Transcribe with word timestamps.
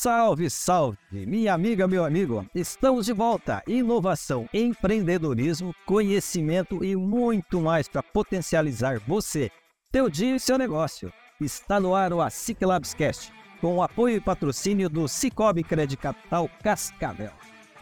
Salve, 0.00 0.48
salve, 0.48 0.96
minha 1.10 1.52
amiga, 1.52 1.88
meu 1.88 2.04
amigo. 2.04 2.46
Estamos 2.54 3.06
de 3.06 3.12
volta. 3.12 3.64
Inovação, 3.66 4.48
empreendedorismo, 4.54 5.74
conhecimento 5.84 6.84
e 6.84 6.94
muito 6.94 7.60
mais 7.60 7.88
para 7.88 8.00
potencializar 8.00 9.00
você, 9.00 9.50
teu 9.90 10.08
dia 10.08 10.36
e 10.36 10.38
seu 10.38 10.56
negócio. 10.56 11.12
Está 11.40 11.80
no 11.80 11.96
ar 11.96 12.12
o 12.12 12.20
ASIC 12.20 12.64
Labscast, 12.64 13.32
com 13.60 13.74
o 13.74 13.82
apoio 13.82 14.18
e 14.18 14.20
patrocínio 14.20 14.88
do 14.88 15.08
Cicobi 15.08 15.64
Credit 15.64 16.00
Capital 16.00 16.48
Cascavel. 16.62 17.32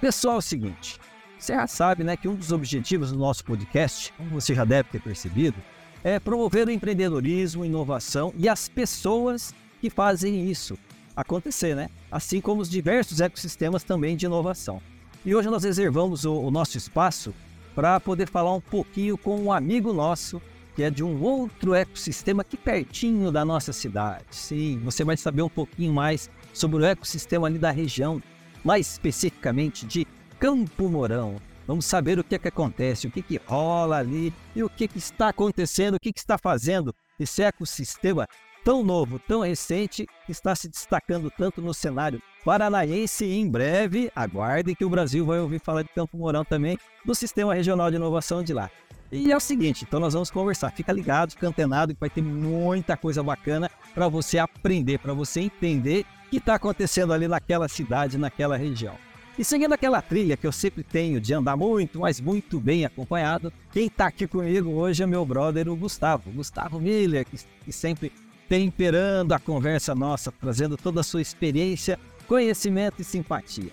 Pessoal, 0.00 0.36
é 0.36 0.38
o 0.38 0.40
seguinte, 0.40 0.98
você 1.38 1.52
já 1.52 1.66
sabe 1.66 2.02
né, 2.02 2.16
que 2.16 2.28
um 2.28 2.34
dos 2.34 2.50
objetivos 2.50 3.12
do 3.12 3.18
nosso 3.18 3.44
podcast, 3.44 4.10
como 4.16 4.30
você 4.30 4.54
já 4.54 4.64
deve 4.64 4.88
ter 4.88 5.02
percebido, 5.02 5.62
é 6.02 6.18
promover 6.18 6.66
o 6.66 6.70
empreendedorismo, 6.70 7.62
inovação 7.62 8.32
e 8.38 8.48
as 8.48 8.70
pessoas 8.70 9.54
que 9.82 9.90
fazem 9.90 10.50
isso 10.50 10.78
acontecer, 11.16 11.74
né? 11.74 11.88
Assim 12.10 12.40
como 12.40 12.60
os 12.60 12.68
diversos 12.68 13.20
ecossistemas 13.20 13.82
também 13.82 14.16
de 14.16 14.26
inovação. 14.26 14.80
E 15.24 15.34
hoje 15.34 15.48
nós 15.48 15.64
reservamos 15.64 16.24
o, 16.24 16.34
o 16.34 16.50
nosso 16.50 16.76
espaço 16.76 17.34
para 17.74 17.98
poder 17.98 18.28
falar 18.28 18.54
um 18.54 18.60
pouquinho 18.60 19.16
com 19.16 19.40
um 19.40 19.52
amigo 19.52 19.92
nosso 19.92 20.40
que 20.76 20.82
é 20.82 20.90
de 20.90 21.02
um 21.02 21.22
outro 21.22 21.72
ecossistema 21.72 22.42
aqui 22.42 22.54
pertinho 22.54 23.32
da 23.32 23.46
nossa 23.46 23.72
cidade. 23.72 24.26
Sim, 24.30 24.78
você 24.84 25.02
vai 25.02 25.16
saber 25.16 25.40
um 25.40 25.48
pouquinho 25.48 25.90
mais 25.90 26.28
sobre 26.52 26.82
o 26.82 26.84
ecossistema 26.84 27.46
ali 27.46 27.58
da 27.58 27.70
região, 27.70 28.22
mais 28.62 28.92
especificamente 28.92 29.86
de 29.86 30.06
Campo 30.38 30.90
Mourão. 30.90 31.36
Vamos 31.66 31.86
saber 31.86 32.18
o 32.18 32.24
que, 32.24 32.34
é 32.34 32.38
que 32.38 32.48
acontece, 32.48 33.06
o 33.06 33.10
que, 33.10 33.22
que 33.22 33.40
rola 33.46 33.96
ali 33.96 34.34
e 34.54 34.62
o 34.62 34.68
que, 34.68 34.86
que 34.86 34.98
está 34.98 35.30
acontecendo, 35.30 35.94
o 35.94 36.00
que, 36.00 36.12
que 36.12 36.20
está 36.20 36.36
fazendo 36.36 36.94
esse 37.18 37.42
ecossistema 37.42 38.28
tão 38.66 38.82
novo, 38.82 39.20
tão 39.20 39.42
recente, 39.42 40.08
está 40.28 40.52
se 40.56 40.68
destacando 40.68 41.30
tanto 41.30 41.62
no 41.62 41.72
cenário 41.72 42.20
paranaense 42.44 43.24
e 43.24 43.36
em 43.36 43.48
breve, 43.48 44.10
aguardem 44.12 44.74
que 44.74 44.84
o 44.84 44.90
Brasil 44.90 45.24
vai 45.24 45.38
ouvir 45.38 45.60
falar 45.60 45.82
de 45.82 45.88
Campo 45.90 46.18
Mourão 46.18 46.44
também, 46.44 46.76
do 47.04 47.14
Sistema 47.14 47.54
Regional 47.54 47.92
de 47.92 47.96
Inovação 47.96 48.42
de 48.42 48.52
lá. 48.52 48.68
E 49.12 49.30
é 49.30 49.36
o 49.36 49.40
seguinte, 49.40 49.84
então 49.86 50.00
nós 50.00 50.14
vamos 50.14 50.32
conversar. 50.32 50.72
Fica 50.72 50.92
ligado, 50.92 51.30
fica 51.30 51.46
antenado, 51.46 51.94
que 51.94 52.00
vai 52.00 52.10
ter 52.10 52.22
muita 52.22 52.96
coisa 52.96 53.22
bacana 53.22 53.70
para 53.94 54.08
você 54.08 54.36
aprender, 54.36 54.98
para 54.98 55.14
você 55.14 55.42
entender 55.42 56.04
o 56.26 56.30
que 56.30 56.38
está 56.38 56.56
acontecendo 56.56 57.12
ali 57.12 57.28
naquela 57.28 57.68
cidade, 57.68 58.18
naquela 58.18 58.56
região. 58.56 58.96
E 59.38 59.44
seguindo 59.44 59.74
aquela 59.74 60.02
trilha 60.02 60.36
que 60.36 60.46
eu 60.46 60.50
sempre 60.50 60.82
tenho 60.82 61.20
de 61.20 61.32
andar 61.32 61.56
muito, 61.56 62.00
mas 62.00 62.20
muito 62.20 62.58
bem 62.58 62.84
acompanhado, 62.84 63.52
quem 63.70 63.86
está 63.86 64.06
aqui 64.08 64.26
comigo 64.26 64.70
hoje 64.70 65.04
é 65.04 65.06
meu 65.06 65.24
brother, 65.24 65.68
o 65.68 65.76
Gustavo. 65.76 66.32
Gustavo 66.32 66.80
Miller, 66.80 67.24
que 67.64 67.70
sempre 67.70 68.10
temperando 68.48 69.32
a 69.32 69.38
conversa 69.38 69.94
nossa, 69.94 70.32
trazendo 70.32 70.76
toda 70.76 71.00
a 71.00 71.04
sua 71.04 71.20
experiência, 71.20 71.98
conhecimento 72.26 73.00
e 73.00 73.04
simpatia. 73.04 73.70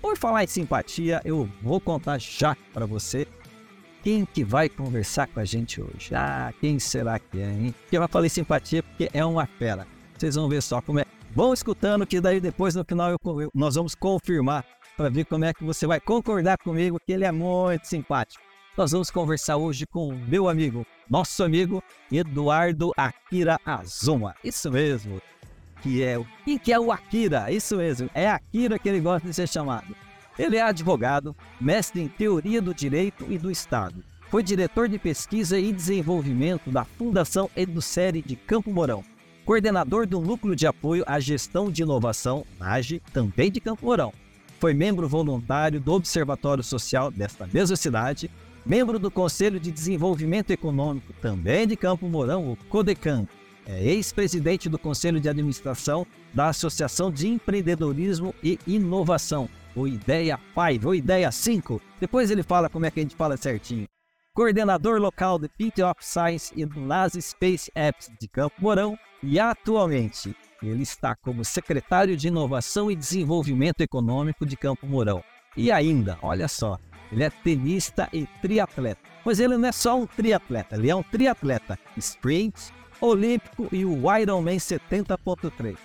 Por 0.00 0.16
falar 0.16 0.44
em 0.44 0.46
simpatia, 0.46 1.20
eu 1.24 1.48
vou 1.62 1.80
contar 1.80 2.18
já 2.18 2.56
para 2.72 2.86
você 2.86 3.26
quem 4.02 4.24
que 4.24 4.44
vai 4.44 4.68
conversar 4.68 5.26
com 5.26 5.40
a 5.40 5.44
gente 5.44 5.80
hoje. 5.80 6.14
Ah, 6.14 6.52
quem 6.60 6.78
será 6.78 7.18
que 7.18 7.40
é, 7.40 7.50
hein? 7.50 7.74
Que 7.90 7.98
vai 7.98 8.06
falar 8.06 8.26
em 8.26 8.28
simpatia 8.28 8.82
porque 8.82 9.10
é 9.12 9.24
uma 9.24 9.46
fera. 9.46 9.86
Vocês 10.16 10.36
vão 10.36 10.48
ver 10.48 10.62
só 10.62 10.80
como 10.80 11.00
é. 11.00 11.04
Vão 11.34 11.52
escutando 11.52 12.06
que 12.06 12.20
daí 12.20 12.40
depois 12.40 12.74
no 12.74 12.84
final 12.84 13.10
eu, 13.10 13.40
eu, 13.40 13.50
nós 13.52 13.74
vamos 13.74 13.94
confirmar 13.94 14.64
para 14.96 15.10
ver 15.10 15.24
como 15.26 15.44
é 15.44 15.52
que 15.52 15.64
você 15.64 15.86
vai 15.86 16.00
concordar 16.00 16.56
comigo 16.58 17.00
que 17.04 17.12
ele 17.12 17.24
é 17.24 17.32
muito 17.32 17.84
simpático. 17.86 18.42
Nós 18.76 18.92
vamos 18.92 19.10
conversar 19.10 19.56
hoje 19.56 19.86
com 19.86 20.08
o 20.08 20.16
meu 20.16 20.48
amigo 20.48 20.86
nosso 21.08 21.42
amigo 21.42 21.82
Eduardo 22.10 22.92
Akira 22.96 23.58
Azuma. 23.64 24.34
Isso 24.42 24.70
mesmo. 24.70 25.20
Que 25.82 26.02
é 26.02 26.18
o 26.18 26.26
que, 26.44 26.72
é 26.72 26.78
o 26.78 26.90
Akira? 26.90 27.50
Isso 27.50 27.76
mesmo. 27.76 28.10
É 28.14 28.28
Akira 28.28 28.78
que 28.78 28.88
ele 28.88 29.00
gosta 29.00 29.26
de 29.26 29.34
ser 29.34 29.48
chamado. 29.48 29.94
Ele 30.38 30.56
é 30.56 30.62
advogado, 30.62 31.34
mestre 31.60 32.02
em 32.02 32.08
teoria 32.08 32.60
do 32.60 32.74
direito 32.74 33.26
e 33.28 33.38
do 33.38 33.50
Estado. 33.50 34.04
Foi 34.28 34.42
diretor 34.42 34.88
de 34.88 34.98
pesquisa 34.98 35.58
e 35.58 35.72
desenvolvimento 35.72 36.70
da 36.70 36.84
Fundação 36.84 37.48
Educere 37.56 38.20
de 38.20 38.36
Campo 38.36 38.70
Mourão. 38.70 39.04
Coordenador 39.44 40.06
do 40.06 40.20
Núcleo 40.20 40.56
de 40.56 40.66
Apoio 40.66 41.04
à 41.06 41.20
Gestão 41.20 41.70
de 41.70 41.82
Inovação, 41.82 42.44
NAGE, 42.58 43.00
também 43.12 43.50
de 43.50 43.60
Campo 43.60 43.86
Mourão. 43.86 44.12
Foi 44.58 44.74
membro 44.74 45.08
voluntário 45.08 45.80
do 45.80 45.92
Observatório 45.92 46.64
Social 46.64 47.10
desta 47.10 47.46
mesma 47.46 47.76
cidade 47.76 48.30
membro 48.66 48.98
do 48.98 49.10
Conselho 49.10 49.60
de 49.60 49.70
Desenvolvimento 49.70 50.50
Econômico, 50.50 51.12
também 51.22 51.68
de 51.68 51.76
Campo 51.76 52.08
Mourão, 52.08 52.50
o 52.50 52.56
CODECAM. 52.68 53.26
É 53.64 53.82
ex-presidente 53.84 54.68
do 54.68 54.78
Conselho 54.78 55.20
de 55.20 55.28
Administração 55.28 56.06
da 56.34 56.48
Associação 56.48 57.10
de 57.10 57.28
Empreendedorismo 57.28 58.34
e 58.42 58.58
Inovação, 58.66 59.48
o 59.74 59.86
IDEA 59.86 60.38
5, 60.54 60.86
ou 60.86 60.94
IDEA 60.94 61.30
5. 61.30 61.80
Depois 62.00 62.30
ele 62.30 62.42
fala 62.42 62.68
como 62.68 62.86
é 62.86 62.90
que 62.90 63.00
a 63.00 63.02
gente 63.02 63.16
fala 63.16 63.36
certinho. 63.36 63.86
Coordenador 64.34 65.00
local 65.00 65.38
do 65.38 65.48
Pit 65.48 65.80
of 65.82 65.94
Science 66.00 66.52
e 66.54 66.66
do 66.66 66.80
NASA 66.80 67.20
Space 67.20 67.70
Apps 67.74 68.10
de 68.20 68.28
Campo 68.28 68.56
Mourão 68.60 68.98
e 69.22 69.40
atualmente 69.40 70.36
ele 70.62 70.82
está 70.82 71.14
como 71.16 71.44
secretário 71.44 72.16
de 72.16 72.28
Inovação 72.28 72.90
e 72.90 72.96
Desenvolvimento 72.96 73.80
Econômico 73.80 74.44
de 74.44 74.56
Campo 74.56 74.86
Mourão. 74.86 75.22
E 75.56 75.72
ainda, 75.72 76.18
olha 76.20 76.48
só, 76.48 76.78
ele 77.10 77.24
é 77.24 77.30
tenista 77.30 78.08
e 78.12 78.26
triatleta. 78.40 79.00
Mas 79.24 79.40
ele 79.40 79.56
não 79.56 79.68
é 79.68 79.72
só 79.72 80.00
um 80.00 80.06
triatleta, 80.06 80.76
ele 80.76 80.90
é 80.90 80.94
um 80.94 81.02
triatleta 81.02 81.78
sprint, 81.96 82.72
olímpico 83.00 83.68
e 83.72 83.84
o 83.84 84.16
Ironman 84.16 84.56
70.3. 84.56 85.76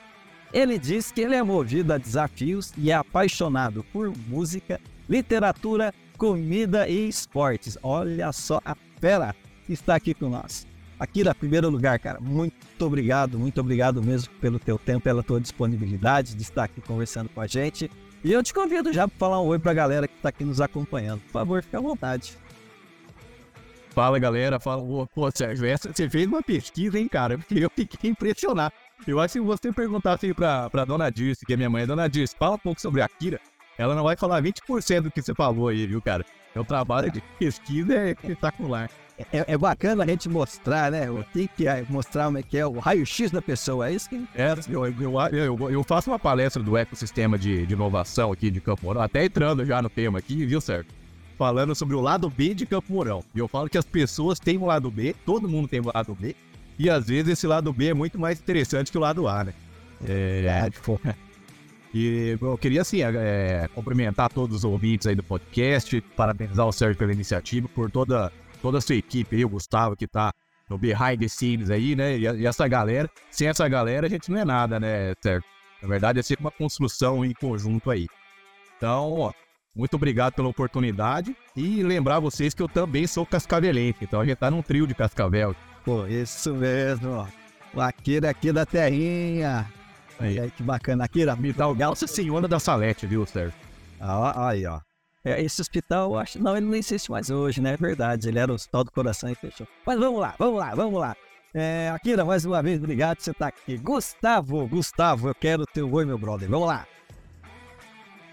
Ele 0.53 0.77
diz 0.77 1.11
que 1.11 1.21
ele 1.21 1.35
é 1.35 1.41
movido 1.41 1.93
a 1.93 1.97
desafios 1.97 2.73
e 2.77 2.91
é 2.91 2.93
apaixonado 2.93 3.83
por 3.91 4.13
música, 4.27 4.79
literatura, 5.09 5.93
comida 6.17 6.87
e 6.87 7.07
esportes. 7.07 7.77
Olha 7.81 8.31
só 8.31 8.61
a 8.65 8.75
fera 8.99 9.33
que 9.65 9.73
está 9.73 9.95
aqui 9.95 10.13
com 10.13 10.29
nós. 10.29 10.67
Aqui 10.99 11.23
na 11.23 11.33
primeiro 11.33 11.69
lugar, 11.69 11.97
cara, 11.97 12.19
muito 12.19 12.85
obrigado, 12.85 13.39
muito 13.39 13.59
obrigado 13.59 14.03
mesmo 14.03 14.31
pelo 14.35 14.59
teu 14.59 14.77
tempo, 14.77 15.01
pela 15.01 15.23
tua 15.23 15.41
disponibilidade 15.41 16.35
de 16.35 16.43
estar 16.43 16.65
aqui 16.65 16.79
conversando 16.79 17.29
com 17.29 17.41
a 17.41 17.47
gente. 17.47 17.89
E 18.23 18.31
eu 18.31 18.43
te 18.43 18.53
convido 18.53 18.93
já 18.93 19.07
para 19.07 19.17
falar 19.17 19.41
um 19.41 19.47
oi 19.47 19.57
para 19.57 19.71
a 19.71 19.73
galera 19.73 20.07
que 20.07 20.15
está 20.15 20.29
aqui 20.29 20.43
nos 20.43 20.61
acompanhando. 20.61 21.21
Por 21.21 21.31
favor, 21.31 21.63
fique 21.63 21.75
à 21.75 21.79
vontade. 21.79 22.37
Fala 23.89 24.19
galera, 24.19 24.59
fala, 24.59 24.81
pô, 25.07 25.29
Sérgio, 25.33 25.65
essa, 25.65 25.91
você 25.91 26.09
fez 26.09 26.25
uma 26.27 26.41
pesquisa, 26.41 26.97
hein, 26.97 27.07
cara? 27.07 27.37
Eu 27.49 27.69
fiquei 27.69 28.09
impressionado. 28.09 28.73
Eu 29.05 29.19
acho 29.19 29.33
que 29.33 29.39
você 29.41 29.73
perguntar 29.73 30.13
assim 30.13 30.33
pra 30.33 30.85
dona 30.85 31.09
Dirce, 31.09 31.45
que 31.45 31.53
é 31.53 31.57
minha 31.57 31.69
mãe, 31.69 31.85
dona 31.85 32.07
Dirce, 32.07 32.35
fala 32.37 32.55
um 32.55 32.59
pouco 32.59 32.79
sobre 32.79 33.01
a 33.01 33.05
Akira, 33.05 33.39
ela 33.77 33.95
não 33.95 34.03
vai 34.03 34.15
falar 34.15 34.41
20% 34.41 35.01
do 35.01 35.11
que 35.11 35.21
você 35.21 35.33
falou 35.33 35.67
aí, 35.67 35.87
viu, 35.87 36.01
cara? 36.01 36.23
É 36.53 36.59
o 36.59 36.63
trabalho 36.63 37.11
de 37.11 37.21
pesquisa 37.39 37.95
é 37.95 38.11
espetacular. 38.11 38.89
É, 39.31 39.53
é, 39.53 39.57
bacana 39.57 40.03
a 40.03 40.07
gente 40.07 40.29
mostrar, 40.29 40.91
né? 40.91 41.09
O 41.09 41.23
que, 41.23 41.67
é 41.67 41.85
mostrar 41.89 42.25
como 42.25 42.37
é 42.37 42.43
que 42.43 42.57
é 42.57 42.65
o 42.65 42.79
raio-x 42.79 43.31
da 43.31 43.41
pessoa, 43.41 43.89
é 43.89 43.93
isso 43.93 44.09
que. 44.09 44.27
É, 44.35 44.53
eu, 44.69 44.85
eu, 45.31 45.71
eu, 45.71 45.83
faço 45.83 46.09
uma 46.09 46.19
palestra 46.19 46.61
do 46.61 46.77
ecossistema 46.77 47.37
de, 47.37 47.65
de 47.65 47.73
inovação 47.73 48.31
aqui 48.31 48.49
de 48.49 48.61
Campo 48.61 48.85
Mourão, 48.85 49.01
até 49.01 49.25
entrando 49.25 49.65
já 49.65 49.81
no 49.81 49.89
tema 49.89 50.19
aqui, 50.19 50.45
viu, 50.45 50.61
certo? 50.61 50.93
Falando 51.37 51.73
sobre 51.73 51.95
o 51.95 52.01
lado 52.01 52.29
B 52.29 52.53
de 52.53 52.65
Campo 52.65 52.93
Mourão. 52.93 53.23
E 53.33 53.39
eu 53.39 53.47
falo 53.47 53.69
que 53.69 53.77
as 53.77 53.85
pessoas 53.85 54.39
têm 54.39 54.57
um 54.57 54.65
lado 54.65 54.89
B, 54.91 55.15
todo 55.25 55.49
mundo 55.49 55.67
tem 55.67 55.81
um 55.81 55.91
lado 55.93 56.15
B, 56.15 56.35
e 56.77 56.89
às 56.89 57.07
vezes 57.07 57.33
esse 57.33 57.47
lado 57.47 57.71
B 57.73 57.87
é 57.87 57.93
muito 57.93 58.19
mais 58.19 58.39
interessante 58.39 58.91
que 58.91 58.97
o 58.97 59.01
lado 59.01 59.27
A, 59.27 59.43
né? 59.43 59.53
É, 60.07 60.45
é 60.65 60.69
tipo. 60.69 60.99
E 61.93 62.37
eu 62.39 62.57
queria, 62.57 62.81
assim, 62.81 63.01
é, 63.01 63.67
cumprimentar 63.75 64.31
todos 64.31 64.57
os 64.57 64.63
ouvintes 64.63 65.07
aí 65.07 65.15
do 65.15 65.23
podcast, 65.23 65.99
parabenizar 66.15 66.65
o 66.65 66.71
Sérgio 66.71 66.97
pela 66.97 67.11
iniciativa, 67.11 67.67
por 67.67 67.91
toda 67.91 68.31
toda 68.61 68.77
a 68.77 68.81
sua 68.81 68.95
equipe 68.95 69.35
aí, 69.35 69.45
o 69.45 69.49
Gustavo 69.49 69.95
que 69.95 70.07
tá 70.07 70.33
no 70.69 70.77
behind 70.77 71.19
the 71.19 71.27
scenes 71.27 71.69
aí, 71.69 71.95
né? 71.95 72.17
E, 72.17 72.21
e 72.21 72.45
essa 72.45 72.67
galera, 72.67 73.09
sem 73.29 73.47
essa 73.47 73.67
galera 73.67 74.07
a 74.07 74.09
gente 74.09 74.31
não 74.31 74.39
é 74.39 74.45
nada, 74.45 74.79
né, 74.79 75.13
certo? 75.21 75.45
Na 75.81 75.87
verdade 75.87 76.19
é 76.19 76.23
sempre 76.23 76.45
uma 76.45 76.51
construção 76.51 77.25
em 77.25 77.33
conjunto 77.33 77.89
aí. 77.89 78.07
Então, 78.77 79.11
ó, 79.13 79.33
muito 79.75 79.95
obrigado 79.95 80.33
pela 80.33 80.47
oportunidade 80.47 81.35
e 81.55 81.83
lembrar 81.83 82.19
vocês 82.19 82.53
que 82.53 82.61
eu 82.61 82.69
também 82.69 83.07
sou 83.07 83.25
cascavelense, 83.25 83.99
então 84.01 84.21
a 84.21 84.25
gente 84.25 84.37
tá 84.37 84.51
num 84.51 84.61
trio 84.61 84.87
de 84.87 84.93
cascavel. 84.93 85.55
Pô, 85.83 86.05
isso 86.05 86.53
mesmo, 86.53 87.11
ó. 87.11 87.27
O 87.73 87.81
Akira 87.81 88.29
aqui 88.29 88.51
da 88.51 88.65
terrinha. 88.65 89.65
Aí, 90.19 90.39
aí 90.39 90.51
que 90.51 90.61
bacana. 90.61 91.05
Akira, 91.05 91.35
me 91.35 91.51
dá 91.51 91.67
o 91.67 91.75
Nossa 91.75 92.05
Senhora 92.05 92.47
da 92.47 92.59
Salete, 92.59 93.07
viu, 93.07 93.25
Sérgio? 93.25 93.57
Ah, 93.99 94.49
aí, 94.49 94.65
ó. 94.65 94.79
É, 95.23 95.41
esse 95.41 95.61
hospital, 95.61 96.17
acho, 96.17 96.41
não, 96.41 96.57
ele 96.57 96.65
não 96.65 96.75
existe 96.75 97.11
mais 97.11 97.29
hoje, 97.29 97.61
né? 97.61 97.73
É 97.73 97.77
verdade, 97.77 98.27
ele 98.27 98.39
era 98.39 98.51
o 98.51 98.55
Hospital 98.55 98.83
do 98.83 98.91
Coração 98.91 99.29
e 99.29 99.35
fechou. 99.35 99.67
Mas 99.85 99.99
vamos 99.99 100.19
lá, 100.19 100.35
vamos 100.37 100.59
lá, 100.59 100.73
vamos 100.73 100.99
lá. 100.99 101.15
É, 101.53 101.89
Akira, 101.93 102.25
mais 102.25 102.43
uma 102.43 102.61
vez, 102.63 102.79
obrigado 102.79 103.17
por 103.17 103.23
você 103.23 103.31
estar 103.31 103.47
aqui. 103.47 103.77
Gustavo, 103.77 104.67
Gustavo, 104.67 105.27
eu 105.27 105.35
quero 105.35 105.65
teu 105.65 105.91
oi, 105.91 106.05
meu 106.05 106.17
brother. 106.17 106.49
Vamos 106.49 106.67
lá. 106.67 106.87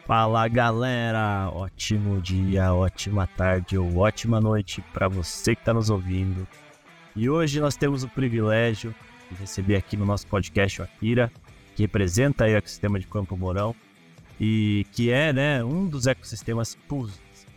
Fala 0.07 0.49
galera, 0.49 1.51
ótimo 1.53 2.19
dia, 2.23 2.73
ótima 2.73 3.27
tarde 3.27 3.77
ou 3.77 3.99
ótima 3.99 4.41
noite 4.41 4.83
para 4.95 5.07
você 5.07 5.55
que 5.55 5.61
está 5.61 5.75
nos 5.75 5.91
ouvindo. 5.91 6.49
E 7.15 7.29
hoje 7.29 7.61
nós 7.61 7.77
temos 7.77 8.05
o 8.05 8.09
privilégio 8.09 8.95
de 9.31 9.37
receber 9.39 9.77
aqui 9.77 9.99
no 9.99 10.07
nosso 10.07 10.27
podcast 10.27 10.81
o 10.81 10.85
Akira, 10.85 11.31
que 11.77 11.83
representa 11.83 12.45
o 12.45 12.49
ecossistema 12.49 12.99
de 12.99 13.07
Campo 13.07 13.37
Mourão 13.37 13.75
e 14.41 14.87
que 14.93 15.11
é 15.11 15.33
né, 15.33 15.65
um 15.65 15.87
dos 15.87 16.07
ecossistemas 16.07 16.77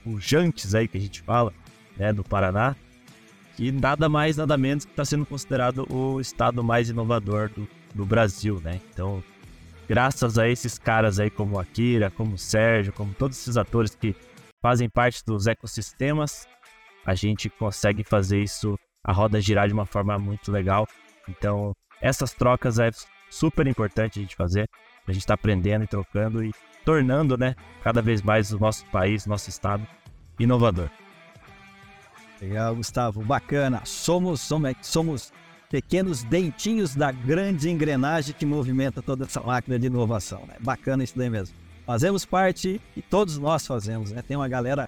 pujantes 0.03 0.73
aí 0.73 0.87
que 0.87 0.97
a 0.97 1.01
gente 1.01 1.21
fala 1.21 1.53
né, 1.97 2.11
do 2.11 2.23
Paraná, 2.23 2.75
e 3.59 3.71
nada 3.71 4.09
mais, 4.09 4.37
nada 4.37 4.57
menos 4.57 4.85
que 4.85 4.91
está 4.91 5.05
sendo 5.05 5.25
considerado 5.25 5.85
o 5.93 6.19
estado 6.19 6.63
mais 6.63 6.89
inovador 6.89 7.49
do, 7.49 7.67
do 7.93 8.05
Brasil, 8.05 8.59
né? 8.63 8.79
Então, 8.89 9.23
graças 9.87 10.37
a 10.37 10.47
esses 10.47 10.79
caras 10.79 11.19
aí 11.19 11.29
como 11.29 11.59
Akira, 11.59 12.09
como 12.09 12.37
Sérgio, 12.37 12.93
como 12.93 13.13
todos 13.13 13.37
esses 13.37 13.57
atores 13.57 13.93
que 13.93 14.15
fazem 14.61 14.89
parte 14.89 15.23
dos 15.25 15.47
ecossistemas, 15.47 16.47
a 17.05 17.13
gente 17.13 17.49
consegue 17.49 18.03
fazer 18.03 18.41
isso, 18.41 18.75
a 19.03 19.11
roda 19.11 19.41
girar 19.41 19.67
de 19.67 19.73
uma 19.73 19.85
forma 19.85 20.17
muito 20.17 20.51
legal. 20.51 20.87
Então, 21.27 21.75
essas 22.01 22.33
trocas 22.33 22.79
é 22.79 22.89
super 23.29 23.67
importante 23.67 24.17
a 24.17 24.21
gente 24.21 24.35
fazer. 24.35 24.67
A 25.07 25.11
gente 25.11 25.21
está 25.21 25.33
aprendendo 25.33 25.83
e 25.83 25.87
trocando 25.87 26.43
e 26.43 26.51
tornando, 26.85 27.37
né, 27.37 27.55
cada 27.83 28.01
vez 28.01 28.21
mais 28.21 28.51
o 28.51 28.59
nosso 28.59 28.85
país, 28.87 29.25
nosso 29.25 29.49
estado 29.49 29.85
inovador. 30.39 30.89
Legal, 32.41 32.75
Gustavo, 32.75 33.21
bacana. 33.21 33.81
Somos, 33.85 34.41
somos, 34.41 34.73
somos 34.81 35.33
pequenos 35.69 36.23
dentinhos 36.23 36.95
da 36.95 37.11
grande 37.11 37.69
engrenagem 37.69 38.33
que 38.37 38.45
movimenta 38.45 39.01
toda 39.01 39.25
essa 39.25 39.41
máquina 39.41 39.77
de 39.77 39.87
inovação. 39.87 40.43
Né? 40.47 40.55
Bacana 40.59 41.03
isso 41.03 41.17
daí 41.17 41.29
mesmo. 41.29 41.55
Fazemos 41.85 42.25
parte 42.25 42.81
e 42.95 43.01
todos 43.01 43.37
nós 43.37 43.65
fazemos, 43.65 44.11
né? 44.11 44.21
Tem 44.21 44.37
uma 44.37 44.47
galera 44.47 44.87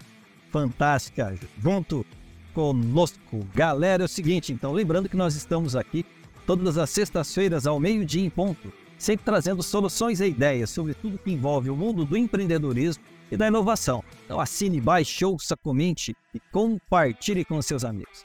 fantástica 0.51 1.35
junto 1.61 2.05
conosco. 2.53 3.45
Galera, 3.53 4.03
é 4.03 4.05
o 4.05 4.07
seguinte, 4.07 4.53
então, 4.53 4.71
lembrando 4.71 5.09
que 5.09 5.17
nós 5.17 5.35
estamos 5.35 5.75
aqui 5.75 6.05
todas 6.45 6.77
as 6.77 6.89
sextas-feiras 6.89 7.65
ao 7.65 7.79
meio-dia 7.79 8.23
em 8.23 8.29
ponto 8.29 8.71
sempre 9.03 9.25
trazendo 9.25 9.61
soluções 9.61 10.21
e 10.21 10.27
ideias 10.27 10.69
sobre 10.69 10.93
tudo 10.93 11.17
que 11.17 11.31
envolve 11.31 11.69
o 11.69 11.75
mundo 11.75 12.05
do 12.05 12.17
empreendedorismo 12.17 13.03
e 13.29 13.35
da 13.35 13.47
inovação. 13.47 14.03
Então 14.25 14.39
assine, 14.39 14.79
baixe, 14.79 15.25
ouça, 15.25 15.57
comente 15.57 16.15
e 16.33 16.39
compartilhe 16.51 17.43
com 17.43 17.61
seus 17.61 17.83
amigos. 17.83 18.23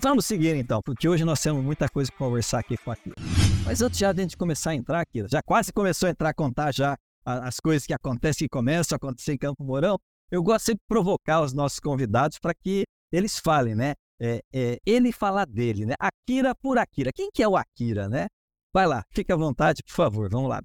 Vamos 0.00 0.24
seguir 0.24 0.56
então, 0.56 0.80
porque 0.82 1.08
hoje 1.08 1.24
nós 1.24 1.40
temos 1.40 1.62
muita 1.62 1.88
coisa 1.88 2.10
para 2.10 2.18
conversar 2.18 2.60
aqui 2.60 2.78
com 2.78 2.90
a 2.90 2.96
Kira. 2.96 3.16
Mas 3.64 3.82
antes 3.82 3.98
já 3.98 4.12
de 4.12 4.20
a 4.20 4.22
gente 4.22 4.36
começar 4.36 4.70
a 4.70 4.74
entrar 4.74 5.00
aqui, 5.00 5.26
já 5.28 5.42
quase 5.42 5.72
começou 5.72 6.06
a 6.06 6.10
entrar 6.10 6.30
a 6.30 6.34
contar 6.34 6.72
já 6.72 6.96
as 7.24 7.60
coisas 7.60 7.86
que 7.86 7.92
acontecem 7.92 8.46
e 8.46 8.48
começam 8.48 8.94
a 8.94 8.96
acontecer 8.96 9.32
em 9.32 9.38
Campo 9.38 9.62
Mourão, 9.62 9.98
eu 10.30 10.42
gosto 10.42 10.66
sempre 10.66 10.80
de 10.80 10.88
provocar 10.88 11.42
os 11.42 11.52
nossos 11.52 11.78
convidados 11.78 12.38
para 12.38 12.54
que 12.54 12.84
eles 13.12 13.38
falem, 13.38 13.74
né? 13.74 13.94
É, 14.18 14.40
é, 14.52 14.78
ele 14.86 15.12
falar 15.12 15.46
dele, 15.46 15.84
né? 15.84 15.94
Akira 15.98 16.54
por 16.54 16.78
Akira. 16.78 17.10
Quem 17.12 17.30
que 17.30 17.42
é 17.42 17.48
o 17.48 17.56
Akira, 17.56 18.08
né? 18.08 18.28
Vai 18.72 18.86
lá, 18.86 19.04
fique 19.10 19.30
à 19.30 19.36
vontade, 19.36 19.82
por 19.82 19.92
favor. 19.92 20.30
Vamos 20.30 20.48
lá. 20.48 20.62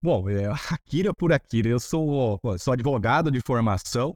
Bom, 0.00 0.28
é, 0.30 0.44
Akira 0.72 1.12
por 1.12 1.32
Akira. 1.32 1.68
Eu 1.68 1.80
sou, 1.80 2.40
sou 2.58 2.72
advogado 2.72 3.30
de 3.30 3.40
formação, 3.40 4.14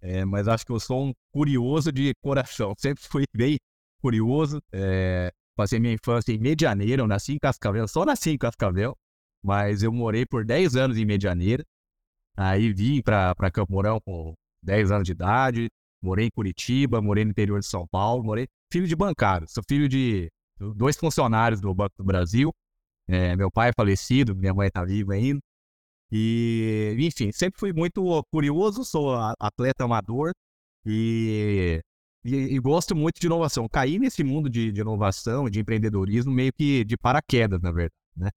é, 0.00 0.24
mas 0.24 0.48
acho 0.48 0.66
que 0.66 0.72
eu 0.72 0.80
sou 0.80 1.06
um 1.06 1.12
curioso 1.32 1.92
de 1.92 2.12
coração. 2.20 2.74
Sempre 2.78 3.04
fui 3.04 3.24
bem 3.34 3.58
curioso. 4.00 4.60
É, 4.72 5.32
passei 5.54 5.78
minha 5.78 5.94
infância 5.94 6.32
em 6.32 6.38
Medianeira, 6.38 7.02
eu 7.02 7.06
nasci 7.06 7.34
em 7.34 7.38
Cascavel. 7.38 7.86
Só 7.86 8.04
nasci 8.04 8.30
em 8.30 8.38
Cascavel, 8.38 8.96
mas 9.42 9.84
eu 9.84 9.92
morei 9.92 10.26
por 10.26 10.44
10 10.44 10.74
anos 10.74 10.98
em 10.98 11.04
Medianeira. 11.04 11.64
Aí 12.36 12.72
vim 12.72 13.00
para 13.00 13.50
Campo 13.52 13.72
Mourão 13.72 14.00
com 14.00 14.34
10 14.64 14.90
anos 14.90 15.04
de 15.04 15.12
idade. 15.12 15.68
Morei 16.02 16.26
em 16.26 16.30
Curitiba, 16.30 17.00
morei 17.00 17.24
no 17.24 17.30
interior 17.30 17.60
de 17.60 17.66
São 17.66 17.86
Paulo, 17.86 18.24
morei 18.24 18.48
filho 18.72 18.88
de 18.88 18.96
bancário. 18.96 19.46
Sou 19.48 19.62
filho 19.68 19.88
de 19.88 20.28
dois 20.74 20.96
funcionários 20.96 21.60
do 21.60 21.74
Banco 21.74 21.94
do 21.96 22.04
Brasil. 22.04 22.52
É, 23.08 23.34
meu 23.36 23.50
pai 23.50 23.70
é 23.70 23.72
falecido, 23.76 24.34
minha 24.34 24.54
mãe 24.54 24.68
está 24.68 24.84
viva 24.84 25.14
ainda. 25.14 25.40
E, 26.10 26.94
enfim, 26.98 27.32
sempre 27.32 27.58
fui 27.58 27.72
muito 27.72 28.22
curioso, 28.30 28.84
sou 28.84 29.14
atleta 29.40 29.84
amador 29.84 30.32
e, 30.84 31.80
e, 32.22 32.34
e 32.34 32.58
gosto 32.60 32.94
muito 32.94 33.18
de 33.18 33.26
inovação. 33.26 33.66
Caí 33.66 33.98
nesse 33.98 34.22
mundo 34.22 34.50
de, 34.50 34.70
de, 34.70 34.80
inovação, 34.82 35.48
de 35.48 35.60
empreendedorismo, 35.60 36.30
meio 36.30 36.52
que 36.52 36.84
de 36.84 36.98
paraquedas, 36.98 37.60
na 37.62 37.72
verdade, 37.72 37.94
né? 38.14 38.28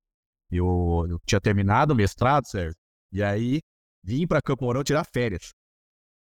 Eu, 0.50 1.06
eu 1.10 1.20
tinha 1.26 1.42
terminado 1.42 1.94
o 1.94 1.96
mestrado, 1.96 2.46
certo? 2.48 2.78
E 3.12 3.22
aí 3.22 3.60
vim 4.02 4.26
para 4.26 4.42
Campo 4.42 4.64
Mourão 4.64 4.84
tirar 4.84 5.04
férias. 5.04 5.52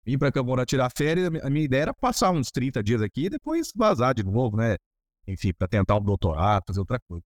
Vim 0.04 0.18
para 0.18 0.30
Campo 0.30 0.48
Mourão 0.48 0.66
tirar 0.66 0.90
férias, 0.94 1.30
a 1.42 1.50
minha 1.50 1.64
ideia 1.64 1.82
era 1.82 1.94
passar 1.94 2.30
uns 2.30 2.50
30 2.50 2.82
dias 2.82 3.00
aqui 3.00 3.26
e 3.26 3.30
depois 3.30 3.72
vazar 3.74 4.14
de 4.14 4.22
novo, 4.22 4.56
né? 4.56 4.76
Enfim, 5.28 5.52
para 5.52 5.68
tentar 5.68 5.96
um 5.96 6.02
doutorado, 6.02 6.64
fazer 6.66 6.80
outra 6.80 6.98
coisa. 7.08 7.22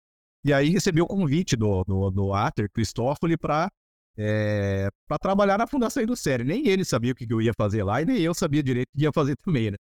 E 0.43 0.53
aí 0.53 0.69
recebi 0.69 1.01
o 1.01 1.07
convite 1.07 1.55
do, 1.55 1.83
do, 1.83 2.11
do 2.11 2.33
Ater 2.33 2.69
Cristófoli 2.71 3.35
para 3.37 3.69
é, 4.17 4.89
para 5.07 5.19
trabalhar 5.19 5.57
na 5.57 5.67
Fundação 5.67 6.01
Indussério. 6.01 6.45
Nem 6.45 6.67
ele 6.67 6.83
sabia 6.85 7.11
o 7.11 7.15
que 7.15 7.31
eu 7.31 7.41
ia 7.41 7.53
fazer 7.55 7.83
lá 7.83 8.01
e 8.01 8.05
nem 8.05 8.19
eu 8.19 8.33
sabia 8.33 8.63
direito 8.63 8.89
o 8.93 8.97
que 8.97 9.03
ia 9.03 9.11
fazer 9.11 9.35
também, 9.43 9.71
né? 9.71 9.77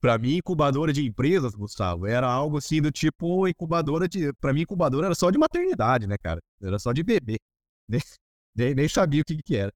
Para 0.00 0.16
mim, 0.16 0.36
incubadora 0.36 0.92
de 0.92 1.06
empresas, 1.06 1.54
Gustavo, 1.54 2.06
era 2.06 2.26
algo 2.26 2.56
assim 2.56 2.80
do 2.80 2.90
tipo 2.90 3.46
incubadora 3.46 4.08
de. 4.08 4.32
Para 4.34 4.52
mim, 4.52 4.62
incubadora 4.62 5.06
era 5.06 5.14
só 5.14 5.30
de 5.30 5.38
maternidade, 5.38 6.06
né, 6.06 6.16
cara? 6.16 6.40
Era 6.62 6.78
só 6.78 6.92
de 6.92 7.02
bebê. 7.02 7.36
Nem, 7.88 8.00
nem, 8.54 8.74
nem 8.74 8.88
sabia 8.88 9.22
o 9.22 9.24
que, 9.24 9.42
que 9.42 9.56
era. 9.56 9.72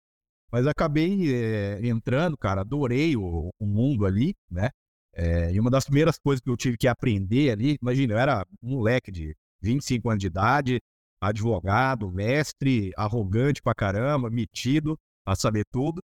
Mas 0.52 0.67
acabei 0.69 1.34
é, 1.34 1.84
entrando, 1.87 2.37
cara, 2.38 2.60
adorei 2.60 3.17
o, 3.17 3.50
o 3.58 3.67
mundo 3.67 4.06
ali, 4.06 4.34
né? 4.49 4.70
É, 5.16 5.52
e 5.52 5.61
uma 5.61 5.70
das 5.70 5.84
primeiras 5.84 6.19
coisas 6.19 6.40
que 6.40 6.50
eu 6.50 6.56
tive 6.56 6.76
que 6.76 6.88
aprender 6.88 7.50
ali, 7.50 7.78
imagina, 7.81 8.14
eu 8.14 8.19
era 8.19 8.44
um 8.62 8.70
moleque 8.70 9.12
de 9.12 9.37
25 9.62 10.11
anos 10.11 10.20
de 10.20 10.26
idade, 10.26 10.81
advogado, 11.20 12.11
mestre, 12.11 12.93
arrogante 12.96 13.62
pra 13.62 13.75
caramba, 13.75 14.28
metido 14.28 14.99
a 15.25 15.34
saber 15.37 15.64
tudo. 15.70 16.02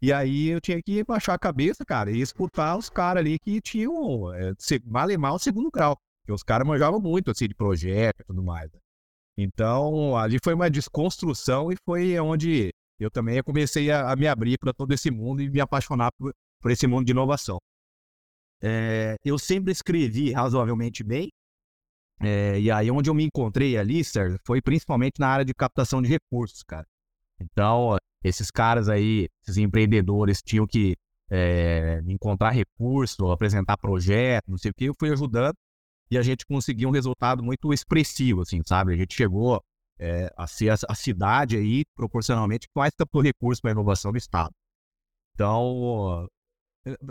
E 0.00 0.12
aí 0.12 0.48
eu 0.48 0.60
tinha 0.60 0.82
que 0.82 1.02
baixar 1.04 1.34
a 1.34 1.38
cabeça, 1.38 1.84
cara, 1.84 2.10
e 2.10 2.20
escutar 2.20 2.76
os 2.76 2.90
caras 2.90 3.20
ali 3.20 3.38
que 3.38 3.60
tinham 3.60 4.32
é, 4.34 4.52
mal 5.18 5.34
o 5.36 5.38
segundo 5.38 5.70
grau. 5.70 5.96
Porque 6.20 6.32
os 6.32 6.42
caras 6.42 6.66
manjavam 6.66 7.00
muito, 7.00 7.30
assim, 7.30 7.48
de 7.48 7.54
projeto 7.54 8.20
e 8.20 8.24
tudo 8.24 8.42
mais. 8.42 8.70
Né? 8.72 8.78
Então, 9.38 10.16
ali 10.16 10.38
foi 10.42 10.54
uma 10.54 10.70
desconstrução 10.70 11.72
e 11.72 11.76
foi 11.84 12.18
onde 12.18 12.70
eu 13.00 13.10
também 13.10 13.42
comecei 13.42 13.90
a, 13.90 14.12
a 14.12 14.16
me 14.16 14.28
abrir 14.28 14.58
para 14.58 14.72
todo 14.72 14.92
esse 14.92 15.10
mundo 15.10 15.42
e 15.42 15.50
me 15.50 15.60
apaixonar 15.60 16.10
por, 16.18 16.32
por 16.60 16.70
esse 16.70 16.86
mundo 16.86 17.06
de 17.06 17.12
inovação. 17.12 17.58
É, 18.62 19.16
eu 19.24 19.38
sempre 19.38 19.72
escrevi 19.72 20.32
razoavelmente 20.32 21.02
bem. 21.02 21.30
É, 22.20 22.60
e 22.60 22.70
aí, 22.70 22.90
onde 22.90 23.10
eu 23.10 23.14
me 23.14 23.24
encontrei 23.24 23.76
ali, 23.76 24.04
Sérgio, 24.04 24.38
foi 24.46 24.62
principalmente 24.62 25.18
na 25.18 25.28
área 25.28 25.44
de 25.44 25.52
captação 25.52 26.00
de 26.00 26.08
recursos, 26.08 26.62
cara. 26.62 26.86
Então, 27.40 27.96
esses 28.22 28.50
caras 28.50 28.88
aí, 28.88 29.28
esses 29.42 29.56
empreendedores, 29.56 30.40
tinham 30.40 30.66
que 30.66 30.94
é, 31.28 32.00
encontrar 32.06 32.50
recursos, 32.50 33.18
apresentar 33.30 33.76
projetos, 33.76 34.48
não 34.48 34.58
sei 34.58 34.70
o 34.70 34.74
que, 34.74 34.84
eu 34.84 34.94
fui 34.96 35.10
ajudando 35.10 35.56
e 36.12 36.18
a 36.18 36.22
gente 36.22 36.44
conseguiu 36.44 36.90
um 36.90 36.92
resultado 36.92 37.42
muito 37.42 37.72
expressivo, 37.72 38.42
assim, 38.42 38.60
sabe? 38.66 38.92
A 38.92 38.96
gente 38.96 39.14
chegou 39.14 39.64
é, 39.98 40.30
a 40.36 40.46
ser 40.46 40.68
a, 40.68 40.76
a, 40.86 40.94
cidade 40.94 41.56
aí, 41.56 41.84
proporcionalmente, 41.96 42.66
que 42.66 42.72
mais 42.76 42.92
captou 42.94 43.22
recursos 43.22 43.62
para 43.62 43.70
a 43.70 43.72
inovação 43.72 44.12
do 44.12 44.18
Estado. 44.18 44.52
Então, 45.32 46.28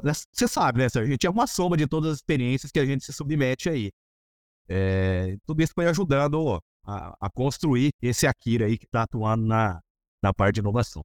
você 0.04 0.48
sabe, 0.48 0.80
né, 0.80 0.90
Sérgio? 0.90 1.10
A 1.10 1.12
gente 1.12 1.25
é 1.25 1.30
uma 1.30 1.48
soma 1.48 1.78
de 1.78 1.88
todas 1.88 2.12
as 2.12 2.18
experiências 2.18 2.72
que 2.72 2.80
a 2.80 2.86
gente 2.86 3.06
se 3.06 3.13
submete 3.13 3.70
aí. 3.70 3.92
É, 4.68 5.38
tudo 5.46 5.62
isso 5.62 5.74
foi 5.74 5.88
ajudando 5.88 6.62
a, 6.84 7.16
a, 7.20 7.30
construir 7.30 7.92
esse 8.01 8.28
Akira 8.28 8.66
aí 8.66 8.78
que 8.78 8.86
está 8.86 9.04
atuando 9.04 9.46
na, 9.46 9.82
na 10.22 10.34
parte 10.34 10.56
de 10.56 10.60
inovação. 10.62 11.04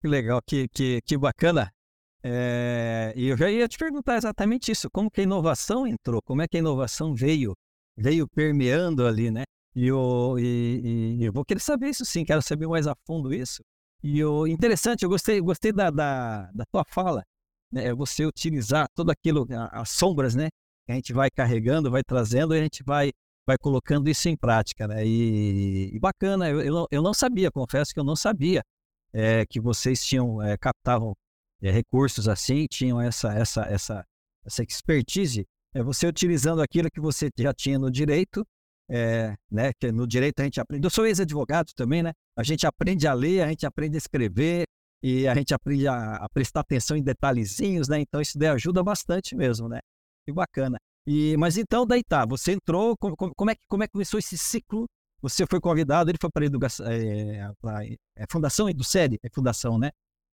Que 0.00 0.08
legal, 0.08 0.40
que, 0.42 0.68
que, 0.68 1.00
que 1.02 1.16
bacana. 1.16 1.70
É, 2.22 3.12
e 3.16 3.28
eu 3.28 3.36
já 3.36 3.50
ia 3.50 3.68
te 3.68 3.78
perguntar 3.78 4.16
exatamente 4.16 4.70
isso, 4.72 4.90
como 4.90 5.10
que 5.10 5.20
a 5.20 5.24
inovação 5.24 5.86
entrou, 5.86 6.20
como 6.22 6.42
é 6.42 6.48
que 6.48 6.56
a 6.56 6.60
inovação 6.60 7.14
veio, 7.14 7.54
veio 7.96 8.26
permeando 8.28 9.06
ali, 9.06 9.30
né? 9.30 9.44
E 9.74 9.86
eu, 9.86 10.36
e, 10.38 11.18
e 11.20 11.24
eu 11.24 11.32
vou 11.32 11.44
querer 11.44 11.60
saber 11.60 11.90
isso 11.90 12.04
sim, 12.04 12.24
quero 12.24 12.42
saber 12.42 12.66
mais 12.66 12.86
a 12.86 12.94
fundo 13.06 13.32
isso. 13.32 13.62
E 14.02 14.24
o 14.24 14.46
interessante, 14.46 15.02
eu 15.02 15.08
gostei, 15.08 15.40
gostei 15.40 15.72
da, 15.72 15.90
da, 15.90 16.50
da 16.52 16.64
tua 16.66 16.84
fala, 16.84 17.24
né? 17.72 17.86
É 17.86 17.94
você 17.94 18.24
utilizar 18.24 18.88
todo 18.94 19.10
aquilo, 19.10 19.46
as 19.72 19.90
sombras, 19.90 20.34
né? 20.34 20.48
Que 20.86 20.92
a 20.92 20.94
gente 20.94 21.12
vai 21.12 21.30
carregando, 21.30 21.90
vai 21.90 22.02
trazendo 22.04 22.54
e 22.54 22.58
a 22.58 22.62
gente 22.62 22.82
vai, 22.84 23.12
vai 23.46 23.58
colocando 23.58 24.08
isso 24.08 24.28
em 24.28 24.36
prática, 24.36 24.86
né? 24.86 25.04
E, 25.06 25.90
e 25.94 25.98
bacana, 25.98 26.48
eu, 26.48 26.60
eu, 26.60 26.74
não, 26.74 26.86
eu 26.90 27.02
não 27.02 27.14
sabia, 27.14 27.50
confesso 27.50 27.92
que 27.92 28.00
eu 28.00 28.04
não 28.04 28.16
sabia 28.16 28.62
é, 29.12 29.46
que 29.46 29.60
vocês 29.60 30.04
tinham, 30.04 30.42
é, 30.42 30.56
captavam 30.56 31.16
é, 31.62 31.70
recursos 31.70 32.28
assim, 32.28 32.66
tinham 32.70 33.00
essa, 33.00 33.32
essa, 33.32 33.62
essa, 33.62 34.06
essa 34.44 34.62
expertise, 34.62 35.46
é 35.74 35.82
você 35.82 36.06
utilizando 36.06 36.60
aquilo 36.60 36.90
que 36.90 37.00
você 37.00 37.30
já 37.38 37.52
tinha 37.52 37.78
no 37.78 37.90
direito, 37.90 38.46
é, 38.88 39.34
né? 39.50 39.72
Que 39.78 39.90
no 39.90 40.06
direito 40.06 40.40
a 40.40 40.44
gente 40.44 40.60
aprende. 40.60 40.86
Eu 40.86 40.90
sou 40.90 41.06
ex-advogado 41.06 41.72
também, 41.74 42.02
né? 42.02 42.12
A 42.36 42.42
gente 42.42 42.66
aprende 42.66 43.06
a 43.06 43.12
ler, 43.12 43.42
a 43.42 43.48
gente 43.48 43.66
aprende 43.66 43.96
a 43.96 43.98
escrever 43.98 44.64
e 45.02 45.26
a 45.28 45.34
gente 45.34 45.54
aprende 45.54 45.86
a, 45.86 46.16
a 46.16 46.28
prestar 46.28 46.60
atenção 46.60 46.96
em 46.96 47.02
detalhezinhos, 47.02 47.88
né? 47.88 48.00
Então 48.00 48.20
isso 48.20 48.38
daí 48.38 48.48
ajuda 48.48 48.82
bastante 48.82 49.34
mesmo, 49.34 49.68
né? 49.68 49.80
Que 50.24 50.32
bacana. 50.32 50.78
E, 51.06 51.36
mas 51.36 51.56
então, 51.56 51.86
daí 51.86 52.02
tá, 52.02 52.26
você 52.26 52.52
entrou, 52.52 52.96
como, 52.98 53.16
como, 53.16 53.50
é, 53.50 53.54
que, 53.54 53.60
como 53.68 53.82
é 53.84 53.86
que 53.86 53.92
começou 53.92 54.18
esse 54.18 54.36
ciclo? 54.36 54.86
Você 55.22 55.46
foi 55.48 55.60
convidado, 55.60 56.10
ele 56.10 56.18
foi 56.20 56.30
para 56.30 56.44
a 56.44 57.84
é, 57.84 57.96
é, 58.16 58.24
Fundação 58.28 58.68
Edusérie, 58.68 59.18
é 59.22 59.28
Fundação, 59.32 59.78
né? 59.78 59.90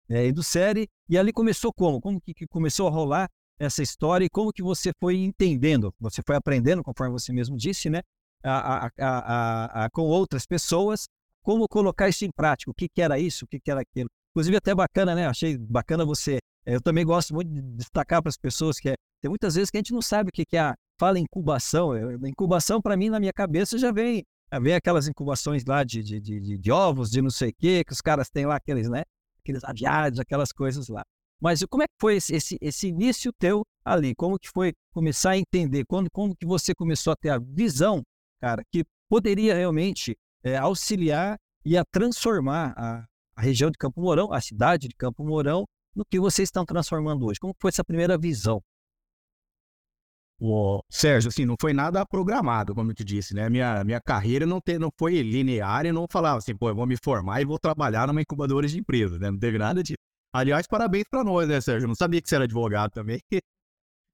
É, 0.09 0.25
Edusérie, 0.25 0.89
e 1.09 1.17
ali 1.19 1.33
começou 1.33 1.73
como? 1.73 2.01
Como 2.01 2.21
que, 2.21 2.35
que, 2.35 2.47
começou 2.47 2.89
a 2.89 2.91
rolar 2.91 3.29
essa 3.59 3.83
história 3.83 4.25
e 4.25 4.31
como 4.31 4.53
que 4.53 4.63
você 4.63 4.93
foi 4.99 5.17
entendendo? 5.17 5.95
Você 6.01 6.23
foi 6.27 6.37
aprendendo, 6.37 6.83
conforme 6.83 7.13
você 7.13 7.33
mesmo 7.33 7.57
disse, 7.57 7.89
né? 7.89 8.01
A, 8.45 8.91
a, 8.99 9.85
a, 9.85 9.91
com 9.91 10.03
outras 10.03 10.45
pessoas, 10.47 11.07
como 11.43 11.69
colocar 11.69 12.09
isso 12.09 12.25
em 12.25 12.31
prática, 12.31 12.71
o 12.71 12.75
que, 12.75 12.89
que 12.89 13.03
era 13.03 13.19
isso, 13.19 13.45
o 13.45 13.49
que, 13.49 13.61
que 13.61 13.71
era 13.71 13.81
aquilo. 13.81 14.09
Inclusive, 14.31 14.57
até 14.57 14.75
bacana, 14.75 15.15
né? 15.15 15.27
Achei 15.27 15.59
bacana 15.59 16.05
você. 16.05 16.39
É, 16.65 16.75
eu 16.75 16.81
também 16.81 17.05
gosto 17.05 17.35
muito 17.35 17.53
de 17.53 17.61
destacar 17.61 18.23
para 18.23 18.31
as 18.31 18.37
pessoas 18.37 18.79
que 18.79 18.89
é, 18.89 18.95
tem 19.21 19.29
muitas 19.29 19.55
vezes 19.55 19.71
que 19.71 19.77
a 19.77 19.81
gente 19.81 19.93
não 19.93 20.03
sabe 20.03 20.31
o 20.31 20.33
que, 20.33 20.45
que 20.45 20.57
é 20.57 20.61
a 20.61 20.75
fala 20.99 21.19
incubação. 21.19 21.93
Incubação, 22.27 22.81
para 22.81 22.97
mim, 22.97 23.11
na 23.11 23.21
minha 23.21 23.33
cabeça, 23.33 23.77
já 23.77 23.93
vem, 23.93 24.25
vem 24.61 24.75
aquelas 24.75 25.07
incubações 25.07 25.65
lá 25.65 25.85
de, 25.85 26.03
de, 26.03 26.21
de, 26.21 26.59
de 26.59 26.73
ovos, 26.73 27.11
de 27.11 27.21
não 27.21 27.31
sei 27.31 27.51
o 27.51 27.55
quê, 27.59 27.83
que 27.85 27.93
os 27.93 28.01
caras 28.01 28.31
têm 28.31 28.47
lá 28.47 28.57
aqueles, 28.57 28.89
né? 28.89 29.03
Aqueles 29.41 29.65
aviados, 29.65 30.19
aquelas 30.19 30.53
coisas 30.53 30.89
lá. 30.89 31.03
Mas 31.41 31.65
como 31.69 31.83
é 31.83 31.87
que 31.87 31.95
foi 32.01 32.17
esse, 32.17 32.35
esse, 32.35 32.57
esse, 32.61 32.87
início 32.87 33.33
teu 33.33 33.63
ali? 33.85 34.15
Como 34.15 34.39
que 34.39 34.49
foi 34.49 34.73
começar 34.93 35.31
a 35.31 35.37
entender? 35.37 35.85
Quando, 35.85 36.09
como 36.11 36.37
que 36.37 36.47
você 36.47 36.73
começou 36.73 37.13
a 37.13 37.17
ter 37.17 37.31
a 37.31 37.39
visão, 37.39 38.01
cara, 38.43 38.65
que 38.73 38.85
poderia 39.09 39.55
realmente 39.55 40.17
é, 40.43 40.57
auxiliar 40.57 41.39
e 41.65 41.79
a 41.79 41.85
transformar 41.85 42.75
a, 42.77 43.07
a 43.37 43.41
região 43.41 43.71
de 43.71 43.79
Campo 43.79 44.01
Mourão, 44.01 44.33
a 44.33 44.41
cidade 44.41 44.89
de 44.89 44.97
Campo 44.97 45.25
Mourão, 45.25 45.65
no 45.95 46.05
que 46.05 46.19
vocês 46.19 46.49
estão 46.49 46.65
transformando 46.65 47.25
hoje? 47.25 47.39
Como 47.39 47.55
foi 47.61 47.69
essa 47.69 47.85
primeira 47.85 48.19
visão? 48.19 48.61
O 50.41 50.83
Sérgio, 50.91 51.29
assim, 51.29 51.45
não 51.45 51.55
foi 51.61 51.73
nada 51.73 52.05
programado, 52.05 52.75
como 52.75 52.91
eu 52.91 52.95
te 52.97 53.05
disse, 53.05 53.33
né? 53.33 53.49
Minha, 53.49 53.85
minha 53.85 54.01
carreira 54.01 54.45
não, 54.45 54.61
te, 54.61 54.77
não 54.77 54.91
foi 54.99 55.23
linear 55.23 55.87
e 55.87 55.93
não 55.93 56.09
falava 56.11 56.39
assim, 56.39 56.57
pô, 56.57 56.69
eu 56.69 56.75
vou 56.75 56.85
me 56.85 56.97
formar 56.97 57.41
e 57.41 57.45
vou 57.45 57.61
trabalhar 57.61 58.09
numa 58.09 58.21
incubadora 58.21 58.67
de 58.67 58.77
empresa, 58.77 59.21
né? 59.21 59.31
Não 59.31 59.39
teve 59.39 59.57
nada 59.57 59.85
disso. 59.85 59.99
Aliás, 60.35 60.67
parabéns 60.67 61.05
para 61.09 61.23
nós, 61.23 61.47
né, 61.47 61.61
Sérgio? 61.61 61.87
Não 61.87 61.95
sabia 61.95 62.21
que 62.21 62.29
você 62.29 62.35
era 62.35 62.45
advogado 62.45 62.91
também. 62.91 63.21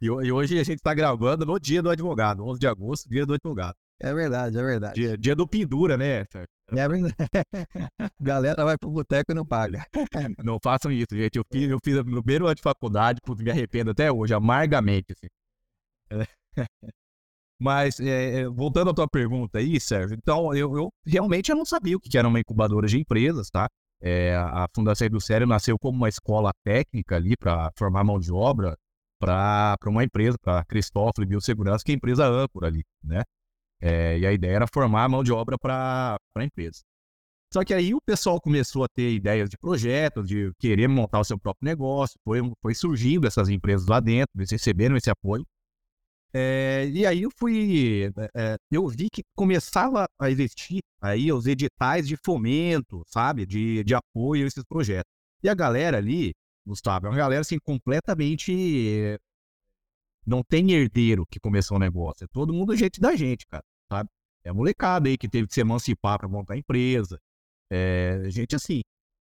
E 0.00 0.08
hoje 0.30 0.56
a 0.56 0.62
gente 0.62 0.76
está 0.76 0.94
gravando 0.94 1.44
no 1.44 1.58
dia 1.58 1.82
do 1.82 1.90
advogado, 1.90 2.46
11 2.46 2.60
de 2.60 2.68
agosto, 2.68 3.08
dia 3.08 3.26
do 3.26 3.34
advogado. 3.34 3.74
É 4.00 4.14
verdade, 4.14 4.56
é 4.56 4.62
verdade. 4.62 5.00
Dia, 5.00 5.18
dia 5.18 5.34
do 5.34 5.46
pendura, 5.46 5.96
né? 5.96 6.24
É 6.70 6.88
verdade. 6.88 7.14
Galera 8.20 8.64
vai 8.64 8.78
pro 8.78 8.90
boteco 8.90 9.32
e 9.32 9.34
não 9.34 9.44
paga. 9.44 9.84
Não 10.44 10.58
façam 10.62 10.92
isso, 10.92 11.08
gente. 11.12 11.36
Eu 11.36 11.44
fiz, 11.50 11.68
eu 11.68 11.78
fiz 11.82 11.96
no 11.96 12.22
primeiro 12.22 12.46
ano 12.46 12.54
de 12.54 12.62
faculdade, 12.62 13.20
me 13.26 13.50
arrependo 13.50 13.90
até 13.90 14.12
hoje, 14.12 14.34
amargamente, 14.34 15.12
assim. 15.12 15.26
Mas, 17.60 17.98
é, 17.98 18.40
é, 18.40 18.48
voltando 18.48 18.90
à 18.90 18.94
tua 18.94 19.08
pergunta 19.08 19.58
aí, 19.58 19.80
Sérgio, 19.80 20.16
então, 20.16 20.54
eu, 20.54 20.76
eu, 20.76 20.88
realmente 21.04 21.50
eu 21.50 21.56
não 21.56 21.64
sabia 21.64 21.96
o 21.96 22.00
que 22.00 22.16
era 22.16 22.28
uma 22.28 22.38
incubadora 22.38 22.86
de 22.86 22.98
empresas, 22.98 23.50
tá? 23.50 23.66
É, 24.00 24.36
a 24.36 24.68
Fundação 24.72 25.06
Educério 25.06 25.44
nasceu 25.44 25.76
como 25.76 25.96
uma 25.96 26.08
escola 26.08 26.52
técnica 26.64 27.16
ali 27.16 27.36
para 27.36 27.72
formar 27.76 28.04
mão 28.04 28.20
de 28.20 28.32
obra 28.32 28.76
para 29.18 29.76
uma 29.86 30.04
empresa, 30.04 30.38
para 30.40 30.64
Cristófilo 30.64 31.26
Biossegurança, 31.26 31.84
que 31.84 31.90
é 31.90 31.94
a 31.94 31.96
empresa 31.96 32.28
âncora 32.28 32.68
ali, 32.68 32.84
né? 33.02 33.24
É, 33.80 34.18
e 34.18 34.26
a 34.26 34.32
ideia 34.32 34.56
era 34.56 34.66
formar 34.66 35.08
mão 35.08 35.22
de 35.22 35.32
obra 35.32 35.56
para 35.58 36.18
a 36.34 36.44
empresa. 36.44 36.82
Só 37.52 37.64
que 37.64 37.72
aí 37.72 37.94
o 37.94 38.00
pessoal 38.00 38.40
começou 38.40 38.84
a 38.84 38.88
ter 38.88 39.10
ideias 39.10 39.48
de 39.48 39.56
projetos, 39.56 40.28
de 40.28 40.52
querer 40.58 40.86
montar 40.86 41.20
o 41.20 41.24
seu 41.24 41.38
próprio 41.38 41.66
negócio, 41.66 42.18
foi, 42.22 42.40
foi 42.60 42.74
surgindo 42.74 43.26
essas 43.26 43.48
empresas 43.48 43.86
lá 43.86 44.00
dentro, 44.00 44.30
eles 44.36 44.50
receberam 44.50 44.96
esse 44.96 45.08
apoio. 45.08 45.46
É, 46.32 46.86
e 46.92 47.06
aí 47.06 47.22
eu 47.22 47.30
fui, 47.34 48.12
é, 48.36 48.56
eu 48.70 48.86
vi 48.86 49.08
que 49.10 49.22
começava 49.34 50.06
a 50.18 50.30
existir 50.30 50.80
aí 51.00 51.32
os 51.32 51.46
editais 51.46 52.06
de 52.06 52.16
fomento, 52.22 53.02
sabe, 53.06 53.46
de, 53.46 53.82
de 53.82 53.94
apoio 53.94 54.44
a 54.44 54.48
esses 54.48 54.64
projetos. 54.64 55.10
E 55.42 55.48
a 55.48 55.54
galera 55.54 55.96
ali, 55.96 56.34
Gustavo, 56.66 57.06
é 57.06 57.10
uma 57.10 57.16
galera 57.16 57.40
assim 57.40 57.58
completamente 57.58 59.18
não 60.26 60.42
tem 60.42 60.70
herdeiro 60.72 61.24
que 61.26 61.40
começou 61.40 61.78
o 61.78 61.80
negócio, 61.80 62.24
é 62.24 62.26
todo 62.30 62.52
mundo 62.52 62.76
gente 62.76 63.00
da 63.00 63.16
gente, 63.16 63.46
cara, 63.46 63.64
sabe? 63.90 64.08
É 64.44 64.52
molecada 64.52 65.08
aí 65.08 65.18
que 65.18 65.28
teve 65.28 65.46
que 65.48 65.54
se 65.54 65.60
emancipar 65.60 66.18
para 66.18 66.28
montar 66.28 66.56
empresa, 66.56 67.18
é, 67.70 68.22
gente 68.30 68.56
assim. 68.56 68.80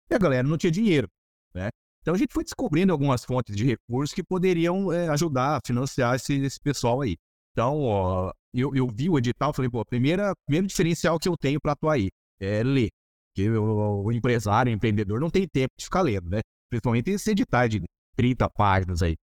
E 0.09 0.15
a 0.15 0.17
galera 0.17 0.47
não 0.47 0.57
tinha 0.57 0.71
dinheiro, 0.71 1.07
né? 1.53 1.69
Então 2.01 2.13
a 2.13 2.17
gente 2.17 2.33
foi 2.33 2.43
descobrindo 2.43 2.91
algumas 2.91 3.23
fontes 3.23 3.55
de 3.55 3.65
recursos 3.65 4.13
que 4.13 4.23
poderiam 4.23 4.91
é, 4.91 5.07
ajudar 5.09 5.57
a 5.57 5.59
financiar 5.65 6.15
esse, 6.15 6.33
esse 6.33 6.59
pessoal 6.59 7.01
aí. 7.01 7.15
Então, 7.51 7.81
ó, 7.81 8.33
eu, 8.53 8.75
eu 8.75 8.87
vi 8.87 9.09
o 9.09 9.17
edital 9.17 9.53
falei, 9.53 9.69
pô, 9.69 9.85
primeira, 9.85 10.33
primeiro 10.45 10.67
diferencial 10.67 11.19
que 11.19 11.29
eu 11.29 11.37
tenho 11.37 11.61
para 11.61 11.73
atuar 11.73 11.93
aí 11.93 12.09
é 12.39 12.63
ler. 12.63 12.89
Porque 13.29 13.49
o, 13.49 14.03
o, 14.03 14.11
empresário, 14.11 14.71
o 14.71 14.75
empreendedor 14.75 15.19
não 15.19 15.29
tem 15.29 15.47
tempo 15.47 15.73
de 15.77 15.85
ficar 15.85 16.01
lendo, 16.01 16.29
né? 16.29 16.41
Principalmente 16.69 17.09
esse 17.11 17.31
edital 17.31 17.67
de 17.67 17.83
30 18.15 18.49
páginas 18.49 19.01
aí. 19.01 19.15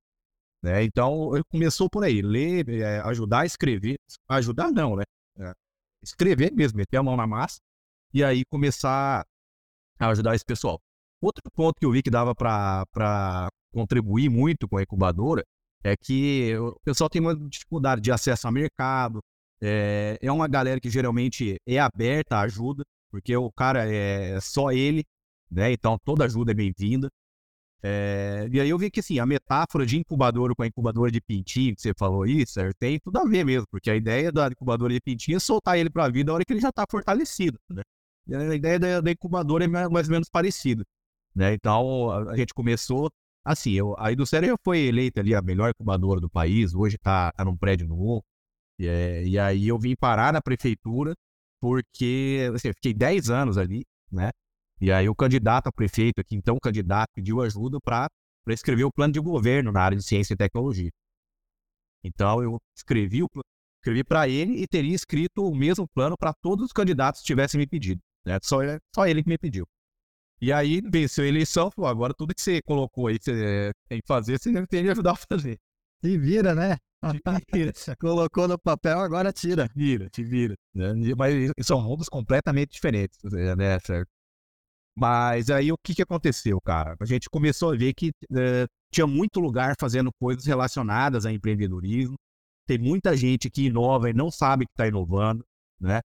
Né? 0.62 0.84
Então, 0.84 1.30
começou 1.50 1.88
por 1.88 2.04
aí, 2.04 2.22
ler, 2.22 2.68
é, 2.68 3.00
ajudar 3.00 3.40
a 3.40 3.46
escrever. 3.46 3.96
Ajudar 4.28 4.70
não, 4.70 4.96
né? 4.96 5.04
É, 5.38 5.52
escrever 6.02 6.52
mesmo, 6.52 6.78
meter 6.78 6.96
a 6.96 7.02
mão 7.02 7.16
na 7.16 7.26
massa. 7.26 7.58
E 8.12 8.24
aí 8.24 8.44
começar 8.50 9.24
a 9.98 10.08
ajudar 10.08 10.34
esse 10.34 10.44
pessoal. 10.44 10.80
Outro 11.20 11.42
ponto 11.54 11.78
que 11.78 11.86
eu 11.86 11.92
vi 11.92 12.02
que 12.02 12.10
dava 12.10 12.34
para 12.34 13.48
contribuir 13.72 14.28
muito 14.28 14.66
com 14.68 14.78
a 14.78 14.82
incubadora 14.82 15.44
é 15.84 15.96
que 15.96 16.56
o 16.56 16.78
pessoal 16.84 17.08
tem 17.08 17.20
uma 17.20 17.36
dificuldade 17.36 18.00
de 18.00 18.10
acesso 18.10 18.46
ao 18.46 18.52
mercado. 18.52 19.20
É, 19.60 20.18
é 20.20 20.32
uma 20.32 20.48
galera 20.48 20.80
que 20.80 20.90
geralmente 20.90 21.56
é 21.66 21.78
aberta 21.78 22.36
à 22.36 22.40
ajuda, 22.40 22.82
porque 23.10 23.36
o 23.36 23.52
cara 23.52 23.84
é 23.86 24.40
só 24.40 24.72
ele, 24.72 25.04
né? 25.50 25.70
Então 25.72 25.98
toda 26.04 26.24
ajuda 26.24 26.52
é 26.52 26.54
bem-vinda. 26.54 27.08
É, 27.82 28.46
e 28.52 28.60
aí 28.60 28.68
eu 28.68 28.76
vi 28.78 28.90
que 28.90 29.00
assim, 29.00 29.18
a 29.18 29.24
metáfora 29.24 29.86
de 29.86 29.96
incubadora 29.96 30.54
com 30.54 30.62
a 30.62 30.66
incubadora 30.66 31.10
de 31.10 31.20
pintinho, 31.20 31.74
que 31.74 31.80
você 31.80 31.94
falou 31.96 32.26
isso, 32.26 32.60
tem 32.78 32.98
tudo 33.00 33.18
a 33.18 33.24
ver 33.24 33.44
mesmo, 33.44 33.66
porque 33.70 33.90
a 33.90 33.96
ideia 33.96 34.30
da 34.30 34.48
incubadora 34.48 34.92
de 34.92 35.00
pintinho 35.00 35.36
é 35.36 35.40
soltar 35.40 35.78
ele 35.78 35.88
para 35.88 36.04
a 36.04 36.08
vida 36.10 36.30
na 36.30 36.34
hora 36.34 36.44
que 36.44 36.52
ele 36.52 36.60
já 36.60 36.68
está 36.68 36.84
fortalecido. 36.90 37.58
Né? 37.70 37.82
E 38.26 38.34
a 38.34 38.54
ideia 38.54 38.78
da, 38.78 39.00
da 39.00 39.10
incubadora 39.10 39.64
é 39.64 39.68
mais 39.68 40.08
ou 40.08 40.12
menos 40.12 40.28
parecida. 40.28 40.84
Né? 41.34 41.54
Então, 41.54 42.10
a, 42.10 42.32
a 42.32 42.36
gente 42.36 42.52
começou 42.52 43.10
assim, 43.44 43.72
eu, 43.72 43.94
a 43.98 44.12
Indústria 44.12 44.48
já 44.48 44.56
foi 44.62 44.80
eleita 44.80 45.20
ali 45.20 45.34
a 45.34 45.40
melhor 45.40 45.70
incubadora 45.70 46.20
do 46.20 46.28
país, 46.28 46.74
hoje 46.74 46.96
está 46.96 47.32
tá 47.32 47.44
num 47.44 47.56
prédio 47.56 47.88
novo, 47.88 48.22
e, 48.78 48.86
é, 48.86 49.24
e 49.24 49.38
aí 49.38 49.68
eu 49.68 49.78
vim 49.78 49.94
parar 49.96 50.32
na 50.32 50.42
prefeitura 50.42 51.14
porque 51.60 52.50
assim, 52.54 52.68
eu 52.68 52.74
fiquei 52.74 52.94
10 52.94 53.30
anos 53.30 53.58
ali, 53.58 53.84
né? 54.10 54.30
E 54.80 54.90
aí 54.90 55.08
o 55.08 55.14
candidato 55.14 55.66
a 55.66 55.72
prefeito 55.72 56.20
aqui, 56.20 56.34
então 56.34 56.56
o 56.56 56.60
candidato 56.60 57.10
pediu 57.14 57.42
ajuda 57.42 57.78
para 57.80 58.08
escrever 58.48 58.84
o 58.84 58.92
plano 58.92 59.12
de 59.12 59.20
governo 59.20 59.70
na 59.70 59.82
área 59.82 59.96
de 59.96 60.02
ciência 60.02 60.32
e 60.34 60.36
tecnologia. 60.36 60.90
Então 62.02 62.42
eu 62.42 62.58
escrevi, 62.74 63.20
escrevi 63.78 64.02
para 64.02 64.26
ele 64.28 64.62
e 64.62 64.66
teria 64.66 64.94
escrito 64.94 65.46
o 65.46 65.54
mesmo 65.54 65.86
plano 65.88 66.16
para 66.16 66.32
todos 66.32 66.64
os 66.64 66.72
candidatos 66.72 67.20
que 67.20 67.26
tivessem 67.26 67.58
me 67.58 67.66
pedido. 67.66 68.00
Né? 68.24 68.38
Só, 68.42 68.58
só 68.94 69.06
ele 69.06 69.22
que 69.22 69.28
me 69.28 69.36
pediu. 69.36 69.66
E 70.40 70.50
aí 70.50 70.80
venceu 70.80 71.24
a 71.24 71.28
eleição, 71.28 71.70
falou, 71.70 71.90
agora 71.90 72.14
tudo 72.14 72.34
que 72.34 72.40
você 72.40 72.62
colocou 72.62 73.08
aí, 73.08 73.18
você 73.20 73.72
tem 73.86 74.00
que 74.00 74.06
fazer, 74.06 74.38
você 74.38 74.50
tem 74.66 74.84
que 74.84 74.90
ajudar 74.90 75.12
a 75.12 75.16
fazer. 75.16 75.58
Te 76.00 76.16
vira, 76.16 76.54
né? 76.54 76.78
Colocou 78.00 78.48
no 78.48 78.58
papel, 78.58 78.98
agora 79.00 79.32
tira. 79.32 79.68
Te 79.68 79.74
vira, 79.74 80.08
te 80.08 80.24
vira. 80.24 80.54
Né? 80.74 80.94
Mas 81.16 81.52
são 81.60 81.82
mundos 81.82 82.08
completamente 82.08 82.72
diferentes, 82.72 83.18
né, 83.22 83.78
certo? 83.80 84.08
Mas 85.00 85.48
aí 85.48 85.72
o 85.72 85.78
que, 85.82 85.94
que 85.94 86.02
aconteceu, 86.02 86.60
cara? 86.60 86.94
A 87.00 87.06
gente 87.06 87.30
começou 87.30 87.72
a 87.72 87.74
ver 87.76 87.94
que 87.94 88.10
é, 88.36 88.66
tinha 88.92 89.06
muito 89.06 89.40
lugar 89.40 89.74
fazendo 89.80 90.10
coisas 90.20 90.44
relacionadas 90.44 91.24
a 91.24 91.32
empreendedorismo. 91.32 92.16
Tem 92.66 92.76
muita 92.76 93.16
gente 93.16 93.48
que 93.48 93.64
inova 93.64 94.10
e 94.10 94.12
não 94.12 94.30
sabe 94.30 94.66
que 94.66 94.72
está 94.72 94.86
inovando, 94.86 95.42
né? 95.80 96.00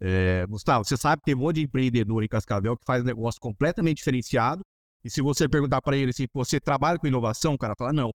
É, 0.00 0.46
Gustavo, 0.46 0.84
você 0.84 0.96
sabe 0.96 1.22
que 1.22 1.24
tem 1.24 1.34
um 1.34 1.38
monte 1.38 1.56
de 1.56 1.62
empreendedor 1.62 2.22
em 2.22 2.28
Cascavel 2.28 2.76
que 2.76 2.84
faz 2.86 3.02
um 3.02 3.06
negócio 3.06 3.40
completamente 3.40 3.96
diferenciado. 3.96 4.62
E 5.02 5.10
se 5.10 5.20
você 5.20 5.48
perguntar 5.48 5.82
para 5.82 5.96
ele 5.96 6.10
assim, 6.10 6.26
você 6.32 6.60
trabalha 6.60 7.00
com 7.00 7.06
inovação, 7.08 7.54
o 7.54 7.58
cara 7.58 7.74
fala 7.76 7.92
não. 7.92 8.10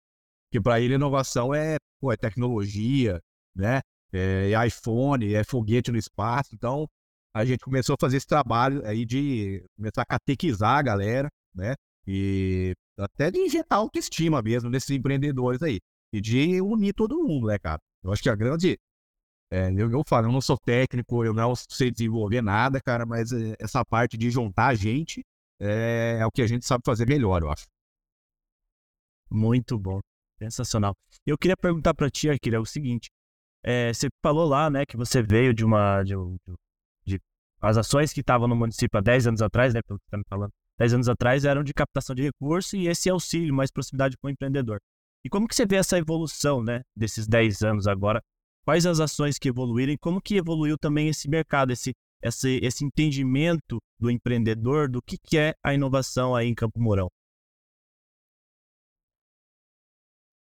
Porque 0.48 0.62
para 0.62 0.80
ele 0.80 0.94
inovação 0.94 1.54
é, 1.54 1.76
pô, 2.00 2.10
é 2.10 2.16
tecnologia, 2.16 3.20
né? 3.54 3.82
É, 4.14 4.52
é, 4.52 4.68
iPhone, 4.68 5.34
é 5.34 5.44
foguete 5.44 5.92
no 5.92 5.98
espaço. 5.98 6.56
Então, 6.56 6.88
a 7.34 7.46
gente 7.46 7.60
começou 7.60 7.94
a 7.94 7.98
fazer 8.00 8.18
esse 8.18 8.28
trabalho 8.28 8.86
aí 8.86 9.06
de 9.06 9.64
começar 9.76 10.02
a 10.02 10.06
catequizar 10.06 10.78
a 10.78 10.82
galera, 10.82 11.30
né? 11.54 11.76
E 12.06 12.74
até 12.98 13.32
de 13.32 13.40
injetar 13.40 13.80
autoestima 13.80 14.42
mesmo 14.42 14.70
nesses 14.70 14.90
empreendedores 14.90 15.62
aí. 15.62 15.80
E 16.14 16.20
de 16.20 16.62
unir 16.62 16.94
todo 16.94 17.24
mundo, 17.24 17.48
né, 17.48 17.58
cara? 17.58 17.80
Eu 18.04 18.12
acho 18.12 18.22
que 18.22 18.30
a 18.30 18.36
grande. 18.36 18.78
É, 19.52 19.70
eu, 19.72 19.92
eu 19.92 20.02
falo, 20.08 20.28
eu 20.28 20.32
não 20.32 20.42
sou 20.42 20.58
técnico, 20.58 21.26
eu 21.26 21.34
não 21.34 21.54
sei 21.56 21.92
desenvolver 21.92 22.42
nada, 22.42 22.80
cara, 22.82 23.06
mas 23.06 23.32
é, 23.32 23.56
essa 23.60 23.84
parte 23.84 24.18
de 24.18 24.30
juntar 24.32 24.68
a 24.68 24.76
gente 24.76 25.22
é, 25.60 26.18
é 26.22 26.26
o 26.26 26.32
que 26.32 26.42
a 26.42 26.48
gente 26.48 26.66
sabe 26.66 26.82
fazer 26.86 27.08
melhor, 27.08 27.42
eu 27.42 27.52
acho. 27.52 27.66
Muito 29.30 29.78
bom. 29.78 30.00
Sensacional. 30.40 30.94
Eu 31.26 31.38
queria 31.38 31.56
perguntar 31.56 31.94
para 31.94 32.10
ti, 32.10 32.30
Akira, 32.30 32.60
o 32.60 32.66
seguinte. 32.66 33.10
É, 33.64 33.94
você 33.94 34.10
falou 34.24 34.48
lá, 34.48 34.70
né, 34.70 34.86
que 34.86 34.98
você 34.98 35.22
veio 35.22 35.54
de 35.54 35.64
uma. 35.64 36.02
De, 36.04 36.14
de 36.14 36.56
as 37.62 37.78
ações 37.78 38.12
que 38.12 38.22
estavam 38.22 38.48
no 38.48 38.56
município 38.56 38.98
há 38.98 39.02
10 39.02 39.28
anos 39.28 39.42
atrás, 39.42 39.74
né, 39.74 39.82
pelo 39.84 40.00
que 40.00 40.06
está 40.06 40.18
me 40.18 40.24
falando, 40.28 40.52
10 40.80 40.96
anos 40.96 41.10
atrás 41.10 41.46
eram 41.46 41.64
de 41.64 41.74
captação 41.74 42.16
de 42.16 42.24
recursos 42.24 42.74
e 42.74 42.88
esse 42.88 43.10
auxílio, 43.10 43.54
mais 43.54 43.70
proximidade 43.70 44.18
com 44.18 44.28
o 44.28 44.32
empreendedor. 44.32 44.80
E 45.24 45.30
como 45.30 45.48
que 45.48 45.56
você 45.56 45.66
vê 45.66 45.76
essa 45.76 45.98
evolução, 45.98 46.64
né, 46.64 46.82
desses 46.96 47.28
10 47.28 47.62
anos 47.62 47.88
agora? 47.88 48.20
Quais 48.66 48.86
as 48.86 49.00
ações 49.00 49.38
que 49.38 49.50
evoluíram 49.50 49.94
e 49.94 49.98
como 49.98 50.20
que 50.20 50.38
evoluiu 50.38 50.78
também 50.78 51.08
esse 51.08 51.30
mercado, 51.30 51.72
esse, 51.72 51.94
esse, 52.24 52.60
esse 52.64 52.84
entendimento 52.84 53.78
do 54.00 54.10
empreendedor, 54.10 54.90
do 54.90 55.02
que, 55.02 55.18
que 55.18 55.38
é 55.38 55.54
a 55.64 55.74
inovação 55.74 56.36
aí 56.36 56.48
em 56.48 56.56
Campo 56.56 56.80
Mourão? 56.80 57.08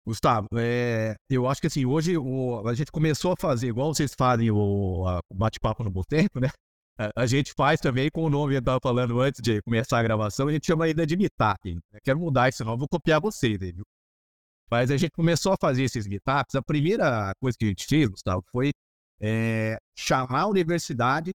Gustavo, 0.07 0.49
é, 0.57 1.15
eu 1.31 1.49
acho 1.49 1.61
que 1.63 1.67
assim, 1.67 1.87
hoje 1.87 2.19
o, 2.19 2.67
a 2.69 2.75
gente 2.75 2.93
começou 2.93 3.33
a 3.33 3.37
fazer, 3.41 3.69
igual 3.69 3.95
vocês 3.95 4.13
fazem 4.15 4.51
o, 4.51 5.05
o 5.07 5.35
bate-papo 5.35 5.83
no 5.83 5.91
boteco, 5.91 6.41
né? 6.41 6.49
A, 6.97 7.23
a, 7.23 7.27
gente 7.27 7.53
faz 7.53 7.81
também 7.81 8.09
com 8.11 8.25
o 8.25 8.31
nome 8.31 8.53
que 8.53 8.57
eu 8.57 8.61
estava 8.61 8.79
falando 8.81 9.21
antes 9.21 9.41
de 9.43 9.61
começar 9.63 9.99
a 9.99 10.03
gravação, 10.03 10.49
a 10.49 10.53
gente 10.53 10.67
chama 10.67 10.85
ainda 10.85 11.05
de 11.05 11.17
meetup. 11.17 11.75
Né? 11.75 11.81
Quero 12.05 12.21
mudar 12.21 12.49
isso, 12.49 12.65
não 12.65 12.79
vou 12.79 12.89
copiar 12.89 13.21
vocês, 13.21 13.59
viu? 13.59 13.85
Mas 14.71 14.91
a 14.91 14.97
gente 14.97 15.11
começou 15.11 15.53
a 15.53 15.57
fazer 15.61 15.85
esses 15.85 16.07
meetups. 16.07 16.55
A 16.55 16.63
primeira 16.63 17.33
coisa 17.41 17.59
que 17.59 17.65
a 17.65 17.69
gente 17.69 17.87
fez, 17.87 18.09
Gustavo, 18.09 18.45
foi 18.51 18.71
é, 19.21 19.77
chamar 19.97 20.43
a 20.43 20.47
universidade 20.47 21.33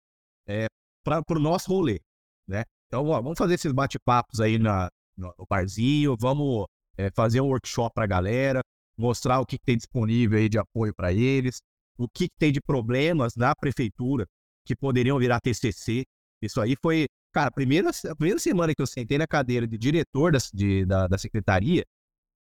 é, 0.48 0.68
para 1.04 1.24
o 1.30 1.40
nosso 1.40 1.70
rolê, 1.70 2.00
né? 2.48 2.64
Então, 2.88 3.06
ó, 3.08 3.22
vamos 3.22 3.38
fazer 3.38 3.56
esses 3.56 3.72
bate-papos 3.72 4.40
aí 4.40 4.60
na, 4.60 4.90
no, 5.18 5.34
no 5.38 5.46
barzinho, 5.50 6.16
vamos 6.20 6.66
é, 6.98 7.10
fazer 7.12 7.42
um 7.42 7.48
workshop 7.48 7.94
para 7.94 8.04
a 8.04 8.08
galera, 8.08 8.62
mostrar 8.98 9.40
o 9.40 9.46
que, 9.46 9.58
que, 9.58 9.66
tem 9.66 9.78
disponível 9.78 10.38
aí 10.38 10.50
de 10.50 10.58
apoio 10.58 10.94
para 10.94 11.12
eles, 11.14 11.58
o 11.98 12.08
que, 12.08 12.28
que, 12.28 12.36
tem 12.38 12.52
de 12.52 12.62
problemas 12.62 13.36
na 13.36 13.56
prefeitura 13.56 14.26
que 14.66 14.76
poderiam 14.76 15.20
virar 15.20 15.40
TCC. 15.40 16.06
Isso 16.42 16.60
aí 16.60 16.76
foi, 16.82 17.08
cara, 17.32 17.48
a 17.48 17.52
primeira, 17.52 17.90
a 17.90 18.16
primeira 18.16 18.40
semana 18.40 18.74
que 18.74 18.82
eu 18.82 18.88
sentei 18.88 19.18
na 19.18 19.28
cadeira 19.28 19.68
de 19.68 19.78
diretor 19.78 20.32
da, 20.32 20.40
de, 20.54 20.86
da, 20.86 21.08
da 21.08 21.18
secretaria, 21.18 21.86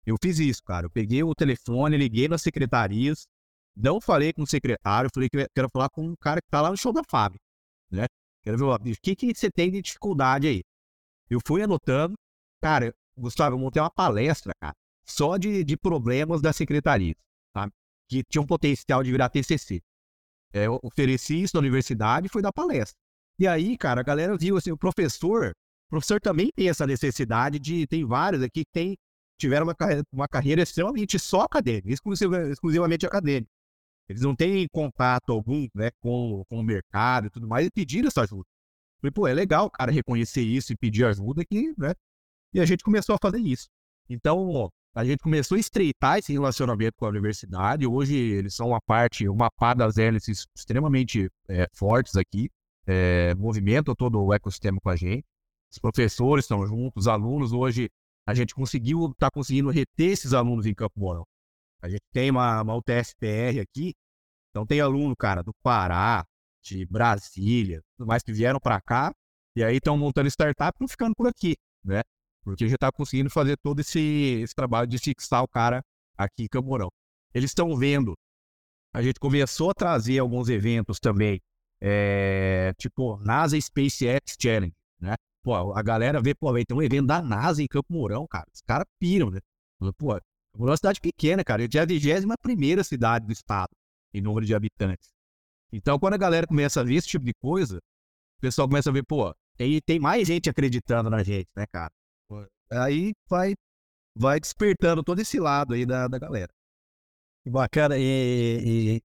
eu 0.06 0.16
fiz 0.22 0.40
isso, 0.40 0.64
cara. 0.64 0.86
Eu 0.86 0.90
peguei 0.90 1.24
o 1.24 1.36
telefone, 1.36 1.98
liguei 1.98 2.28
nas 2.28 2.42
secretarias, 2.42 3.28
não 3.76 4.00
falei 4.00 4.34
com 4.34 4.44
o 4.44 4.48
secretário, 4.48 5.10
falei 5.14 5.30
que 5.30 5.48
quero 5.54 5.70
falar 5.70 5.90
com 5.90 6.06
um 6.08 6.16
cara 6.16 6.42
que 6.42 6.48
tá 6.50 6.62
lá 6.62 6.70
no 6.70 6.78
show 6.78 6.94
da 6.94 7.04
fábrica, 7.04 7.44
né? 7.92 8.06
Quero 8.42 8.58
ver, 8.58 8.66
o 8.66 9.02
que, 9.02 9.16
que 9.16 9.34
você 9.34 9.50
tem 9.50 9.72
de 9.72 9.82
dificuldade 9.82 10.48
aí? 10.48 10.64
Eu 11.30 11.40
fui 11.46 11.62
anotando, 11.62 12.14
cara, 12.62 12.94
Gustavo, 13.18 13.56
eu 13.56 13.60
montei 13.60 13.82
uma 13.82 13.90
palestra, 13.90 14.54
cara, 14.60 14.76
só 15.06 15.38
de, 15.38 15.64
de 15.64 15.78
problemas 15.78 16.42
da 16.42 16.52
secretaria, 16.52 17.16
sabe? 17.56 17.72
Que 18.10 18.24
tinha 18.24 18.42
um 18.42 18.46
potencial 18.46 19.02
de 19.02 19.12
virar 19.12 19.30
TCC. 19.30 19.82
É, 20.54 20.70
ofereci 20.70 21.42
isso 21.42 21.56
na 21.56 21.60
universidade 21.60 22.28
e 22.28 22.30
fui 22.30 22.42
dar 22.42 22.54
palestra. 22.54 22.96
E 23.40 23.48
aí, 23.48 23.76
cara, 23.78 24.02
a 24.02 24.04
galera 24.04 24.38
viu 24.38 24.56
assim, 24.56 24.72
o 24.72 24.78
professor, 24.78 25.50
o 25.88 25.90
professor 25.90 26.22
também 26.22 26.52
tem 26.56 26.70
essa 26.70 26.86
necessidade 26.86 27.58
de, 27.58 27.88
tem 27.88 28.06
vários 28.06 28.44
aqui 28.44 28.64
que 28.64 28.72
tem, 28.72 28.98
tiveram 29.40 29.66
uma, 29.66 29.76
uma 30.12 30.28
carreira 30.28 30.62
extremamente 30.62 31.18
só 31.18 31.42
acadêmica, 31.42 31.90
exclusivamente 32.52 33.06
acadêmica. 33.06 33.50
Eles 34.08 34.22
não 34.22 34.36
têm 34.36 34.68
contato 34.72 35.32
algum 35.32 35.68
né, 35.74 35.90
com, 36.00 36.44
com 36.48 36.60
o 36.60 36.64
mercado 36.64 37.28
e 37.28 37.30
tudo 37.30 37.48
mais 37.48 37.66
e 37.66 37.72
pediram 37.72 38.08
essa 38.08 38.22
ajuda. 38.22 38.46
Falei, 39.02 39.12
pô, 39.12 39.28
é 39.28 39.34
legal 39.34 39.66
o 39.66 39.72
cara 39.72 39.92
reconhecer 39.92 40.42
isso 40.42 40.72
e 40.72 40.78
pedir 40.78 41.06
ajuda 41.06 41.44
que, 41.44 41.74
né, 41.78 41.94
e 42.54 42.60
a 42.60 42.66
gente 42.66 42.84
começou 42.84 43.16
a 43.16 43.18
fazer 43.20 43.40
isso. 43.40 43.68
Então, 44.08 44.72
a 44.96 45.04
gente 45.04 45.20
começou 45.20 45.56
a 45.56 45.60
estreitar 45.60 46.20
esse 46.20 46.32
relacionamento 46.32 46.94
com 46.98 47.06
a 47.06 47.10
universidade. 47.10 47.88
Hoje, 47.88 48.16
eles 48.16 48.54
são 48.54 48.68
uma 48.68 48.82
parte, 48.82 49.28
uma 49.28 49.50
pá 49.50 49.74
das 49.74 49.98
hélices 49.98 50.46
extremamente 50.56 51.30
é, 51.50 51.68
fortes 51.74 52.16
aqui. 52.16 52.50
É, 52.86 53.34
movimentam 53.36 53.96
todo 53.96 54.22
o 54.22 54.34
ecossistema 54.34 54.80
com 54.80 54.90
a 54.90 54.96
gente. 54.96 55.26
Os 55.72 55.80
professores 55.80 56.46
estão 56.46 56.66
juntos, 56.68 57.04
os 57.04 57.08
alunos. 57.08 57.54
Hoje, 57.54 57.90
a 58.28 58.36
gente 58.36 58.54
conseguiu, 58.54 59.10
está 59.12 59.32
conseguindo 59.32 59.70
reter 59.72 60.12
esses 60.12 60.32
alunos 60.34 60.68
em 60.68 60.76
Campo 60.76 61.00
Mourão. 61.00 61.26
A 61.82 61.90
gente 61.90 62.04
tem 62.12 62.30
uma, 62.30 62.62
uma 62.62 62.76
UTSPR 62.76 63.60
aqui. 63.62 63.96
Então, 64.52 64.64
tem 64.66 64.80
aluno, 64.80 65.16
cara, 65.16 65.42
do 65.42 65.54
Pará, 65.64 66.24
de 66.64 66.86
Brasília, 66.86 67.82
tudo 67.98 68.08
mais 68.08 68.22
que 68.22 68.32
vieram 68.32 68.60
para 68.60 68.80
cá. 68.80 69.12
E 69.56 69.64
aí 69.64 69.78
estão 69.78 69.98
montando 69.98 70.28
startup 70.28 70.78
e 70.80 70.88
ficando 70.88 71.16
por 71.16 71.28
aqui, 71.28 71.56
né? 71.84 72.02
Porque 72.44 72.68
já 72.68 72.76
está 72.76 72.92
conseguindo 72.92 73.30
fazer 73.30 73.58
todo 73.58 73.80
esse, 73.80 74.00
esse 74.42 74.54
trabalho 74.54 74.88
de 74.88 74.98
fixar 74.98 75.44
o 75.44 75.48
cara 75.48 75.84
aqui 76.18 76.44
em 76.44 76.48
Camorão. 76.48 76.90
Eles 77.34 77.52
estão 77.52 77.76
vendo. 77.76 78.16
A 78.94 79.02
gente 79.02 79.20
começou 79.20 79.72
a 79.72 79.74
trazer 79.74 80.20
alguns 80.20 80.50
eventos 80.50 81.00
também, 81.00 81.42
é, 81.82 82.74
tipo 82.78 83.18
NASA 83.18 83.60
SpaceX 83.60 84.36
Challenge, 84.40 84.74
né? 85.00 85.16
Pô, 85.42 85.74
a 85.74 85.82
galera 85.82 86.22
vê, 86.22 86.36
pô, 86.36 86.54
ter 86.64 86.74
um 86.74 86.82
evento 86.82 87.08
da 87.08 87.22
NASA 87.22 87.62
em 87.62 87.68
Campo 87.68 87.92
Mourão, 87.92 88.28
cara. 88.28 88.46
Os 88.54 88.62
caras 88.62 88.86
piram, 89.00 89.30
né? 89.32 89.40
Pô, 89.98 90.16
é 90.16 90.22
uma 90.54 90.78
cidade 90.78 91.02
pequena, 91.02 91.44
cara. 91.44 91.64
É 91.64 91.80
a 91.80 91.86
21 91.86 92.30
primeira 92.42 92.84
cidade 92.84 93.26
do 93.26 93.34
estado 93.34 93.72
em 94.14 94.22
número 94.22 94.46
de 94.46 94.54
habitantes. 94.54 95.10
Então, 95.72 95.98
quando 95.98 96.14
a 96.14 96.18
galera 96.18 96.46
começa 96.46 96.82
a 96.82 96.84
ver 96.84 96.96
esse 96.96 97.08
tipo 97.08 97.26
de 97.26 97.34
coisa, 97.34 97.80
o 98.38 98.42
pessoal 98.42 98.68
começa 98.68 98.90
a 98.90 98.94
ver, 98.94 99.04
pô, 99.04 99.36
tem, 99.58 99.82
tem 99.82 100.00
mais 100.00 100.28
gente 100.28 100.50
acreditando 100.50 101.10
na 101.10 101.24
gente, 101.24 101.50
né, 101.56 101.66
cara? 101.72 101.92
Aí 102.82 103.14
vai, 103.30 103.54
vai 104.16 104.40
despertando 104.40 105.04
todo 105.04 105.20
esse 105.20 105.40
lado 105.40 105.74
aí 105.74 105.86
da, 105.86 106.08
da 106.08 106.18
galera. 106.18 106.52
Bacana. 107.46 107.98
E, 107.98 108.96
e, 108.96 109.02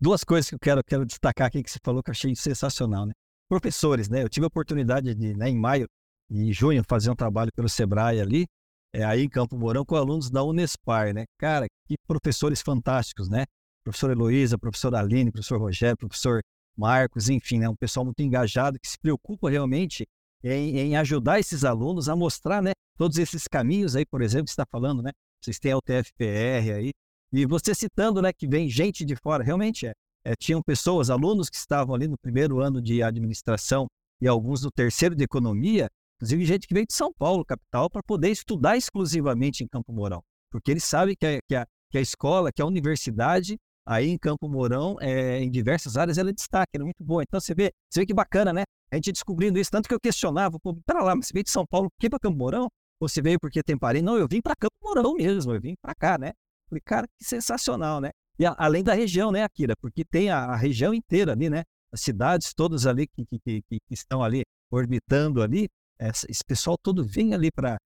duas 0.00 0.24
coisas 0.24 0.48
que 0.48 0.54
eu 0.54 0.58
quero, 0.58 0.82
quero 0.84 1.04
destacar 1.04 1.48
aqui 1.48 1.62
que 1.62 1.70
você 1.70 1.78
falou 1.84 2.02
que 2.02 2.10
eu 2.10 2.12
achei 2.12 2.34
sensacional, 2.34 3.06
né? 3.06 3.12
Professores, 3.48 4.08
né? 4.08 4.22
Eu 4.22 4.28
tive 4.28 4.44
a 4.44 4.48
oportunidade 4.48 5.14
de, 5.14 5.34
né, 5.34 5.48
em 5.48 5.56
maio 5.56 5.86
e 6.30 6.52
junho, 6.52 6.82
fazer 6.86 7.10
um 7.10 7.16
trabalho 7.16 7.50
pelo 7.54 7.68
Sebrae 7.68 8.20
ali, 8.20 8.46
é, 8.92 9.04
aí 9.04 9.22
em 9.22 9.28
Campo 9.28 9.56
Mourão, 9.56 9.84
com 9.84 9.96
alunos 9.96 10.30
da 10.30 10.42
Unespar, 10.42 11.14
né? 11.14 11.24
Cara, 11.38 11.66
que 11.86 11.96
professores 12.06 12.60
fantásticos, 12.60 13.28
né? 13.28 13.44
Professor 13.84 14.10
Heloísa, 14.10 14.58
professor 14.58 14.94
Aline, 14.94 15.30
professor 15.30 15.58
Rogério, 15.58 15.96
professor 15.96 16.42
Marcos, 16.76 17.28
enfim, 17.28 17.58
né? 17.58 17.68
Um 17.68 17.76
pessoal 17.76 18.04
muito 18.04 18.20
engajado 18.20 18.78
que 18.78 18.88
se 18.88 18.98
preocupa 18.98 19.50
realmente 19.50 20.06
em, 20.42 20.78
em, 20.78 20.96
ajudar 20.96 21.40
esses 21.40 21.64
alunos 21.64 22.08
a 22.08 22.16
mostrar, 22.16 22.62
né, 22.62 22.72
todos 22.96 23.18
esses 23.18 23.46
caminhos 23.48 23.96
aí, 23.96 24.06
por 24.06 24.22
exemplo, 24.22 24.46
que 24.46 24.50
está 24.50 24.66
falando, 24.70 25.02
né? 25.02 25.10
Vocês 25.40 25.58
têm 25.58 25.72
a 25.72 25.78
UTFPR 25.78 26.72
aí, 26.74 26.90
e 27.32 27.46
você 27.46 27.74
citando, 27.74 28.22
né, 28.22 28.32
que 28.32 28.46
vem 28.46 28.68
gente 28.68 29.04
de 29.04 29.14
fora, 29.16 29.44
realmente 29.44 29.86
é, 29.86 29.92
é, 30.24 30.34
tinham 30.34 30.62
pessoas, 30.62 31.10
alunos 31.10 31.48
que 31.48 31.56
estavam 31.56 31.94
ali 31.94 32.08
no 32.08 32.18
primeiro 32.18 32.60
ano 32.60 32.80
de 32.80 33.02
administração 33.02 33.86
e 34.20 34.26
alguns 34.26 34.62
no 34.62 34.70
terceiro 34.70 35.14
de 35.14 35.24
economia, 35.24 35.88
inclusive 36.16 36.44
gente 36.44 36.66
que 36.66 36.74
veio 36.74 36.86
de 36.86 36.94
São 36.94 37.12
Paulo, 37.12 37.44
capital, 37.44 37.88
para 37.88 38.02
poder 38.02 38.30
estudar 38.30 38.76
exclusivamente 38.76 39.62
em 39.62 39.68
Campo 39.68 39.92
Mourão, 39.92 40.22
porque 40.50 40.70
eles 40.70 40.84
sabem 40.84 41.14
que 41.14 41.26
a, 41.26 41.38
que 41.46 41.54
a, 41.54 41.66
que 41.90 41.98
a 41.98 42.00
escola, 42.00 42.50
que 42.52 42.62
a 42.62 42.66
universidade 42.66 43.56
aí 43.86 44.08
em 44.10 44.18
Campo 44.18 44.48
Mourão, 44.48 44.96
é, 45.00 45.40
em 45.40 45.50
diversas 45.50 45.96
áreas, 45.96 46.18
ela 46.18 46.28
é 46.28 46.32
destaque, 46.32 46.70
ela 46.74 46.84
é 46.84 46.84
muito 46.84 47.02
boa. 47.02 47.22
Então 47.22 47.40
você 47.40 47.54
vê, 47.54 47.72
você 47.88 48.00
vê 48.00 48.06
que 48.06 48.12
bacana, 48.12 48.52
né? 48.52 48.64
A 48.90 48.96
gente 48.96 49.12
descobrindo 49.12 49.58
isso, 49.58 49.70
tanto 49.70 49.88
que 49.88 49.94
eu 49.94 50.00
questionava, 50.00 50.58
pô, 50.58 50.74
pera 50.86 51.02
lá, 51.02 51.14
mas 51.14 51.26
você 51.26 51.32
veio 51.32 51.44
de 51.44 51.50
São 51.50 51.66
Paulo, 51.66 51.90
que 51.98 52.08
para 52.08 52.18
Campo 52.18 52.38
Mourão? 52.38 52.68
Ou 53.00 53.08
você 53.08 53.22
veio 53.22 53.38
porque 53.38 53.62
tem 53.62 53.76
parente? 53.76 54.04
Não, 54.04 54.16
eu 54.16 54.26
vim 54.26 54.40
para 54.40 54.56
Campo 54.56 54.74
Mourão 54.82 55.14
mesmo, 55.14 55.54
eu 55.54 55.60
vim 55.60 55.74
para 55.80 55.94
cá, 55.94 56.18
né? 56.18 56.32
Falei, 56.68 56.82
cara, 56.84 57.06
que 57.06 57.24
sensacional, 57.24 58.00
né? 58.00 58.10
E 58.38 58.46
a, 58.46 58.54
além 58.58 58.82
da 58.82 58.94
região, 58.94 59.30
né, 59.32 59.42
Akira? 59.42 59.74
Porque 59.76 60.04
tem 60.04 60.30
a, 60.30 60.44
a, 60.46 60.56
região 60.56 60.94
inteira 60.94 61.32
ali, 61.32 61.50
né? 61.50 61.64
As 61.92 62.00
cidades 62.00 62.52
todas 62.54 62.86
ali 62.86 63.06
que, 63.06 63.24
que, 63.26 63.38
que, 63.38 63.62
que 63.68 63.80
estão 63.90 64.22
ali 64.22 64.42
orbitando 64.70 65.42
ali, 65.42 65.68
essa, 65.98 66.26
esse 66.30 66.44
pessoal 66.44 66.76
todo 66.78 67.04
vem 67.04 67.34
ali 67.34 67.50
para 67.50 67.78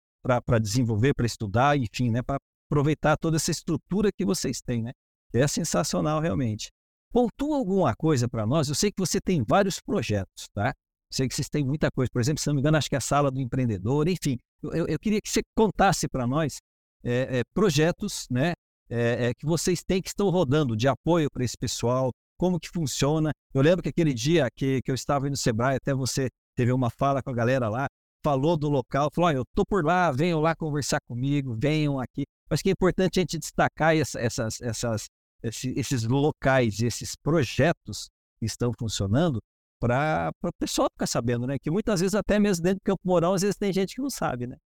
desenvolver, 0.61 1.15
para 1.15 1.27
estudar, 1.27 1.77
enfim, 1.77 2.11
né? 2.11 2.23
Para 2.23 2.39
aproveitar 2.69 3.17
toda 3.17 3.37
essa 3.37 3.51
estrutura 3.51 4.11
que 4.13 4.25
vocês 4.25 4.61
têm, 4.61 4.83
né? 4.83 4.93
É 5.33 5.47
sensacional, 5.47 6.21
realmente. 6.21 6.71
Pontua 7.11 7.57
alguma 7.57 7.95
coisa 7.95 8.29
para 8.29 8.47
nós? 8.47 8.69
Eu 8.69 8.75
sei 8.75 8.91
que 8.91 8.99
você 8.99 9.21
tem 9.21 9.43
vários 9.47 9.81
projetos, 9.81 10.49
tá? 10.55 10.75
Sei 11.13 11.29
que 11.29 11.35
vocês 11.35 11.49
têm 11.49 11.65
muita 11.65 11.91
coisa. 11.91 12.11
Por 12.11 12.21
exemplo, 12.21 12.41
se 12.41 12.47
não 12.47 12.55
me 12.55 12.61
engano, 12.61 12.79
acho 12.79 12.89
que 12.89 12.95
é 12.95 12.99
a 12.99 13.03
sala 13.03 13.31
do 13.31 13.41
empreendedor, 13.41 14.09
enfim. 14.09 14.39
Eu, 14.63 14.87
eu 14.87 14.99
queria 14.99 15.21
que 15.21 15.29
você 15.29 15.43
contasse 15.55 16.09
para 16.09 16.27
nós 16.27 16.57
é, 17.05 17.39
é, 17.39 17.43
projetos 17.53 18.27
né, 18.31 18.55
é, 18.89 19.33
que 19.35 19.45
vocês 19.45 19.83
têm 19.83 20.01
que 20.01 20.09
estão 20.09 20.31
rodando 20.31 20.77
de 20.77 20.89
apoio 20.89 21.29
para 21.31 21.45
esse 21.45 21.57
pessoal, 21.57 22.11
como 22.39 22.59
que 22.59 22.69
funciona. 22.69 23.31
Eu 23.53 23.61
lembro 23.61 23.83
que 23.83 23.91
aquele 23.91 24.15
dia 24.15 24.49
que, 24.57 24.81
que 24.83 24.91
eu 24.91 24.95
estava 24.95 25.29
no 25.29 25.37
Sebrae, 25.37 25.77
até 25.77 25.95
você 25.95 26.29
teve 26.57 26.73
uma 26.73 26.91
fala 26.91 27.23
com 27.23 27.31
a 27.31 27.35
galera 27.35 27.69
lá, 27.69 27.87
falou 28.25 28.57
do 28.57 28.69
local, 28.69 29.11
falou, 29.13 29.31
oh, 29.31 29.33
eu 29.33 29.45
tô 29.55 29.65
por 29.67 29.85
lá, 29.85 30.11
venham 30.11 30.41
lá 30.41 30.55
conversar 30.55 31.01
comigo, 31.07 31.57
venham 31.59 32.01
aqui. 32.01 32.25
Acho 32.49 32.63
que 32.63 32.71
é 32.71 32.73
importante 32.73 33.19
a 33.19 33.23
gente 33.23 33.39
destacar 33.39 33.97
essa, 33.97 34.21
essas, 34.21 34.61
essas, 34.61 35.07
esses, 35.43 35.77
esses 35.77 36.05
locais, 36.05 36.81
esses 36.81 37.15
projetos 37.17 38.09
que 38.39 38.47
estão 38.47 38.73
funcionando, 38.79 39.41
para 39.83 40.33
o 40.45 40.53
pessoal 40.53 40.89
ficar 40.93 41.07
sabendo, 41.07 41.45
né? 41.45 41.59
Que 41.59 41.71
muitas 41.71 42.01
vezes, 42.01 42.15
até 42.15 42.39
mesmo 42.39 42.63
dentro 42.63 42.79
do 42.79 42.85
Campo 42.85 43.01
Mourão, 43.05 43.35
às 43.35 43.43
vezes 43.43 43.57
tem 43.57 43.73
gente 43.73 43.97
que 43.97 44.01
não 44.01 44.11
sabe, 44.11 44.47
né? 44.47 44.57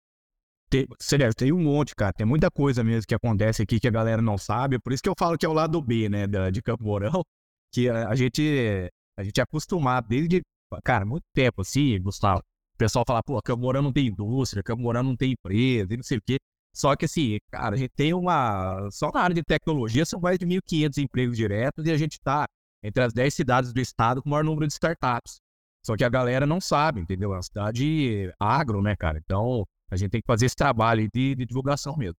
Tem, 0.69 0.87
sério, 1.01 1.33
tem 1.35 1.53
um 1.53 1.63
monte, 1.63 1.95
cara. 1.95 2.13
Tem 2.13 2.27
muita 2.27 2.51
coisa 2.51 2.85
mesmo 2.85 3.07
que 3.07 3.15
acontece 3.15 3.63
aqui 3.63 3.81
que 3.81 3.89
a 3.89 3.91
galera 3.91 4.21
não 4.21 4.37
sabe. 4.37 4.79
Por 4.79 4.93
isso 4.93 5.03
que 5.03 5.09
eu 5.09 5.15
falo 5.19 5.39
que 5.39 5.47
é 5.47 5.49
o 5.49 5.55
lado 5.55 5.81
B, 5.81 6.09
né, 6.09 6.27
da, 6.27 6.51
de 6.51 6.61
Campo 6.61 6.85
Mourão, 6.85 7.23
que 7.73 7.89
a, 7.89 8.09
a, 8.09 8.15
gente 8.15 8.91
a 9.17 9.25
gente 9.25 9.41
é 9.41 9.43
acostumado 9.43 10.09
desde, 10.09 10.43
cara, 10.85 11.07
muito 11.07 11.25
tempo 11.33 11.63
assim, 11.63 11.99
Gustavo. 12.03 12.41
O 12.75 12.79
pessoal 12.79 13.05
fala, 13.07 13.23
pô, 13.23 13.41
Campo 13.41 13.63
Mourão 13.63 13.81
não 13.81 13.93
tem 13.93 14.09
indústria, 14.09 14.63
Campo 14.63 14.83
Mourão 14.83 15.03
não 15.03 15.17
tem 15.17 15.33
empresa, 15.33 15.95
e 15.95 15.97
não 15.97 16.05
sei 16.05 16.19
o 16.19 16.23
quê. 16.27 16.37
Só 16.75 16.95
que 16.95 17.07
assim, 17.07 17.39
cara, 17.51 17.75
a 17.75 17.79
gente 17.79 17.93
tem 17.97 18.13
uma. 18.13 18.91
Só 18.91 19.11
na 19.11 19.21
área 19.21 19.35
de 19.35 19.43
tecnologia 19.43 20.05
são 20.05 20.21
mais 20.21 20.39
de 20.39 20.45
1.500 20.45 20.99
empregos 20.99 21.37
diretos 21.37 21.87
e 21.87 21.91
a 21.91 21.97
gente 21.97 22.15
está 22.15 22.47
entre 22.87 23.03
as 23.03 23.13
10 23.13 23.35
cidades 23.35 23.73
do 23.73 23.81
estado 23.81 24.23
com 24.23 24.29
o 24.29 24.31
maior 24.31 24.45
número 24.45 24.67
de 24.67 24.73
startups. 24.73 25.41
Só 25.85 25.97
que 25.97 26.05
a 26.05 26.09
galera 26.09 26.47
não 26.47 26.61
sabe, 26.61 27.01
entendeu? 27.01 27.33
É 27.33 27.37
uma 27.37 27.43
cidade 27.43 28.33
agro, 28.41 28.83
né, 28.83 28.97
cara? 28.97 29.19
Então, 29.19 29.67
a 29.91 29.97
gente 29.97 30.11
tem 30.11 30.21
que 30.21 30.27
fazer 30.27 30.47
esse 30.47 30.57
trabalho 30.57 31.09
de, 31.13 31.35
de 31.35 31.47
divulgação 31.47 31.97
mesmo. 31.97 32.17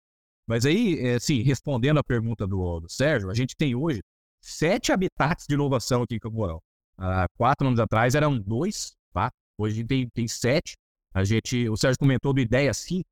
Mas 0.48 0.66
aí, 0.66 1.00
é, 1.00 1.16
assim, 1.16 1.42
respondendo 1.42 1.98
a 2.00 2.04
pergunta 2.04 2.48
do, 2.48 2.80
do, 2.80 2.90
Sérgio, 2.90 3.30
a 3.30 3.34
gente 3.34 3.56
tem 3.56 3.76
hoje 3.76 4.02
sete 4.42 4.92
habitats 4.92 5.46
de 5.48 5.56
inovação 5.56 6.04
aqui 6.04 6.16
em 6.16 6.20
Camporão. 6.20 6.62
Há 6.98 7.28
quatro 7.38 7.68
anos 7.68 7.80
atrás 7.80 8.16
eram 8.16 8.40
dois, 8.40 8.96
tá? 9.14 9.32
Hoje 9.58 9.74
a 9.74 9.78
gente 9.78 9.88
tem, 9.88 10.10
tem 10.10 10.28
sete. 10.28 10.78
A 11.14 11.24
gente, 11.24 11.68
o 11.68 11.76
Sérgio 11.76 12.00
comentou 12.00 12.34
do 12.34 12.40
Ideia 12.40 12.74
5. 12.74 13.04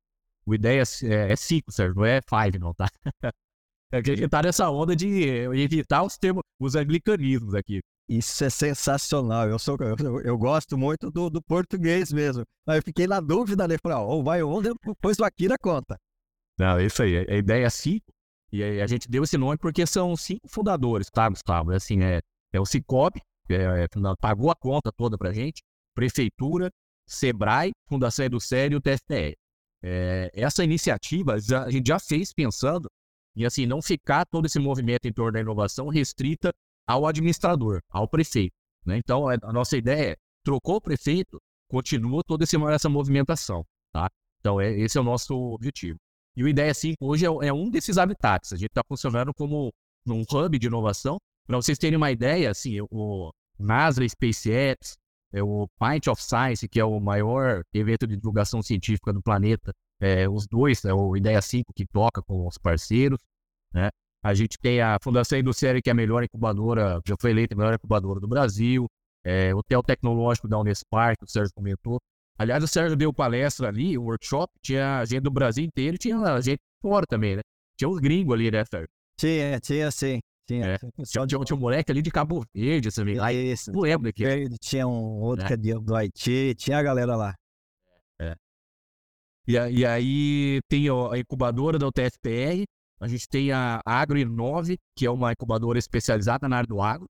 O 0.46 0.54
Ideia 0.54 0.82
é, 1.02 1.32
é 1.32 1.36
cinco, 1.36 1.70
Sérgio, 1.72 1.96
não 1.96 2.04
é 2.04 2.20
five, 2.22 2.58
não, 2.58 2.72
tá? 2.72 2.88
tá 4.28 4.42
nessa 4.42 4.70
onda 4.70 4.94
de 4.94 5.08
evitar 5.54 6.02
os 6.02 6.16
termos, 6.16 6.42
os 6.60 6.74
anglicanismos 6.74 7.54
aqui. 7.54 7.80
Isso 8.08 8.44
é 8.44 8.50
sensacional. 8.50 9.48
Eu, 9.48 9.58
sou, 9.58 9.76
eu, 9.80 10.20
eu 10.20 10.38
gosto 10.38 10.78
muito 10.78 11.10
do, 11.10 11.28
do, 11.28 11.42
português 11.42 12.12
mesmo. 12.12 12.44
Mas 12.64 12.76
eu 12.76 12.82
fiquei 12.82 13.06
na 13.06 13.20
dúvida, 13.20 13.66
né? 13.66 13.76
Falei, 13.82 13.98
ó, 13.98 14.22
vai 14.22 14.42
onde 14.42 14.70
depois 14.84 15.18
o 15.18 15.24
Akira 15.24 15.56
conta. 15.58 15.98
Não, 16.58 16.80
isso 16.80 17.02
aí. 17.02 17.26
A 17.28 17.36
ideia 17.36 17.66
é 17.66 17.70
cinco. 17.70 18.06
E 18.52 18.62
a 18.62 18.86
gente 18.86 19.10
deu 19.10 19.24
esse 19.24 19.36
nome 19.36 19.58
porque 19.58 19.84
são 19.86 20.16
cinco 20.16 20.48
fundadores, 20.48 21.10
tá, 21.10 21.28
Gustavo? 21.28 21.72
É 21.72 21.76
assim, 21.76 22.02
é, 22.02 22.20
é 22.52 22.60
o 22.60 22.64
Cicobi, 22.64 23.20
que 23.46 23.54
é, 23.54 23.84
é, 23.84 23.88
pagou 24.20 24.50
a 24.50 24.54
conta 24.54 24.92
toda 24.92 25.18
pra 25.18 25.32
gente, 25.32 25.62
Prefeitura, 25.94 26.70
Sebrae, 27.08 27.72
Fundação 27.88 28.24
Educério 28.24 28.76
e 28.76 28.78
o 28.78 28.80
TFPE. 28.80 29.36
É, 29.82 30.30
essa 30.32 30.64
iniciativa 30.64 31.34
a 31.34 31.70
gente 31.70 31.88
já 31.88 31.98
fez 31.98 32.32
pensando 32.32 32.88
em 33.36 33.44
assim, 33.44 33.66
não 33.66 33.82
ficar 33.82 34.24
todo 34.24 34.46
esse 34.46 34.58
movimento 34.58 35.06
em 35.06 35.12
torno 35.12 35.32
da 35.32 35.40
inovação 35.40 35.88
restrita 35.88 36.52
ao 36.86 37.06
administrador, 37.06 37.80
ao 37.90 38.08
prefeito. 38.08 38.54
Né? 38.84 38.96
Então, 38.96 39.28
a 39.28 39.52
nossa 39.52 39.76
ideia 39.76 40.12
é, 40.12 40.16
trocou 40.42 40.76
o 40.76 40.80
prefeito, 40.80 41.38
continua 41.68 42.22
toda 42.24 42.44
essa 42.44 42.88
movimentação. 42.88 43.64
Tá? 43.92 44.08
Então, 44.40 44.60
é, 44.60 44.72
esse 44.78 44.96
é 44.96 45.00
o 45.00 45.04
nosso 45.04 45.34
objetivo. 45.34 45.98
E 46.36 46.44
o 46.44 46.48
Ideia 46.48 46.72
5 46.72 46.96
hoje 47.00 47.26
é, 47.26 47.28
é 47.48 47.52
um 47.52 47.68
desses 47.68 47.98
habitats. 47.98 48.52
A 48.52 48.56
gente 48.56 48.68
está 48.68 48.82
funcionando 48.86 49.32
como 49.34 49.72
um 50.06 50.22
hub 50.22 50.58
de 50.58 50.66
inovação. 50.66 51.18
Para 51.46 51.56
vocês 51.56 51.78
terem 51.78 51.96
uma 51.96 52.10
ideia, 52.10 52.50
assim, 52.50 52.78
o 52.90 53.30
NASA 53.58 54.06
SpaceX, 54.06 54.96
é 55.32 55.42
o 55.42 55.66
Pint 55.78 56.06
of 56.06 56.22
Science, 56.22 56.68
que 56.68 56.78
é 56.78 56.84
o 56.84 57.00
maior 57.00 57.62
evento 57.74 58.06
de 58.06 58.16
divulgação 58.16 58.62
científica 58.62 59.12
do 59.12 59.22
planeta, 59.22 59.72
é, 60.00 60.28
os 60.28 60.46
dois, 60.46 60.84
é 60.84 60.92
o 60.92 61.16
Ideia 61.16 61.40
5 61.40 61.72
que 61.74 61.86
toca 61.86 62.22
com 62.22 62.46
os 62.46 62.58
parceiros, 62.58 63.20
né? 63.72 63.90
A 64.22 64.34
gente 64.34 64.58
tem 64.58 64.80
a 64.80 64.98
Fundação 65.00 65.38
Industrial, 65.38 65.80
que 65.80 65.88
é 65.88 65.92
a 65.92 65.94
melhor 65.94 66.24
incubadora, 66.24 67.00
já 67.06 67.14
foi 67.20 67.30
eleita 67.30 67.54
a 67.54 67.58
melhor 67.58 67.74
incubadora 67.74 68.18
do 68.18 68.26
Brasil, 68.26 68.86
é, 69.24 69.54
o 69.54 69.58
Hotel 69.58 69.82
Tecnológico 69.82 70.48
da 70.48 70.58
Unespar, 70.58 71.16
que 71.16 71.24
o 71.24 71.28
Sérgio 71.28 71.52
comentou. 71.54 72.00
Aliás, 72.38 72.62
o 72.62 72.68
Sérgio 72.68 72.96
deu 72.96 73.12
palestra 73.12 73.68
ali, 73.68 73.96
um 73.96 74.02
workshop, 74.02 74.52
tinha 74.60 75.04
gente 75.04 75.22
do 75.22 75.30
Brasil 75.30 75.64
inteiro 75.64 75.94
e 75.94 75.98
tinha 75.98 76.40
gente 76.40 76.60
fora 76.82 77.06
também, 77.06 77.36
né? 77.36 77.42
Tinha 77.78 77.88
uns 77.88 77.98
gringos 77.98 78.34
ali, 78.34 78.50
né, 78.50 78.64
Sérgio? 78.64 78.88
Tinha, 79.16 79.60
tinha 79.60 79.90
sim. 79.90 80.20
Tinha, 80.46 80.66
é. 80.66 80.78
tinha, 80.78 81.26
tinha, 81.26 81.44
tinha 81.44 81.56
um 81.56 81.60
moleque 81.60 81.90
ali 81.90 82.02
de 82.02 82.10
Cabo 82.10 82.44
Verde, 82.54 82.90
sabe? 82.90 83.16
Isso. 83.50 83.72
Não 83.72 83.80
lembro 83.80 84.04
daqui. 84.04 84.24
Tinha 84.60 84.86
um 84.86 85.20
outro 85.20 85.44
é. 85.44 85.48
que 85.48 85.54
é 85.54 85.56
do 85.56 85.94
Haiti, 85.94 86.54
tinha 86.56 86.78
a 86.78 86.82
galera 86.82 87.16
lá. 87.16 87.34
E, 89.46 89.52
e 89.52 89.86
aí 89.86 90.60
tem 90.68 90.88
a 90.88 91.18
incubadora 91.18 91.78
da 91.78 91.86
UTFPR, 91.86 92.64
a 92.98 93.08
gente 93.08 93.28
tem 93.28 93.52
a 93.52 93.80
Agro 93.84 94.18
9, 94.24 94.78
que 94.96 95.06
é 95.06 95.10
uma 95.10 95.32
incubadora 95.32 95.78
especializada 95.78 96.48
na 96.48 96.56
área 96.56 96.66
do 96.66 96.80
agro. 96.80 97.06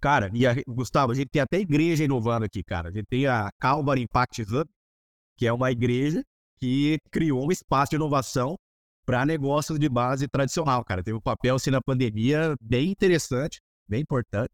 Cara, 0.00 0.30
e 0.34 0.46
a, 0.46 0.54
Gustavo, 0.66 1.12
a 1.12 1.14
gente 1.14 1.28
tem 1.28 1.42
até 1.42 1.58
igreja 1.58 2.04
inovando 2.04 2.44
aqui, 2.44 2.62
cara. 2.62 2.88
A 2.88 2.92
gente 2.92 3.06
tem 3.06 3.26
a 3.26 3.50
Calvary 3.58 4.02
Impact 4.02 4.42
Hub, 4.42 4.68
que 5.36 5.46
é 5.46 5.52
uma 5.52 5.70
igreja 5.70 6.22
que 6.56 6.98
criou 7.10 7.46
um 7.46 7.52
espaço 7.52 7.90
de 7.90 7.96
inovação 7.96 8.56
para 9.04 9.26
negócios 9.26 9.78
de 9.78 9.88
base 9.88 10.26
tradicional, 10.28 10.84
cara. 10.84 11.02
Teve 11.02 11.16
um 11.16 11.20
papel, 11.20 11.56
assim, 11.56 11.70
na 11.70 11.80
pandemia 11.80 12.54
bem 12.60 12.90
interessante, 12.90 13.60
bem 13.86 14.00
importante, 14.00 14.52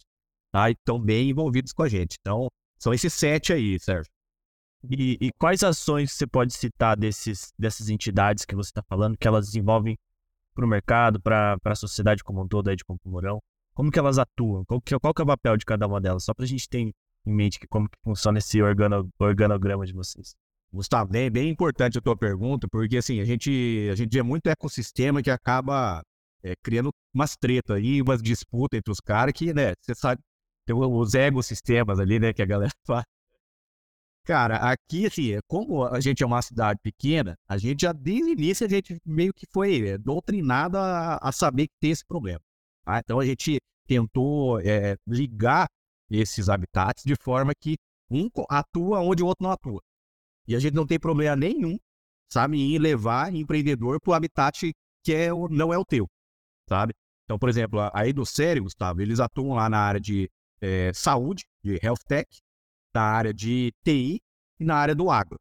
tá? 0.53 0.69
E 0.69 0.73
estão 0.73 1.01
bem 1.01 1.31
envolvidos 1.31 1.73
com 1.73 1.83
a 1.83 1.89
gente. 1.89 2.17
Então, 2.21 2.49
são 2.79 2.93
esses 2.93 3.13
sete 3.13 3.53
aí, 3.53 3.79
Sérgio. 3.79 4.11
E, 4.89 5.19
e 5.21 5.33
quais 5.39 5.63
ações 5.63 6.13
você 6.13 6.27
pode 6.27 6.55
citar 6.55 6.97
desses, 6.97 7.53
dessas 7.59 7.89
entidades 7.89 8.45
que 8.45 8.55
você 8.55 8.71
está 8.71 8.83
falando, 8.83 9.17
que 9.17 9.29
elas 9.29 9.47
desenvolvem 9.47 9.99
para 10.55 10.65
o 10.65 10.69
mercado, 10.69 11.21
para 11.21 11.59
a 11.65 11.75
sociedade 11.75 12.25
como 12.25 12.43
um 12.43 12.49
todo 12.49 12.69
aí 12.69 12.77
de 12.77 12.85
Campo 12.85 13.09
Mourão? 13.09 13.41
Como 13.75 13.91
que 13.91 13.99
elas 13.99 14.19
atuam? 14.19 14.65
Qual 14.65 14.81
que, 14.81 14.99
qual 14.99 15.15
que 15.15 15.23
é 15.23 15.25
o 15.25 15.27
papel 15.27 15.57
de 15.57 15.65
cada 15.65 15.87
uma 15.87 16.01
delas? 16.01 16.25
Só 16.25 16.35
para 16.35 16.45
a 16.45 16.49
gente 16.49 16.69
ter 16.69 16.79
em 16.79 16.93
mente 17.27 17.59
que 17.59 17.67
como 17.67 17.89
que 17.89 17.99
funciona 18.03 18.39
esse 18.39 18.61
organo, 18.63 19.09
organograma 19.19 19.87
de 19.87 19.93
vocês. 19.93 20.35
Gustavo, 20.73 21.11
bem, 21.11 21.31
bem 21.31 21.51
importante 21.51 21.99
a 21.99 22.01
tua 22.01 22.17
pergunta, 22.17 22.69
porque 22.71 22.97
assim, 22.97 23.21
a 23.21 23.25
gente, 23.25 23.89
a 23.91 23.95
gente 23.95 24.13
vê 24.13 24.23
muito 24.23 24.47
ecossistema 24.47 25.23
que 25.23 25.31
acaba 25.31 26.03
é, 26.43 26.55
criando 26.63 26.91
umas 27.13 27.37
tretas 27.37 27.77
aí, 27.77 28.01
umas 28.01 28.23
disputas 28.23 28.79
entre 28.79 28.93
os 28.93 29.01
caras 29.01 29.33
que, 29.33 29.53
né, 29.53 29.75
você 29.81 29.95
sabe, 29.95 30.23
tem 30.65 30.75
os 30.77 31.15
ecossistemas 31.15 31.99
ali, 31.99 32.21
né, 32.21 32.33
que 32.33 32.43
a 32.43 32.47
galera 32.47 32.73
fala. 32.87 33.05
Cara, 34.25 34.57
aqui, 34.57 35.07
assim, 35.07 35.39
como 35.49 35.85
a 35.85 35.99
gente 36.01 36.23
é 36.23 36.27
uma 36.27 36.43
cidade 36.43 36.79
pequena, 36.83 37.37
a 37.49 37.57
gente 37.57 37.83
já 37.83 37.93
desde 37.93 38.31
o 38.31 38.33
início 38.33 38.67
a 38.67 38.69
gente 38.69 39.01
meio 39.05 39.33
que 39.33 39.47
foi 39.51 39.89
é, 39.89 39.99
doutrinado 39.99 40.77
a, 40.77 41.17
a 41.17 41.33
saber 41.33 41.69
que 41.69 41.75
tem 41.81 41.91
esse 41.91 42.05
problema. 42.05 42.41
Tá? 42.85 42.99
Então 42.99 43.19
a 43.19 43.25
gente 43.25 43.59
tentou 43.87 44.61
é, 44.61 44.97
ligar 45.07 45.69
esses 46.11 46.49
habitats 46.49 47.03
de 47.05 47.15
forma 47.17 47.53
que 47.59 47.77
um 48.11 48.29
atua 48.49 49.01
onde 49.01 49.23
o 49.23 49.27
outro 49.27 49.45
não 49.45 49.53
atua. 49.53 49.81
E 50.47 50.55
a 50.55 50.59
gente 50.59 50.75
não 50.75 50.87
tem 50.87 50.99
problema 50.99 51.37
nenhum, 51.37 51.79
sabe, 52.29 52.59
em 52.59 52.79
levar 52.79 53.35
empreendedor 53.35 54.01
para 54.01 54.11
o 54.11 54.15
habitat 54.15 54.73
que 55.03 55.15
é, 55.15 55.29
não 55.51 55.73
é 55.73 55.79
o 55.79 55.85
teu, 55.85 56.09
sabe? 56.69 56.93
Então, 57.25 57.39
por 57.39 57.49
exemplo, 57.49 57.81
aí 57.95 58.13
do 58.13 58.27
Sério, 58.27 58.65
Gustavo, 58.65 59.01
eles 59.01 59.21
atuam 59.21 59.55
lá 59.55 59.69
na 59.69 59.79
área 59.79 60.01
de 60.01 60.29
é, 60.61 60.93
saúde, 60.93 61.45
de 61.63 61.79
health 61.83 62.01
tech, 62.07 62.29
na 62.95 63.03
área 63.03 63.33
de 63.33 63.73
TI 63.85 64.21
e 64.59 64.65
na 64.65 64.77
área 64.77 64.95
do 64.95 65.11
agro. 65.11 65.39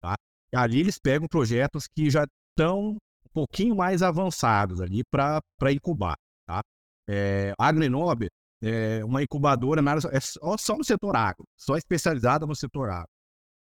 Tá? 0.00 0.14
Ali 0.54 0.80
eles 0.80 0.98
pegam 0.98 1.28
projetos 1.28 1.86
que 1.86 2.10
já 2.10 2.26
estão 2.50 2.90
um 2.90 3.30
pouquinho 3.32 3.76
mais 3.76 4.02
avançados 4.02 4.80
ali 4.80 5.02
para 5.10 5.42
incubar. 5.72 6.16
Tá? 6.46 6.60
É, 7.08 7.54
a 7.58 7.68
Agrenob 7.68 8.28
é 8.62 9.04
uma 9.04 9.22
incubadora 9.22 9.80
na 9.80 9.92
área, 9.92 10.08
é 10.10 10.20
só, 10.20 10.56
só, 10.56 10.76
no 10.76 10.84
setor 10.84 11.16
agro, 11.16 11.44
só 11.56 11.76
especializada 11.76 12.46
no 12.46 12.54
setor 12.54 12.90
agro. 12.90 13.08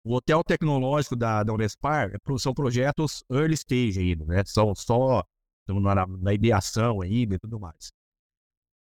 O 0.04 0.16
Hotel 0.16 0.44
Tecnológico 0.44 1.16
da, 1.16 1.44
da 1.44 1.54
Unespar 1.54 2.12
é 2.12 2.38
são 2.40 2.54
projetos 2.54 3.24
early 3.32 3.54
stage 3.54 4.00
ainda, 4.00 4.26
né? 4.26 4.44
São 4.46 4.74
só 4.74 5.24
na, 5.68 6.08
na 6.08 6.34
ideação 6.34 7.02
ainda 7.02 7.36
e 7.36 7.40
tudo 7.40 7.60
mais. 7.60 7.92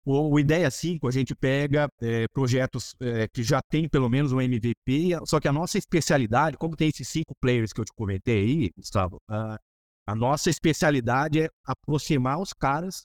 O, 0.05 0.33
o 0.33 0.39
Ideia 0.39 0.69
5, 0.69 1.07
a 1.07 1.11
gente 1.11 1.33
pega 1.33 1.87
é, 2.01 2.27
projetos 2.33 2.93
é, 2.99 3.27
que 3.27 3.41
já 3.41 3.61
tem 3.61 3.87
pelo 3.87 4.09
menos 4.09 4.33
um 4.33 4.41
MVP, 4.41 5.17
só 5.25 5.39
que 5.39 5.47
a 5.47 5.53
nossa 5.53 5.77
especialidade, 5.77 6.57
como 6.57 6.75
tem 6.75 6.89
esses 6.89 7.07
cinco 7.07 7.33
players 7.39 7.71
que 7.71 7.79
eu 7.79 7.85
te 7.85 7.93
comentei 7.95 8.43
aí, 8.43 8.69
Gustavo, 8.75 9.21
a, 9.29 9.57
a 10.05 10.15
nossa 10.15 10.49
especialidade 10.49 11.41
é 11.41 11.49
aproximar 11.65 12.39
os 12.39 12.51
caras 12.51 13.03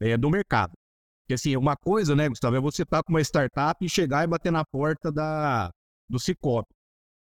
é, 0.00 0.16
do 0.16 0.30
mercado. 0.30 0.72
Porque 1.22 1.34
assim, 1.34 1.54
uma 1.56 1.76
coisa, 1.76 2.16
né, 2.16 2.26
Gustavo, 2.28 2.56
é 2.56 2.60
você 2.60 2.82
estar 2.82 2.98
tá 2.98 3.02
com 3.02 3.12
uma 3.12 3.20
startup 3.20 3.84
e 3.84 3.88
chegar 3.88 4.24
e 4.24 4.26
bater 4.26 4.50
na 4.50 4.64
porta 4.64 5.12
da, 5.12 5.70
do 6.08 6.18
Cicobi. 6.18 6.66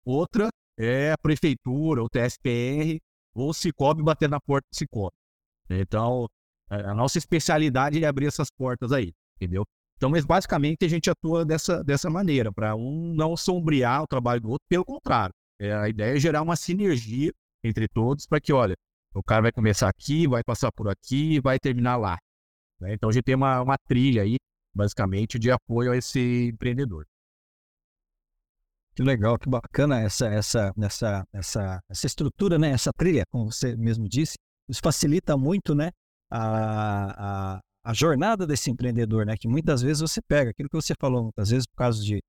Outra 0.05 0.47
é 0.79 1.11
a 1.11 1.17
prefeitura, 1.17 2.01
o 2.01 2.09
TSPR, 2.09 2.97
ou 3.35 3.49
o 3.49 3.53
Cicobi 3.53 4.01
bater 4.01 4.29
na 4.29 4.39
porta 4.39 4.65
do 4.71 4.77
Cicobi. 4.77 5.15
Então, 5.69 6.27
a 6.69 6.93
nossa 6.93 7.17
especialidade 7.17 8.03
é 8.03 8.07
abrir 8.07 8.27
essas 8.27 8.49
portas 8.49 8.91
aí, 8.91 9.13
entendeu? 9.35 9.65
Então, 9.95 10.09
mas 10.09 10.25
basicamente 10.25 10.85
a 10.85 10.87
gente 10.87 11.09
atua 11.09 11.43
dessa, 11.43 11.83
dessa 11.83 12.09
maneira, 12.09 12.51
para 12.53 12.75
um 12.75 13.13
não 13.15 13.35
sombrear 13.35 14.03
o 14.03 14.07
trabalho 14.07 14.41
do 14.41 14.49
outro, 14.49 14.65
pelo 14.69 14.85
contrário. 14.85 15.33
É, 15.59 15.73
a 15.73 15.89
ideia 15.89 16.15
é 16.15 16.19
gerar 16.19 16.43
uma 16.43 16.55
sinergia 16.55 17.31
entre 17.63 17.87
todos 17.87 18.27
para 18.27 18.39
que, 18.39 18.53
olha, 18.53 18.75
o 19.15 19.23
cara 19.23 19.41
vai 19.41 19.51
começar 19.51 19.89
aqui, 19.89 20.27
vai 20.27 20.43
passar 20.43 20.71
por 20.71 20.87
aqui 20.87 21.39
vai 21.39 21.57
terminar 21.57 21.97
lá. 21.97 22.17
Né? 22.79 22.93
Então 22.93 23.09
a 23.09 23.11
gente 23.11 23.23
tem 23.23 23.35
uma, 23.35 23.61
uma 23.61 23.77
trilha 23.87 24.21
aí, 24.21 24.35
basicamente, 24.75 25.39
de 25.39 25.49
apoio 25.49 25.91
a 25.91 25.97
esse 25.97 26.49
empreendedor. 26.49 27.05
Que 28.95 29.03
legal, 29.03 29.37
que 29.37 29.49
bacana 29.49 30.01
essa, 30.01 30.27
essa, 30.27 30.73
essa, 30.79 31.27
essa, 31.31 31.79
essa 31.89 32.07
estrutura, 32.07 32.57
né? 32.57 32.71
Essa 32.71 32.91
trilha, 32.91 33.23
como 33.29 33.51
você 33.51 33.75
mesmo 33.75 34.07
disse, 34.09 34.35
isso 34.67 34.81
facilita 34.83 35.37
muito, 35.37 35.75
né? 35.75 35.91
A, 36.29 37.55
a, 37.57 37.61
a 37.83 37.93
jornada 37.93 38.45
desse 38.45 38.69
empreendedor, 38.69 39.25
né? 39.25 39.35
Que 39.37 39.47
muitas 39.47 39.81
vezes 39.81 40.01
você 40.01 40.21
pega 40.21 40.51
aquilo 40.51 40.69
que 40.69 40.75
você 40.75 40.93
falou, 40.99 41.23
muitas 41.23 41.49
vezes 41.49 41.65
por 41.65 41.77
causa 41.77 42.03
de 42.03 42.21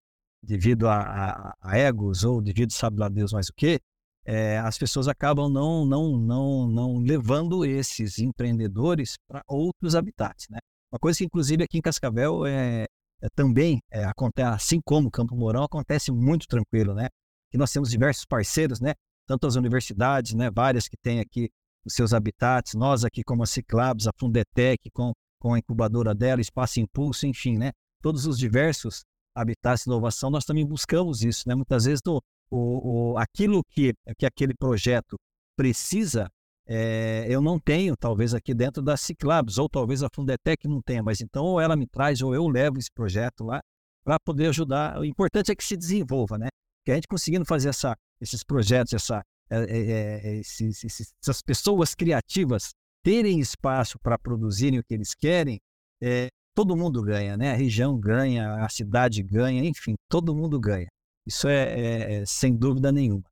devido 0.43 0.89
a, 0.89 1.55
a, 1.61 1.79
egos 1.79 2.25
ou 2.25 2.41
devido 2.41 2.73
sabe 2.73 3.01
lá 3.01 3.09
Deus 3.09 3.33
mais 3.33 3.49
o 3.49 3.53
que, 3.57 3.81
é, 4.25 4.59
as 4.59 4.79
pessoas 4.79 5.09
acabam 5.09 5.51
não 5.51 5.85
não 5.85 6.17
não 6.17 6.69
não 6.69 6.99
levando 6.99 7.65
esses 7.65 8.19
empreendedores 8.19 9.17
para 9.27 9.43
outros 9.49 9.95
habitats, 9.95 10.47
né? 10.51 10.59
Uma 10.93 10.99
coisa 10.99 11.19
que 11.19 11.25
inclusive 11.25 11.65
aqui 11.65 11.79
em 11.79 11.83
Cascavel 11.83 12.47
é, 12.47 12.87
é 13.21 13.29
também 13.35 13.81
é, 13.91 14.05
acontece, 14.05 14.49
assim 14.49 14.81
como 14.85 15.11
Campo 15.11 15.35
Mourão 15.35 15.65
acontece 15.65 16.13
muito 16.13 16.47
tranquilo, 16.47 16.95
né? 16.95 17.09
Que 17.51 17.59
nós 17.59 17.73
temos 17.73 17.91
diversos 17.91 18.25
parceiros, 18.25 18.81
né? 18.81 18.95
Tanto 19.27 19.47
as 19.47 19.57
universidades, 19.57 20.35
né? 20.35 20.51
Várias 20.51 20.89
que 20.89 20.97
têm 20.97 21.21
aqui 21.21 21.51
os 21.89 21.95
seus 21.95 22.13
habitats, 22.13 22.75
nós 22.75 23.05
aqui 23.05 23.25
como 23.25 23.43
a 23.43 23.47
Ciclabs, 23.47 24.07
a 24.07 24.13
Fundetec 24.17 24.91
com 24.93 25.13
com 25.39 25.55
a 25.55 25.59
incubadora 25.59 26.15
dela, 26.15 26.41
Espaço 26.41 26.81
Impulso, 26.81 27.27
enfim, 27.27 27.57
né? 27.57 27.73
Todos 28.03 28.27
os 28.27 28.39
diversos 28.39 29.05
habitats 29.35 29.85
de 29.85 29.91
inovação, 29.91 30.31
nós 30.31 30.45
também 30.45 30.67
buscamos 30.67 31.23
isso, 31.23 31.49
né? 31.49 31.55
Muitas 31.55 31.85
vezes 31.85 32.01
o, 32.07 32.21
o, 32.51 33.17
aquilo 33.17 33.63
que, 33.71 33.95
que 34.19 34.27
aquele 34.27 34.55
projeto 34.55 35.17
precisa, 35.57 36.29
é, 36.67 37.27
eu 37.29 37.41
não 37.41 37.59
tenho, 37.59 37.97
talvez 37.97 38.35
aqui 38.35 38.53
dentro 38.53 38.83
da 38.83 38.97
Ciclabs, 38.97 39.59
ou 39.59 39.69
talvez 39.69 40.03
a 40.03 40.09
Fundetec 40.13 40.67
não 40.67 40.83
tenha, 40.83 41.03
mas 41.03 41.21
então 41.21 41.45
ou 41.45 41.61
ela 41.61 41.77
me 41.77 41.87
traz 41.87 42.21
ou 42.21 42.35
eu 42.35 42.49
levo 42.49 42.79
esse 42.79 42.91
projeto 42.93 43.45
lá 43.45 43.61
para 44.05 44.19
poder 44.19 44.49
ajudar. 44.49 44.99
O 44.99 45.05
importante 45.05 45.53
é 45.53 45.55
que 45.55 45.65
se 45.65 45.77
desenvolva, 45.77 46.37
né? 46.37 46.49
Que 46.85 46.93
a 46.93 46.95
gente 46.95 47.07
conseguindo 47.09 47.45
fazer 47.45 47.69
essa, 47.69 47.97
esses 48.21 48.43
projetos, 48.43 48.93
essa, 48.93 49.23
esses, 49.51 50.85
esses, 50.85 51.13
essas 51.23 51.43
pessoas 51.43 51.95
criativas 51.95 52.71
terem 53.03 53.41
espaço 53.41 53.99
para 53.99 54.19
produzirem 54.19 54.79
o 54.79 54.85
que 54.85 54.95
eles 54.95 55.15
querem, 55.15 55.59
é, 56.03 56.29
todo 56.55 56.77
mundo 56.77 57.03
ganha, 57.03 57.37
né? 57.37 57.53
A 57.53 57.57
região 57.57 57.99
ganha, 57.99 58.65
a 58.65 58.69
cidade 58.69 59.23
ganha, 59.23 59.65
enfim, 59.65 59.95
todo 60.09 60.35
mundo 60.35 60.59
ganha. 60.59 60.89
Isso 61.27 61.49
é, 61.49 61.81
é, 61.81 62.15
é 62.15 62.27
sem 62.27 62.57
dúvida 62.57 62.91
nenhuma. 62.91 63.25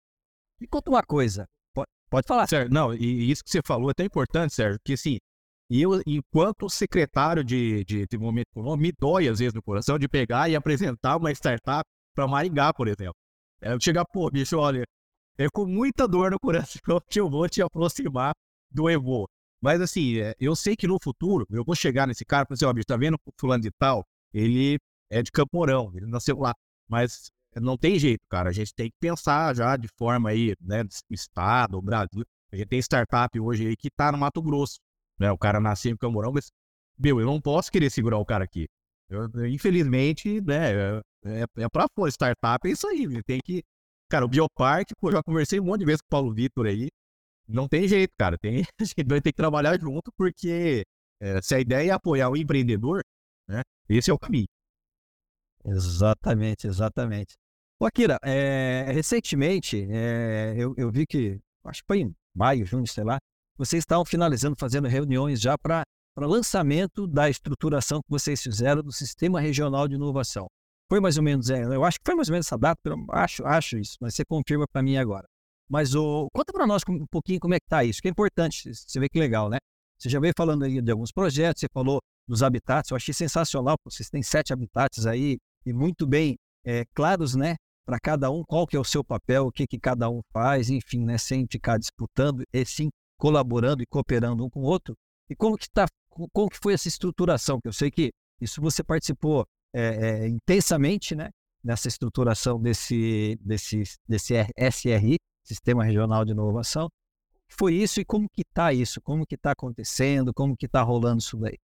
E 0.61 0.67
conta 0.67 0.91
uma 0.91 1.03
coisa, 1.03 1.47
pode, 1.75 1.89
pode 2.09 2.27
falar. 2.27 2.47
Sérgio, 2.47 2.73
não, 2.73 2.95
e 2.95 3.31
isso 3.31 3.43
que 3.45 3.51
você 3.51 3.61
falou 3.65 3.91
é 3.91 3.95
tão 3.95 4.07
importante, 4.07 4.55
Sérgio, 4.55 4.79
que 4.85 4.95
assim, 4.95 5.19
eu, 5.69 6.01
enquanto 6.07 6.71
secretário 6.71 7.43
de, 7.43 7.85
de 7.85 8.07
desenvolvimento 8.07 8.49
econômico, 8.53 8.83
me 8.83 8.93
dói 8.99 9.29
às 9.29 9.41
vezes 9.41 9.55
no 9.55 9.63
coração 9.63 9.99
de 9.99 10.09
pegar 10.09 10.49
e 10.49 10.55
apresentar 10.55 11.17
uma 11.17 11.33
startup 11.33 11.83
para 12.15 12.29
Maringá, 12.29 12.73
por 12.73 12.87
exemplo. 12.87 13.15
É, 13.61 13.79
chegar, 13.81 14.05
pô, 14.05 14.31
bicho, 14.31 14.57
olha, 14.59 14.85
é 15.39 15.49
com 15.49 15.67
muita 15.67 16.07
dor 16.09 16.31
no 16.31 16.39
coração 16.39 16.81
que 17.09 17.21
eu 17.21 17.29
vou 17.29 17.49
te 17.49 17.63
aproximar 17.63 18.35
do 18.71 18.89
Evo. 18.89 19.29
Mas 19.61 19.81
assim, 19.81 20.19
é, 20.19 20.35
eu 20.39 20.55
sei 20.55 20.77
que 20.77 20.87
no 20.87 20.99
futuro 21.03 21.47
eu 21.51 21.65
vou 21.65 21.75
chegar 21.75 22.07
nesse 22.07 22.25
cara 22.25 22.45
e 22.45 22.47
falar 22.47 22.55
assim, 22.55 22.65
ó, 22.67 22.73
bicho, 22.73 22.87
tá 22.87 22.97
vendo 22.97 23.15
o 23.15 23.33
fulano 23.39 23.63
de 23.63 23.71
tal? 23.73 24.05
Ele 24.33 24.79
é 25.11 25.23
de 25.23 25.31
Campo 25.31 25.57
Mourão, 25.57 25.91
ele 25.95 26.07
nasceu 26.07 26.39
lá. 26.39 26.55
Mas 26.89 27.31
não 27.61 27.77
tem 27.77 27.99
jeito, 27.99 28.23
cara. 28.29 28.51
A 28.51 28.53
gente 28.53 28.75
tem 28.75 28.91
que 28.91 28.97
pensar 29.01 29.55
já 29.55 29.77
de 29.77 29.89
forma 29.97 30.31
aí, 30.31 30.55
né, 30.61 30.85
estado, 31.11 31.81
Brasil. 31.81 32.25
A 32.53 32.57
gente 32.57 32.69
tem 32.69 32.79
startup 32.79 33.39
hoje 33.41 33.67
aí 33.67 33.77
que 33.77 33.91
tá 33.91 34.13
no 34.13 34.19
Mato 34.19 34.43
Grosso, 34.43 34.79
né? 35.19 35.31
O 35.33 35.39
cara 35.39 35.61
nasceu 35.61 35.93
em 35.93 35.97
Campo 35.97 36.15
Mourão, 36.15 36.33
mas, 36.33 36.51
meu, 36.99 37.21
eu 37.21 37.27
não 37.27 37.41
posso 37.41 37.71
querer 37.71 37.91
segurar 37.91 38.19
o 38.19 38.25
cara 38.25 38.45
aqui. 38.45 38.69
Eu, 39.09 39.29
infelizmente, 39.47 40.41
né, 40.41 40.73
é, 40.73 41.01
é, 41.25 41.45
é 41.65 41.69
pra 41.69 41.87
fora. 41.95 42.11
Startup 42.11 42.69
é 42.69 42.71
isso 42.71 42.87
aí, 42.87 43.05
ele 43.05 43.23
tem 43.23 43.41
que... 43.45 43.63
Cara, 44.09 44.25
o 44.25 44.29
Biopark, 44.29 44.89
pô, 45.01 45.11
já 45.11 45.23
conversei 45.23 45.59
um 45.59 45.65
monte 45.65 45.81
de 45.81 45.87
vezes 45.87 46.01
com 46.01 46.07
o 46.07 46.11
Paulo 46.11 46.33
Vitor 46.33 46.67
aí, 46.67 46.89
não 47.49 47.69
tem 47.69 47.89
jeito, 47.89 48.13
cara. 48.19 48.39
Tem, 48.39 48.63
a 48.81 48.85
gente 48.85 49.09
vai 49.09 49.21
ter 49.21 49.33
que 49.33 49.37
trabalhar 49.37 49.79
junto, 49.81 50.13
porque 50.17 50.85
é, 51.21 51.41
se 51.43 51.55
a 51.55 51.61
ideia 51.61 51.91
é 51.91 51.93
apoiar 51.93 52.29
o 52.29 52.37
empreendedor, 52.37 53.03
né, 53.49 53.63
esse 53.89 54.11
é 54.11 54.15
o 54.15 54.19
caminho. 54.19 54.47
Exatamente, 55.65 56.67
exatamente. 56.67 57.35
Ô, 57.81 57.87
Akira, 57.87 58.19
é, 58.23 58.87
recentemente 58.93 59.87
é, 59.91 60.55
eu, 60.57 60.75
eu, 60.77 60.91
vi 60.91 61.07
que, 61.07 61.39
acho 61.65 61.83
que 61.83 61.87
foi 61.87 62.01
em 62.01 62.15
maio, 62.35 62.65
junho, 62.65 62.87
sei 62.87 63.05
lá, 63.05 63.19
vocês 63.57 63.83
estavam 63.83 64.05
finalizando, 64.05 64.57
fazendo 64.59 64.87
reuniões 64.87 65.41
já 65.41 65.59
para 65.59 65.85
lançamento 66.17 67.07
da 67.07 67.29
estruturação 67.29 68.01
que 68.01 68.09
vocês 68.09 68.41
fizeram 68.41 68.83
do 68.83 68.93
Sistema 68.93 69.41
Regional 69.41 69.89
de 69.89 69.97
Inovação. 69.97 70.47
Foi 70.89 71.01
mais 71.01 71.17
ou 71.17 71.23
menos, 71.23 71.51
é, 71.51 71.65
eu 71.65 71.85
acho 71.85 71.99
que 71.99 72.05
foi 72.07 72.15
mais 72.15 72.29
ou 72.29 72.33
menos 72.33 72.47
essa 72.47 72.57
data, 72.57 72.81
acho, 73.11 73.45
acho 73.45 73.77
isso, 73.77 73.97
mas 74.01 74.15
você 74.15 74.25
confirma 74.25 74.67
para 74.73 74.83
mim 74.83 74.97
agora. 74.97 75.27
Mas 75.69 75.97
o, 75.97 76.29
conta 76.33 76.53
para 76.53 76.67
nós 76.67 76.83
um 76.89 77.07
pouquinho 77.07 77.41
como 77.41 77.55
é 77.55 77.59
que 77.59 77.67
está 77.67 77.83
isso, 77.83 78.01
que 78.01 78.07
é 78.07 78.11
importante, 78.11 78.73
você 78.73 79.01
vê 79.01 79.09
que 79.09 79.19
legal, 79.19 79.49
né? 79.49 79.59
Você 79.99 80.09
já 80.09 80.21
veio 80.21 80.33
falando 80.37 80.65
aí 80.65 80.81
de 80.81 80.93
alguns 80.93 81.11
projetos, 81.11 81.61
você 81.61 81.67
falou 81.73 82.01
dos 82.29 82.43
habitats, 82.43 82.91
eu 82.91 82.97
achei 82.97 83.13
sensacional, 83.13 83.77
vocês 83.85 84.09
têm 84.09 84.23
sete 84.23 84.53
habitats 84.53 85.07
aí 85.07 85.39
e 85.65 85.73
muito 85.73 86.07
bem 86.07 86.37
é, 86.65 86.85
claros, 86.95 87.35
né? 87.35 87.57
Para 87.85 87.99
cada 87.99 88.31
um, 88.31 88.45
qual 88.45 88.67
que 88.67 88.77
é 88.77 88.81
o 88.81 88.85
seu 88.85 89.03
papel, 89.03 89.47
o 89.47 89.53
que, 89.53 89.67
que 89.67 89.79
cada 89.79 90.09
um 90.09 90.21
faz, 90.33 90.71
enfim, 90.71 91.05
né? 91.05 91.19
Sem 91.19 91.47
ficar 91.51 91.79
disputando, 91.79 92.45
e 92.53 92.65
sim 92.65 92.91
colaborando 93.17 93.83
e 93.83 93.87
cooperando 93.87 94.45
um 94.45 94.51
com 94.51 94.61
o 94.61 94.65
outro. 94.65 94.95
E 95.29 95.35
como 95.35 95.57
que, 95.57 95.69
tá, 95.69 95.87
como 96.33 96.49
que 96.49 96.59
foi 96.61 96.75
essa 96.75 96.87
estruturação? 96.87 97.61
Que 97.61 97.69
eu 97.69 97.73
sei 97.73 97.91
que 97.91 98.13
isso 98.41 98.61
você 98.61 98.85
participou 98.85 99.47
é, 99.77 100.25
é, 100.25 100.29
intensamente, 100.29 101.15
né? 101.15 101.31
Nessa 101.63 101.89
estruturação 101.89 102.61
desse, 102.61 103.39
desse, 103.43 103.83
desse 104.09 104.35
SRI, 104.57 105.17
Sistema 105.45 105.85
Regional 105.85 106.25
de 106.25 106.31
Inovação. 106.31 106.89
Foi 107.49 107.75
isso 107.75 108.01
e 108.01 108.05
como 108.05 108.29
que 108.29 108.43
está 108.43 108.73
isso? 108.73 109.01
Como 109.03 109.27
que 109.27 109.35
está 109.35 109.53
acontecendo? 109.53 110.33
Como 110.33 110.57
que 110.57 110.67
está 110.67 110.83
rolando 110.83 111.19
isso 111.19 111.37
daí? 111.37 111.59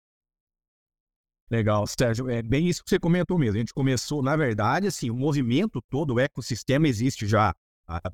Legal, 1.51 1.87
Sérgio. 1.87 2.31
É 2.31 2.43
bem 2.43 2.67
isso 2.67 2.83
que 2.83 2.91
você 2.91 2.99
comentou 2.99 3.39
mesmo. 3.39 3.57
A 3.57 3.59
gente 3.59 3.75
começou, 3.75 4.23
na 4.23 4.37
verdade, 4.37 4.87
assim, 4.87 5.11
o 5.11 5.15
movimento 5.15 5.83
todo, 5.91 6.15
o 6.15 6.21
ecossistema 6.21 6.89
existe 6.89 7.27
já, 7.27 7.55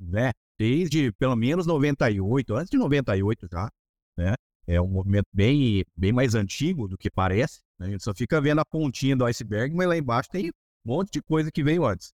né? 0.01 0.31
Desde 0.57 1.11
pelo 1.13 1.35
menos 1.35 1.65
98, 1.65 2.53
antes 2.53 2.69
de 2.69 2.77
98 2.77 3.47
já, 3.51 3.69
né? 4.17 4.33
É 4.67 4.81
um 4.81 4.87
movimento 4.87 5.27
bem, 5.31 5.85
bem 5.95 6.11
mais 6.11 6.33
antigo 6.33 6.87
do 6.87 6.97
que 6.97 7.09
parece. 7.09 7.61
Né? 7.79 7.87
A 7.87 7.89
gente 7.91 8.03
só 8.03 8.13
fica 8.13 8.41
vendo 8.41 8.59
a 8.59 8.65
pontinha 8.65 9.15
do 9.15 9.25
iceberg, 9.25 9.75
mas 9.75 9.87
lá 9.87 9.97
embaixo 9.97 10.29
tem 10.29 10.49
um 10.49 10.51
monte 10.83 11.11
de 11.11 11.21
coisa 11.21 11.51
que 11.51 11.63
veio 11.63 11.85
antes. 11.85 12.11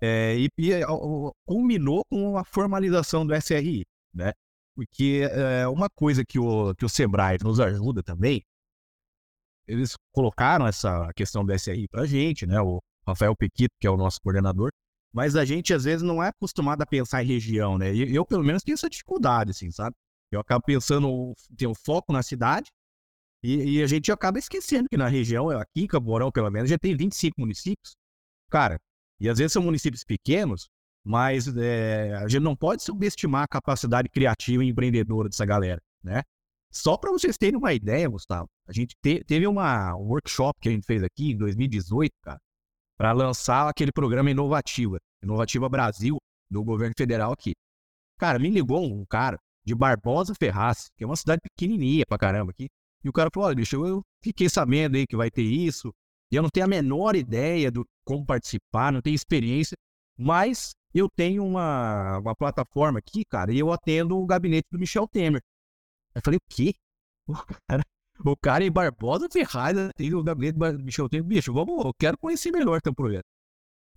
É, 0.00 0.36
e, 0.36 0.48
e 0.58 0.72
culminou 1.46 2.04
com 2.10 2.36
a 2.36 2.44
formalização 2.44 3.26
do 3.26 3.34
SRI, 3.34 3.84
né? 4.12 4.32
Porque 4.74 5.26
é, 5.30 5.66
uma 5.68 5.88
coisa 5.88 6.22
que 6.22 6.38
o, 6.38 6.74
que 6.74 6.84
o 6.84 6.88
Sebrae 6.88 7.38
nos 7.42 7.58
ajuda 7.58 8.02
também, 8.02 8.42
eles 9.66 9.96
colocaram 10.12 10.66
essa 10.66 11.10
questão 11.14 11.44
do 11.44 11.54
SRI 11.54 11.88
para 11.88 12.02
a 12.02 12.06
gente, 12.06 12.46
né? 12.46 12.60
O 12.60 12.78
Rafael 13.06 13.34
Pequito, 13.34 13.72
que 13.80 13.86
é 13.86 13.90
o 13.90 13.96
nosso 13.96 14.20
coordenador, 14.20 14.70
mas 15.12 15.34
a 15.34 15.46
gente 15.46 15.72
às 15.72 15.84
vezes 15.84 16.02
não 16.02 16.22
é 16.22 16.28
acostumado 16.28 16.82
a 16.82 16.86
pensar 16.86 17.22
em 17.22 17.26
região, 17.26 17.78
né? 17.78 17.94
Eu, 17.94 18.26
pelo 18.26 18.44
menos, 18.44 18.62
tenho 18.62 18.74
essa 18.74 18.90
dificuldade, 18.90 19.52
assim, 19.52 19.70
sabe? 19.70 19.96
Eu 20.30 20.40
acabo 20.40 20.64
pensando, 20.64 21.34
tenho 21.56 21.74
foco 21.74 22.12
na 22.12 22.22
cidade, 22.22 22.70
e, 23.42 23.76
e, 23.76 23.82
a 23.82 23.86
gente 23.86 24.10
acaba 24.10 24.38
esquecendo 24.38 24.88
que 24.88 24.96
na 24.96 25.06
região, 25.06 25.50
aqui 25.50 25.82
em 25.82 25.86
Camporão, 25.86 26.32
pelo 26.32 26.50
menos, 26.50 26.68
já 26.68 26.78
tem 26.78 26.96
25 26.96 27.38
municípios. 27.38 27.94
Cara, 28.50 28.80
e 29.20 29.28
às 29.28 29.38
vezes 29.38 29.52
são 29.52 29.62
municípios 29.62 30.02
pequenos, 30.02 30.68
mas 31.04 31.46
é, 31.56 32.14
a 32.14 32.26
gente 32.26 32.42
não 32.42 32.56
pode 32.56 32.82
subestimar 32.82 33.44
a 33.44 33.48
capacidade 33.48 34.08
criativa 34.08 34.64
e 34.64 34.68
empreendedora 34.68 35.28
dessa 35.28 35.44
galera, 35.44 35.80
né? 36.02 36.22
Só 36.72 36.96
para 36.96 37.12
vocês 37.12 37.38
terem 37.38 37.56
uma 37.56 37.72
ideia, 37.72 38.08
Gustavo, 38.08 38.48
a 38.66 38.72
gente 38.72 38.96
te, 39.00 39.22
teve 39.24 39.46
uma, 39.46 39.94
um 39.94 40.08
workshop 40.08 40.58
que 40.60 40.68
a 40.68 40.72
gente 40.72 40.84
fez 40.84 41.02
aqui 41.02 41.30
em 41.30 41.36
2018, 41.36 42.12
cara, 42.22 42.40
para 42.96 43.12
lançar 43.12 43.68
aquele 43.68 43.92
programa 43.92 44.30
Inovativa, 44.30 44.98
Inovativa 45.22 45.68
Brasil, 45.68 46.16
do 46.50 46.64
governo 46.64 46.94
federal 46.96 47.32
aqui. 47.32 47.52
Cara, 48.18 48.38
me 48.38 48.50
ligou 48.50 48.84
um 48.84 49.04
cara 49.06 49.38
de 49.66 49.74
Barbosa 49.74 50.34
Ferraz, 50.34 50.88
que 50.96 51.02
é 51.02 51.06
uma 51.06 51.16
cidade 51.16 51.40
pequenininha 51.42 52.04
pra 52.06 52.16
caramba 52.16 52.52
aqui, 52.52 52.68
e 53.02 53.08
o 53.08 53.12
cara 53.12 53.28
falou, 53.32 53.48
olha, 53.48 53.56
bicho, 53.56 53.84
eu 53.84 54.00
fiquei 54.22 54.48
sabendo 54.48 54.96
aí 54.96 55.06
que 55.06 55.16
vai 55.16 55.30
ter 55.30 55.42
isso, 55.42 55.92
e 56.30 56.36
eu 56.36 56.42
não 56.42 56.48
tenho 56.48 56.66
a 56.66 56.68
menor 56.68 57.16
ideia 57.16 57.70
do 57.70 57.84
como 58.04 58.24
participar, 58.24 58.92
não 58.92 59.02
tenho 59.02 59.14
experiência, 59.14 59.76
mas 60.16 60.70
eu 60.94 61.08
tenho 61.10 61.44
uma, 61.44 62.18
uma 62.18 62.34
plataforma 62.34 63.00
aqui, 63.00 63.24
cara, 63.28 63.52
e 63.52 63.58
eu 63.58 63.72
atendo 63.72 64.16
o 64.16 64.24
gabinete 64.24 64.66
do 64.70 64.78
Michel 64.78 65.08
Temer. 65.08 65.42
Eu 66.14 66.22
falei, 66.22 66.38
o 66.38 66.48
quê? 66.48 66.74
O 67.28 67.34
cara, 67.68 67.82
O 68.24 68.36
cara 68.36 68.64
em 68.64 68.70
Barbosa 68.70 69.28
Ferraz, 69.28 69.76
tem 69.96 70.14
o 70.14 70.22
gabinete 70.22 70.56
bicho, 70.78 71.02
eu 71.02 71.08
tenho, 71.08 71.24
bicho, 71.24 71.52
vamos, 71.52 71.84
eu 71.84 71.92
quero 71.98 72.16
conhecer 72.16 72.52
melhor 72.52 72.80
teu 72.80 72.94
projeto. 72.94 73.26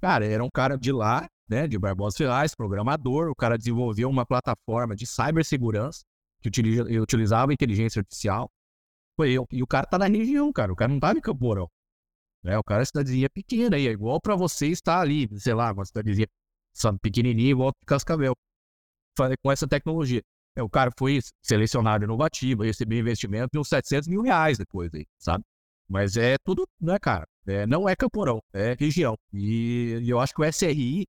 Cara, 0.02 0.26
era 0.26 0.44
um 0.44 0.50
cara 0.50 0.78
de 0.78 0.92
lá, 0.92 1.28
né, 1.48 1.68
de 1.68 1.78
Barbosa 1.78 2.18
Ferraz, 2.18 2.56
programador, 2.56 3.30
o 3.30 3.36
cara 3.36 3.58
desenvolveu 3.58 4.10
uma 4.10 4.26
plataforma 4.26 4.96
de 4.96 5.06
cibersegurança 5.06 6.04
que 6.42 6.48
utiliza, 6.48 6.84
utilizava 7.02 7.54
inteligência 7.54 8.00
artificial. 8.00 8.50
Foi 9.18 9.32
eu. 9.32 9.46
E 9.52 9.62
o 9.62 9.68
cara 9.68 9.86
tá 9.86 9.98
na 9.98 10.08
região, 10.08 10.52
cara. 10.54 10.72
O 10.72 10.76
cara 10.76 10.92
não 10.92 11.00
tá 11.00 11.12
em 11.12 11.20
Campo 11.20 11.44
Mourão. 11.44 11.70
Né? 12.42 12.58
O 12.58 12.64
cara 12.64 12.82
é 12.82 12.86
cidadezinha 12.86 13.30
pequena 13.30 13.76
aí. 13.76 13.88
É 13.88 13.92
igual 13.92 14.22
pra 14.22 14.36
você 14.36 14.68
estar 14.68 15.02
ali, 15.02 15.28
sei 15.38 15.54
lá, 15.54 15.74
uma 15.74 15.84
cidadezinha 15.84 16.28
pequenininha, 17.02 17.52
igual 17.52 17.74
Cascavel. 17.86 18.34
Com 19.44 19.52
essa 19.52 19.68
tecnologia. 19.68 20.22
É, 20.56 20.64
o 20.64 20.70
cara 20.70 20.92
foi 20.98 21.20
selecionado 21.44 22.06
inovativo, 22.06 22.64
recebeu 22.64 23.00
investimento 23.00 23.50
de 23.52 23.60
uns 23.60 23.68
700 23.68 24.08
mil 24.08 24.22
reais 24.22 24.58
depois 24.58 24.94
aí, 24.94 25.06
sabe? 25.18 25.44
Mas 25.90 26.16
é 26.16 26.38
tudo, 26.38 26.66
né, 26.80 26.98
cara? 27.00 27.28
É, 27.48 27.66
não 27.66 27.88
é 27.88 27.96
Camporão, 27.96 28.42
é 28.54 28.76
região. 28.80 29.18
E, 29.34 30.00
e 30.02 30.10
eu 30.10 30.20
acho 30.20 30.34
que 30.34 30.42
o 30.42 30.46
SRI, 30.46 31.06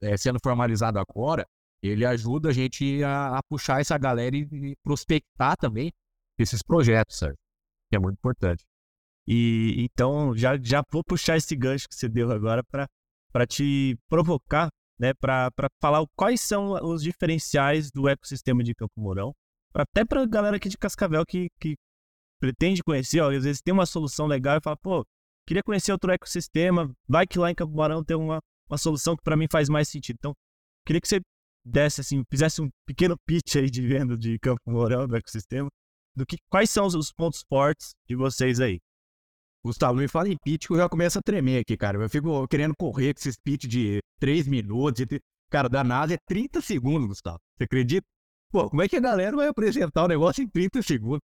é, 0.00 0.16
sendo 0.16 0.38
formalizado 0.42 0.98
agora, 0.98 1.46
ele 1.82 2.04
ajuda 2.04 2.50
a 2.50 2.52
gente 2.52 3.02
a, 3.02 3.38
a 3.38 3.42
puxar 3.42 3.80
essa 3.80 3.96
galera 3.96 4.36
e, 4.36 4.46
e, 4.52 4.76
prospectar 4.82 5.56
também 5.56 5.92
esses 6.38 6.62
projetos, 6.62 7.18
certo? 7.18 7.38
Que 7.90 7.96
é 7.96 7.98
muito 7.98 8.18
importante. 8.18 8.64
E 9.26 9.76
então 9.78 10.36
já, 10.36 10.58
já 10.60 10.82
vou 10.90 11.04
puxar 11.04 11.36
esse 11.36 11.54
gancho 11.56 11.88
que 11.88 11.94
você 11.94 12.08
deu 12.08 12.30
agora 12.30 12.62
para 12.64 13.46
te 13.46 13.98
provocar, 14.08 14.68
né? 14.98 15.12
Para 15.14 15.50
falar 15.80 16.04
quais 16.16 16.40
são 16.40 16.72
os 16.84 17.02
diferenciais 17.02 17.90
do 17.90 18.08
ecossistema 18.08 18.62
de 18.62 18.74
Campo 18.74 18.92
Mourão, 18.98 19.32
até 19.74 20.04
para 20.04 20.22
a 20.22 20.26
galera 20.26 20.56
aqui 20.56 20.68
de 20.68 20.78
Cascavel 20.78 21.24
que, 21.24 21.48
que 21.60 21.76
pretende 22.40 22.82
conhecer, 22.82 23.20
ó, 23.20 23.30
às 23.30 23.44
vezes 23.44 23.62
tem 23.62 23.72
uma 23.72 23.86
solução 23.86 24.26
legal 24.26 24.58
e 24.58 24.62
fala, 24.62 24.76
pô, 24.76 25.06
queria 25.50 25.64
conhecer 25.64 25.90
outro 25.90 26.12
ecossistema, 26.12 26.94
vai 27.08 27.26
que 27.26 27.36
lá 27.36 27.50
em 27.50 27.54
Campo 27.56 27.74
Mourão 27.74 28.04
tem 28.04 28.16
uma, 28.16 28.38
uma 28.68 28.78
solução 28.78 29.16
que 29.16 29.22
para 29.24 29.36
mim 29.36 29.48
faz 29.50 29.68
mais 29.68 29.88
sentido. 29.88 30.14
Então, 30.16 30.32
queria 30.86 31.00
que 31.00 31.08
você 31.08 31.20
desse 31.64 32.00
assim, 32.00 32.22
fizesse 32.30 32.62
um 32.62 32.70
pequeno 32.86 33.16
pitch 33.26 33.56
aí 33.56 33.68
de 33.68 33.84
venda 33.84 34.16
de 34.16 34.38
Campo 34.38 34.60
Mourão 34.64 35.08
do 35.08 35.16
ecossistema, 35.16 35.68
do 36.14 36.24
que 36.24 36.36
quais 36.48 36.70
são 36.70 36.86
os, 36.86 36.94
os 36.94 37.12
pontos 37.12 37.42
fortes 37.48 37.90
de 38.08 38.14
vocês 38.14 38.60
aí. 38.60 38.78
Gustavo, 39.64 39.98
me 39.98 40.06
fala 40.06 40.28
em 40.28 40.36
pitch 40.36 40.68
que 40.68 40.72
eu 40.72 40.76
já 40.76 40.88
começo 40.88 41.18
a 41.18 41.22
tremer 41.22 41.62
aqui, 41.62 41.76
cara. 41.76 42.00
Eu 42.00 42.08
fico 42.08 42.46
querendo 42.46 42.74
correr 42.78 43.12
com 43.12 43.18
esses 43.18 43.36
pitch 43.36 43.64
de 43.64 43.98
3 44.20 44.46
minutos. 44.46 45.04
De... 45.04 45.20
Cara, 45.50 45.68
da 45.68 45.82
NASA 45.82 46.14
é 46.14 46.18
30 46.28 46.60
segundos, 46.60 47.08
Gustavo. 47.08 47.40
Você 47.58 47.64
acredita? 47.64 48.06
Pô, 48.52 48.70
como 48.70 48.82
é 48.82 48.88
que 48.88 48.96
a 48.96 49.00
galera 49.00 49.36
vai 49.36 49.48
apresentar 49.48 50.04
o 50.04 50.08
negócio 50.08 50.44
em 50.44 50.48
30 50.48 50.80
segundos? 50.82 51.20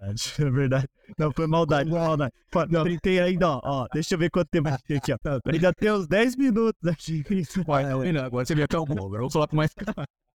É 0.38 0.50
verdade. 0.50 0.88
Não, 1.18 1.32
foi 1.32 1.46
maldade, 1.46 1.90
foi 1.90 1.98
maldade. 1.98 2.32
Não. 2.70 2.82
Printei 2.82 3.20
ainda, 3.20 3.48
ó, 3.48 3.60
ó. 3.62 3.88
Deixa 3.92 4.14
eu 4.14 4.18
ver 4.18 4.30
quanto 4.30 4.48
tempo 4.48 4.70
tem 4.86 4.96
aqui, 4.96 5.12
ó. 5.12 5.16
Ainda 5.52 5.72
tem 5.72 5.92
uns 5.92 6.06
10 6.06 6.36
minutos 6.36 6.88
aqui. 6.88 7.22
agora 8.24 8.46
você 8.46 8.54
me 8.54 8.62
acalmou, 8.62 9.06
agora 9.06 9.16
eu 9.16 9.22
vou 9.22 9.30
falar 9.30 9.48
com 9.48 9.56
mais 9.56 9.72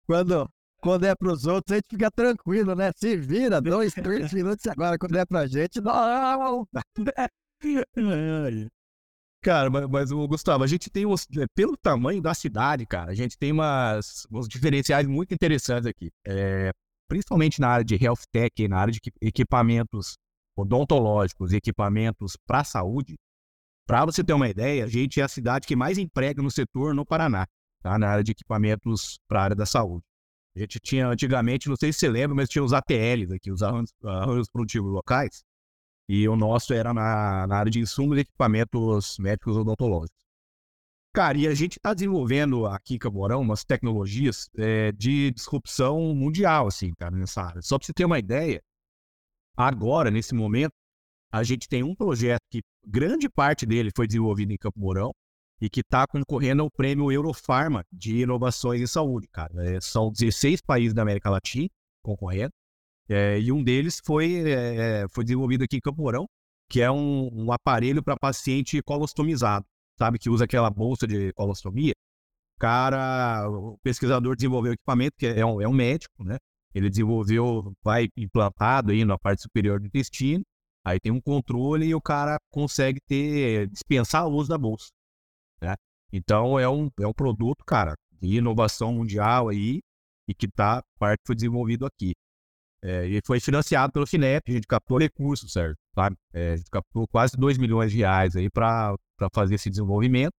Quando, 0.06 0.48
quando 0.80 1.04
é 1.04 1.14
pros 1.14 1.46
outros, 1.46 1.72
a 1.72 1.76
gente 1.76 1.86
fica 1.90 2.10
tranquilo, 2.10 2.74
né? 2.74 2.90
Se 2.96 3.16
vira, 3.16 3.60
dois, 3.60 3.94
três 3.94 4.32
minutos 4.32 4.66
agora. 4.66 4.98
Quando 4.98 5.16
é 5.16 5.24
pra 5.24 5.46
gente, 5.46 5.80
não. 5.80 6.66
Cara, 9.42 9.68
mas, 9.70 9.88
mas 9.88 10.12
o 10.12 10.26
Gustavo, 10.28 10.62
a 10.62 10.68
gente 10.68 10.88
tem 10.88 11.04
os, 11.04 11.26
é, 11.36 11.46
pelo 11.52 11.76
tamanho 11.76 12.22
da 12.22 12.32
cidade, 12.32 12.86
cara, 12.86 13.10
a 13.10 13.14
gente 13.14 13.36
tem 13.36 13.50
umas, 13.50 14.24
uns 14.30 14.48
diferenciais 14.48 15.04
muito 15.06 15.34
interessantes 15.34 15.86
aqui. 15.86 16.12
É, 16.24 16.72
principalmente 17.12 17.60
na 17.60 17.68
área 17.68 17.84
de 17.84 17.94
health 18.02 18.22
tech, 18.32 18.66
na 18.66 18.78
área 18.78 18.90
de 18.90 18.98
equipamentos 19.20 20.16
odontológicos, 20.56 21.52
equipamentos 21.52 22.38
para 22.46 22.60
a 22.60 22.64
saúde. 22.64 23.16
Para 23.86 24.06
você 24.06 24.24
ter 24.24 24.32
uma 24.32 24.48
ideia, 24.48 24.82
a 24.82 24.88
gente 24.88 25.20
é 25.20 25.22
a 25.22 25.28
cidade 25.28 25.66
que 25.66 25.76
mais 25.76 25.98
emprega 25.98 26.42
no 26.42 26.50
setor 26.50 26.94
no 26.94 27.04
Paraná, 27.04 27.46
tá? 27.82 27.98
na 27.98 28.08
área 28.08 28.24
de 28.24 28.32
equipamentos 28.32 29.18
para 29.28 29.40
a 29.40 29.44
área 29.44 29.56
da 29.56 29.66
saúde. 29.66 30.02
A 30.56 30.60
gente 30.60 30.80
tinha 30.80 31.06
antigamente, 31.06 31.68
não 31.68 31.76
sei 31.76 31.92
se 31.92 31.98
você 31.98 32.08
lembra, 32.08 32.34
mas 32.34 32.48
tinha 32.48 32.64
os 32.64 32.72
APLs 32.72 33.30
aqui, 33.34 33.52
os 33.52 33.62
arranjos 33.62 34.48
produtivos 34.50 34.90
locais, 34.90 35.44
e 36.08 36.26
o 36.26 36.34
nosso 36.34 36.72
era 36.72 36.94
na, 36.94 37.46
na 37.46 37.56
área 37.58 37.70
de 37.70 37.78
insumos 37.78 38.16
e 38.16 38.20
equipamentos 38.22 39.18
médicos 39.18 39.54
odontológicos. 39.58 40.24
Cara, 41.14 41.36
e 41.36 41.46
a 41.46 41.54
gente 41.54 41.76
está 41.76 41.92
desenvolvendo 41.92 42.66
aqui 42.66 42.94
em 42.94 42.98
Camorão 42.98 43.42
umas 43.42 43.64
tecnologias 43.64 44.48
é, 44.56 44.92
de 44.92 45.30
disrupção 45.30 46.14
mundial, 46.14 46.66
assim, 46.66 46.92
cara, 46.98 47.14
nessa 47.14 47.42
área. 47.42 47.60
Só 47.60 47.78
para 47.78 47.86
você 47.86 47.92
ter 47.92 48.06
uma 48.06 48.18
ideia, 48.18 48.62
agora, 49.54 50.10
nesse 50.10 50.34
momento, 50.34 50.72
a 51.30 51.42
gente 51.42 51.68
tem 51.68 51.82
um 51.82 51.94
projeto 51.94 52.42
que 52.50 52.62
grande 52.86 53.28
parte 53.28 53.66
dele 53.66 53.90
foi 53.94 54.06
desenvolvido 54.06 54.52
em 54.52 54.56
Campo 54.56 54.80
Mourão, 54.80 55.12
e 55.62 55.70
que 55.70 55.78
está 55.78 56.04
concorrendo 56.08 56.62
ao 56.62 56.70
prêmio 56.70 57.12
Eurofarma 57.12 57.84
de 57.92 58.22
inovações 58.22 58.80
em 58.80 58.86
saúde, 58.86 59.28
cara. 59.28 59.52
É, 59.64 59.80
são 59.80 60.10
16 60.10 60.60
países 60.60 60.92
da 60.92 61.02
América 61.02 61.30
Latina 61.30 61.68
concorrendo, 62.02 62.52
é, 63.08 63.38
e 63.38 63.52
um 63.52 63.62
deles 63.62 64.00
foi, 64.04 64.42
é, 64.50 65.02
é 65.02 65.06
foi 65.08 65.22
desenvolvido 65.22 65.62
aqui 65.62 65.76
em 65.76 65.80
Campo 65.80 66.02
Mourão, 66.02 66.26
que 66.68 66.80
é 66.80 66.90
um, 66.90 67.30
um 67.32 67.52
aparelho 67.52 68.02
para 68.02 68.16
paciente 68.16 68.82
colostomizado, 68.82 69.64
sabe, 70.02 70.18
que 70.18 70.28
usa 70.28 70.44
aquela 70.44 70.70
bolsa 70.70 71.06
de 71.06 71.32
colostomia. 71.34 71.94
Cara, 72.58 73.48
o 73.48 73.78
pesquisador 73.82 74.34
desenvolveu 74.34 74.72
equipamento, 74.72 75.16
que 75.16 75.26
é 75.26 75.44
um, 75.46 75.60
é 75.60 75.68
um 75.68 75.72
médico, 75.72 76.24
né? 76.24 76.38
Ele 76.74 76.88
desenvolveu, 76.88 77.72
vai 77.82 78.08
implantado 78.16 78.92
aí 78.92 79.04
na 79.04 79.18
parte 79.18 79.42
superior 79.42 79.78
do 79.78 79.86
intestino, 79.86 80.42
aí 80.84 80.98
tem 80.98 81.12
um 81.12 81.20
controle 81.20 81.86
e 81.86 81.94
o 81.94 82.00
cara 82.00 82.38
consegue 82.50 82.98
ter, 83.06 83.68
dispensar 83.68 84.26
o 84.26 84.32
uso 84.32 84.48
da 84.48 84.58
bolsa. 84.58 84.88
Né? 85.60 85.74
Então 86.12 86.58
é 86.58 86.68
um, 86.68 86.88
é 86.98 87.06
um 87.06 87.12
produto, 87.12 87.64
cara, 87.64 87.94
de 88.20 88.36
inovação 88.36 88.92
mundial 88.92 89.48
aí 89.48 89.80
e 90.28 90.34
que 90.34 90.48
tá, 90.48 90.82
parte 90.98 91.20
foi 91.26 91.34
desenvolvido 91.34 91.84
aqui. 91.86 92.12
É, 92.84 93.06
e 93.06 93.20
foi 93.24 93.38
financiado 93.38 93.92
pelo 93.92 94.06
FINEP, 94.06 94.50
a 94.50 94.54
gente 94.54 94.66
captou 94.66 94.98
recursos, 94.98 95.52
certo? 95.52 95.76
É, 96.32 96.54
a 96.54 96.56
gente 96.56 96.70
captou 96.70 97.06
quase 97.06 97.36
2 97.36 97.58
milhões 97.58 97.92
de 97.92 97.98
reais 97.98 98.34
aí 98.34 98.50
para 98.50 98.96
fazer 99.32 99.56
esse 99.56 99.70
desenvolvimento 99.70 100.32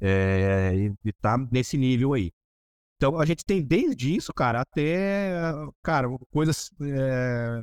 é, 0.00 0.72
e, 0.74 1.08
e 1.08 1.12
tá 1.12 1.36
nesse 1.50 1.76
nível 1.76 2.12
aí. 2.14 2.30
Então 2.96 3.18
a 3.18 3.26
gente 3.26 3.44
tem 3.44 3.62
desde 3.62 4.14
isso, 4.14 4.32
cara, 4.32 4.60
até, 4.60 5.52
cara, 5.82 6.08
coisas 6.30 6.70
é, 6.80 7.62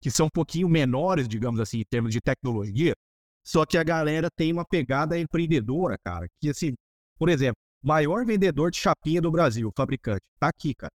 que 0.00 0.10
são 0.10 0.26
um 0.26 0.30
pouquinho 0.30 0.68
menores, 0.68 1.28
digamos 1.28 1.60
assim, 1.60 1.78
em 1.78 1.84
termos 1.84 2.12
de 2.12 2.20
tecnologia, 2.20 2.94
só 3.44 3.64
que 3.64 3.78
a 3.78 3.84
galera 3.84 4.28
tem 4.30 4.52
uma 4.52 4.64
pegada 4.64 5.18
empreendedora, 5.18 5.96
cara. 6.04 6.28
Que 6.40 6.50
assim, 6.50 6.74
por 7.18 7.28
exemplo, 7.28 7.56
maior 7.82 8.24
vendedor 8.24 8.70
de 8.70 8.78
chapinha 8.78 9.22
do 9.22 9.30
Brasil, 9.30 9.70
fabricante, 9.76 10.22
tá 10.38 10.48
aqui, 10.48 10.74
cara. 10.74 10.92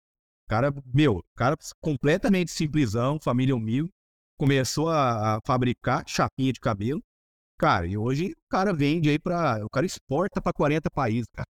Cara, 0.48 0.74
meu, 0.92 1.22
cara 1.34 1.56
completamente 1.80 2.50
simplesão, 2.50 3.18
família 3.18 3.56
humilde, 3.56 3.90
começou 4.36 4.90
a, 4.90 5.36
a 5.36 5.40
fabricar 5.46 6.04
chapinha 6.06 6.52
de 6.52 6.60
cabelo. 6.60 7.02
Cara, 7.62 7.86
e 7.86 7.96
hoje 7.96 8.32
o 8.32 8.48
cara 8.50 8.72
vende 8.74 9.08
aí 9.08 9.20
para, 9.20 9.64
o 9.64 9.70
cara 9.70 9.86
exporta 9.86 10.42
para 10.42 10.52
40 10.52 10.90
países, 10.90 11.28
cara. 11.32 11.46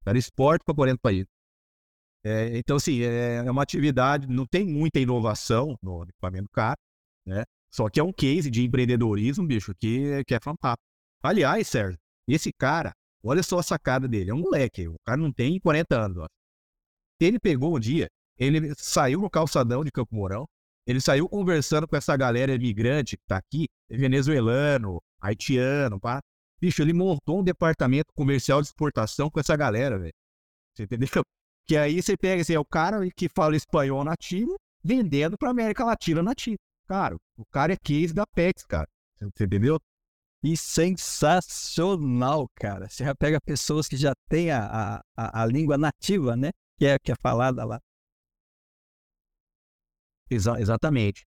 O 0.00 0.04
cara 0.04 0.18
exporta 0.18 0.64
para 0.64 0.74
40 0.74 0.98
países. 1.00 1.28
É, 2.24 2.58
então, 2.58 2.76
assim, 2.76 3.00
é, 3.02 3.36
é 3.36 3.50
uma 3.50 3.62
atividade, 3.62 4.26
não 4.26 4.44
tem 4.44 4.66
muita 4.66 4.98
inovação 4.98 5.76
no 5.80 6.02
equipamento 6.02 6.48
caro, 6.50 6.76
né? 7.24 7.44
Só 7.72 7.88
que 7.88 8.00
é 8.00 8.02
um 8.02 8.12
case 8.12 8.50
de 8.50 8.64
empreendedorismo, 8.64 9.46
bicho, 9.46 9.72
que, 9.78 10.24
que 10.24 10.34
é 10.34 10.40
fantástico. 10.42 10.82
Aliás, 11.22 11.68
Sérgio, 11.68 11.96
esse 12.26 12.52
cara, 12.52 12.92
olha 13.22 13.44
só 13.44 13.60
a 13.60 13.62
sacada 13.62 14.08
dele. 14.08 14.32
É 14.32 14.34
um 14.34 14.40
moleque. 14.40 14.88
O 14.88 14.96
cara 15.06 15.18
não 15.18 15.32
tem 15.32 15.60
40 15.60 16.00
anos, 16.04 16.18
ó. 16.18 16.26
Ele 17.20 17.38
pegou 17.38 17.76
um 17.76 17.78
dia, 17.78 18.08
ele 18.36 18.74
saiu 18.76 19.20
no 19.20 19.30
calçadão 19.30 19.84
de 19.84 19.92
Campo 19.92 20.16
Mourão, 20.16 20.48
ele 20.84 21.00
saiu 21.00 21.28
conversando 21.28 21.86
com 21.86 21.94
essa 21.94 22.16
galera 22.16 22.52
imigrante 22.52 23.16
que 23.16 23.22
tá 23.28 23.36
aqui, 23.36 23.68
venezuelano, 23.90 25.02
haitiano, 25.20 26.00
pá. 26.00 26.20
Bicho, 26.60 26.82
ele 26.82 26.92
montou 26.92 27.40
um 27.40 27.44
departamento 27.44 28.12
comercial 28.14 28.60
de 28.60 28.68
exportação 28.68 29.30
com 29.30 29.40
essa 29.40 29.56
galera, 29.56 29.98
velho. 29.98 30.12
Você 30.74 30.84
entendeu? 30.84 31.08
Que 31.66 31.76
aí 31.76 32.02
você 32.02 32.16
pega 32.16 32.42
assim, 32.42 32.54
é 32.54 32.58
o 32.58 32.64
cara 32.64 32.98
que 33.14 33.28
fala 33.28 33.54
espanhol 33.54 34.02
nativo 34.02 34.56
vendendo 34.82 35.38
pra 35.38 35.50
América 35.50 35.84
Latina 35.84 36.20
nativa. 36.20 36.58
Cara, 36.88 37.14
o 37.36 37.44
cara 37.46 37.72
é 37.72 37.76
case 37.76 38.12
da 38.12 38.26
PEX, 38.26 38.64
cara. 38.64 38.88
Você 39.14 39.44
entendeu? 39.44 39.78
E 40.42 40.56
sensacional, 40.56 42.48
cara. 42.56 42.88
Você 42.88 43.04
já 43.04 43.14
pega 43.14 43.40
pessoas 43.40 43.86
que 43.86 43.96
já 43.96 44.12
têm 44.28 44.50
a, 44.50 45.00
a, 45.16 45.42
a 45.42 45.46
língua 45.46 45.78
nativa, 45.78 46.34
né? 46.34 46.50
Que 46.76 46.86
é, 46.86 46.98
que 46.98 47.12
é 47.12 47.14
falada 47.22 47.64
lá. 47.64 47.78
Exa 50.30 50.58
exatamente. 50.60 51.24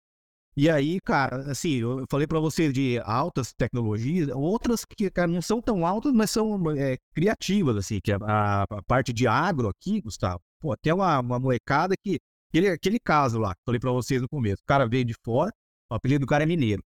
E 0.60 0.68
aí, 0.68 0.98
cara, 1.00 1.52
assim, 1.52 1.74
eu 1.74 2.04
falei 2.10 2.26
para 2.26 2.40
você 2.40 2.72
de 2.72 2.98
altas 3.04 3.52
tecnologias, 3.52 4.28
outras 4.34 4.84
que, 4.84 5.08
cara, 5.08 5.28
não 5.28 5.40
são 5.40 5.62
tão 5.62 5.86
altas, 5.86 6.12
mas 6.12 6.32
são 6.32 6.60
é, 6.72 6.96
criativas, 7.14 7.76
assim, 7.76 8.00
que 8.02 8.10
a, 8.10 8.64
a, 8.64 8.82
parte 8.82 9.12
de 9.12 9.28
agro 9.28 9.68
aqui, 9.68 10.00
Gustavo, 10.00 10.40
pô, 10.60 10.76
tem 10.76 10.92
uma, 10.92 11.20
uma 11.20 11.38
molecada 11.38 11.94
que 12.02 12.18
aquele, 12.48 12.70
aquele 12.70 12.98
caso 12.98 13.38
lá, 13.38 13.54
que 13.54 13.60
falei 13.64 13.78
pra 13.78 13.92
vocês 13.92 14.20
no 14.20 14.28
começo. 14.28 14.60
O 14.60 14.66
cara 14.66 14.84
veio 14.88 15.04
de 15.04 15.14
fora, 15.24 15.52
o 15.88 15.94
apelido 15.94 16.26
do 16.26 16.28
cara 16.28 16.42
é 16.42 16.46
mineiro. 16.46 16.82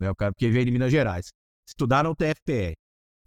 Né? 0.00 0.10
O 0.10 0.16
cara 0.16 0.32
porque 0.32 0.50
veio 0.50 0.64
de 0.64 0.72
Minas 0.72 0.90
Gerais. 0.90 1.28
Estudaram 1.64 2.10
no 2.10 2.16
TFPR. 2.16 2.74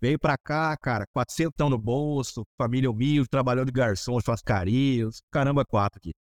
Veio 0.01 0.19
pra 0.19 0.37
cá, 0.37 0.75
cara, 0.75 1.05
400 1.13 1.69
no 1.69 1.77
bolso, 1.77 2.43
família 2.57 2.91
humilde, 2.91 3.29
trabalhou 3.29 3.63
de 3.63 3.71
garçom, 3.71 4.19
churrascarias, 4.19 5.21
caramba, 5.31 5.63
quatro 5.63 5.99
aqui. 5.99 6.11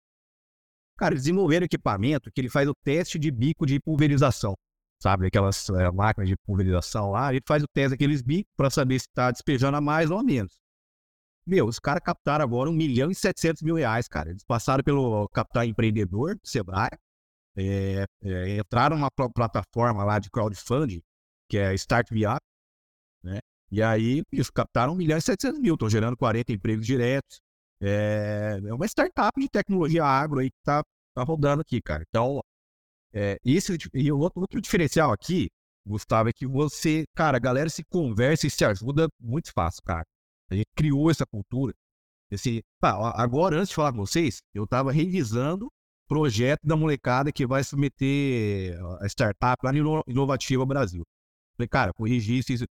Cara, 0.99 1.15
desenvolveram 1.15 1.65
equipamento 1.65 2.31
que 2.33 2.41
ele 2.41 2.51
faz 2.51 2.69
o 2.69 2.75
teste 2.85 3.19
de 3.19 3.31
bico 3.31 3.65
de 3.65 3.79
pulverização. 3.79 4.55
Sabe, 5.01 5.29
aquelas 5.29 5.69
é, 5.71 5.89
máquinas 5.93 6.29
de 6.29 6.37
pulverização 6.45 7.13
lá, 7.13 7.33
ele 7.33 7.41
faz 7.47 7.63
o 7.63 7.69
teste 7.73 7.91
daqueles 7.91 8.21
bicos 8.21 8.53
para 8.57 8.69
saber 8.69 8.99
se 8.99 9.07
está 9.07 9.31
despejando 9.31 9.77
a 9.77 9.81
mais 9.81 10.11
ou 10.11 10.19
a 10.19 10.25
menos. 10.25 10.59
Meu, 11.47 11.67
os 11.67 11.79
caras 11.79 12.03
captaram 12.05 12.45
agora 12.45 12.69
1 12.69 12.73
milhão 12.73 13.11
e 13.11 13.15
700 13.15 13.63
mil 13.63 13.77
reais, 13.77 14.09
cara. 14.09 14.31
Eles 14.31 14.43
passaram 14.45 14.83
pelo 14.83 15.29
Capital 15.29 15.65
Empreendedor 15.65 16.35
do 16.35 16.47
Sebrae, 16.47 16.91
é, 17.57 18.05
é, 18.23 18.59
entraram 18.59 18.97
numa 18.97 19.11
plataforma 19.11 20.05
lá 20.05 20.19
de 20.19 20.29
crowdfunding, 20.31 21.01
que 21.49 21.59
é 21.59 21.73
Start 21.75 22.11
Me 22.11 22.27
Up, 22.27 22.41
né? 23.23 23.39
E 23.71 23.83
aí, 23.83 24.23
eles 24.33 24.51
captaram 24.51 24.95
1 24.95 24.97
milhão 24.97 25.17
e 25.17 25.23
700 25.23 25.61
mil, 25.61 25.75
estão 25.75 25.89
gerando 25.89 26.17
40 26.17 26.53
empregos 26.53 26.85
diretos. 26.85 27.41
É, 27.81 28.61
é 28.65 28.75
uma 28.75 28.87
startup 28.87 29.41
de 29.41 29.49
tecnologia 29.49 30.05
agro 30.05 30.41
aí 30.41 30.51
que 30.51 30.59
tá, 30.65 30.83
tá 31.15 31.23
rodando 31.23 31.63
aqui, 31.63 31.81
cara. 31.81 32.05
Então, 32.09 32.41
é, 33.13 33.39
esse, 33.45 33.77
e 33.95 34.13
outro, 34.13 34.41
outro 34.41 34.61
diferencial 34.61 35.13
aqui, 35.13 35.49
Gustavo, 35.87 36.29
é 36.29 36.33
que 36.33 36.47
você, 36.47 37.05
cara, 37.15 37.37
a 37.37 37.41
galera 37.41 37.71
se 37.71 37.85
conversa 37.85 38.47
e 38.47 38.51
se 38.51 38.65
ajuda 38.65 39.09
muito 39.21 39.53
fácil, 39.53 39.83
cara. 39.85 40.05
A 40.51 40.55
gente 40.55 40.69
criou 40.75 41.11
essa 41.11 41.27
cultura. 41.27 41.75
Esse, 42.31 42.63
pá, 42.81 43.13
agora, 43.15 43.57
antes 43.57 43.71
de 43.71 43.75
falar 43.75 43.93
com 43.93 43.99
vocês, 43.99 44.41
eu 44.55 44.67
tava 44.67 44.93
revisando 44.93 45.69
projeto 46.07 46.61
da 46.65 46.77
molecada 46.77 47.31
que 47.31 47.47
vai 47.47 47.63
submeter 47.63 48.79
a 49.01 49.07
startup 49.07 49.65
lá 49.65 49.73
no 49.73 50.03
Inovativa 50.07 50.65
Brasil. 50.65 51.05
Falei, 51.57 51.69
cara, 51.69 51.93
corrigir 51.93 52.39
isso. 52.39 52.65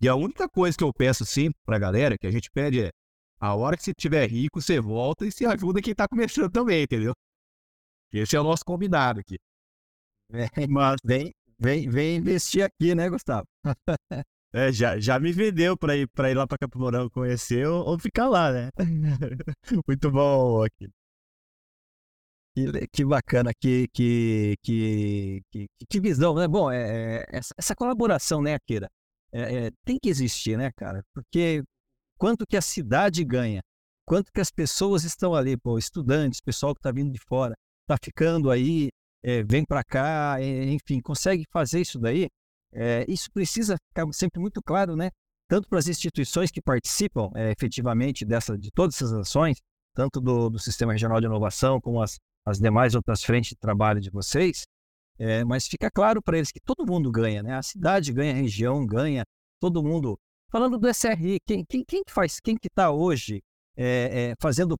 E 0.00 0.08
a 0.08 0.14
única 0.14 0.48
coisa 0.48 0.76
que 0.76 0.84
eu 0.84 0.92
peço 0.92 1.24
sempre 1.24 1.58
pra 1.64 1.78
galera, 1.78 2.16
que 2.18 2.26
a 2.26 2.30
gente 2.30 2.50
pede 2.50 2.84
é, 2.84 2.90
a 3.40 3.54
hora 3.54 3.76
que 3.76 3.82
você 3.82 3.90
estiver 3.90 4.28
rico, 4.28 4.60
você 4.60 4.80
volta 4.80 5.26
e 5.26 5.32
se 5.32 5.44
ajuda 5.44 5.82
quem 5.82 5.94
tá 5.94 6.08
começando 6.08 6.50
também, 6.50 6.82
entendeu? 6.82 7.12
Esse 8.12 8.36
é 8.36 8.40
o 8.40 8.44
nosso 8.44 8.64
combinado 8.64 9.20
aqui. 9.20 9.36
É, 10.32 10.46
mas 10.68 10.96
vem, 11.04 11.32
vem, 11.58 11.88
vem 11.88 12.16
investir 12.16 12.64
aqui, 12.64 12.94
né, 12.94 13.08
Gustavo? 13.08 13.46
É, 14.52 14.70
já, 14.70 15.00
já 15.00 15.18
me 15.18 15.32
vendeu 15.32 15.76
para 15.76 15.96
ir, 15.96 16.08
pra 16.10 16.30
ir 16.30 16.34
lá 16.34 16.46
para 16.46 16.58
Campo 16.58 16.78
Mourão 16.78 17.10
conhecer 17.10 17.66
ou, 17.66 17.84
ou, 17.88 17.98
ficar 17.98 18.28
lá, 18.28 18.52
né? 18.52 18.70
Muito 19.84 20.12
bom 20.12 20.62
aqui. 20.62 20.88
Que, 22.54 22.86
que 22.86 23.04
bacana, 23.04 23.50
que, 23.52 23.88
que, 23.92 24.54
que, 24.62 25.42
que, 25.50 25.66
que 25.90 26.00
visão, 26.00 26.36
né? 26.36 26.46
Bom, 26.46 26.70
é, 26.70 27.22
é, 27.22 27.26
essa, 27.30 27.52
essa 27.58 27.74
colaboração, 27.74 28.40
né, 28.40 28.54
Akira, 28.54 28.88
é, 29.32 29.66
é, 29.66 29.70
tem 29.84 29.98
que 30.00 30.08
existir, 30.08 30.56
né, 30.56 30.70
cara? 30.76 31.02
Porque 31.12 31.64
quanto 32.18 32.46
que 32.46 32.56
a 32.56 32.62
cidade 32.62 33.24
ganha, 33.24 33.60
quanto 34.06 34.30
que 34.32 34.40
as 34.40 34.50
pessoas 34.50 35.04
estão 35.04 35.34
ali, 35.34 35.56
pô, 35.56 35.78
estudantes, 35.78 36.40
pessoal 36.40 36.74
que 36.74 36.80
está 36.80 36.92
vindo 36.92 37.12
de 37.12 37.20
fora, 37.28 37.54
está 37.82 37.96
ficando 38.02 38.50
aí, 38.50 38.90
é, 39.22 39.42
vem 39.42 39.64
para 39.64 39.82
cá, 39.82 40.36
é, 40.40 40.64
enfim, 40.72 41.00
consegue 41.00 41.44
fazer 41.50 41.80
isso 41.80 41.98
daí, 41.98 42.28
é, 42.72 43.04
isso 43.08 43.30
precisa 43.32 43.76
ficar 43.88 44.06
sempre 44.12 44.40
muito 44.40 44.60
claro, 44.62 44.96
né? 44.96 45.10
Tanto 45.48 45.68
para 45.68 45.78
as 45.78 45.88
instituições 45.88 46.50
que 46.50 46.60
participam 46.60 47.30
é, 47.34 47.50
efetivamente 47.50 48.24
dessa, 48.24 48.56
de 48.58 48.70
todas 48.70 48.96
essas 48.96 49.12
ações, 49.12 49.58
tanto 49.94 50.20
do, 50.20 50.50
do 50.50 50.58
Sistema 50.58 50.92
Regional 50.92 51.20
de 51.20 51.26
Inovação, 51.26 51.80
como 51.80 52.02
as, 52.02 52.18
as 52.44 52.58
demais 52.58 52.94
outras 52.94 53.22
frentes 53.22 53.50
de 53.50 53.56
trabalho 53.56 54.00
de 54.00 54.10
vocês, 54.10 54.64
é, 55.18 55.44
mas 55.44 55.66
fica 55.66 55.90
claro 55.90 56.20
para 56.20 56.36
eles 56.36 56.50
que 56.50 56.60
todo 56.60 56.86
mundo 56.86 57.10
ganha, 57.10 57.42
né? 57.42 57.54
A 57.54 57.62
cidade 57.62 58.12
ganha, 58.12 58.32
a 58.32 58.36
região 58.36 58.84
ganha, 58.84 59.24
todo 59.60 59.82
mundo. 59.82 60.18
Falando 60.54 60.78
do 60.78 60.88
SRI, 60.88 61.40
quem, 61.44 61.64
quem, 61.64 61.84
quem 61.84 62.04
faz, 62.08 62.38
quem 62.38 62.56
que 62.56 62.68
está 62.68 62.88
hoje 62.88 63.42
é, 63.76 64.30
é, 64.30 64.34
fazendo, 64.40 64.76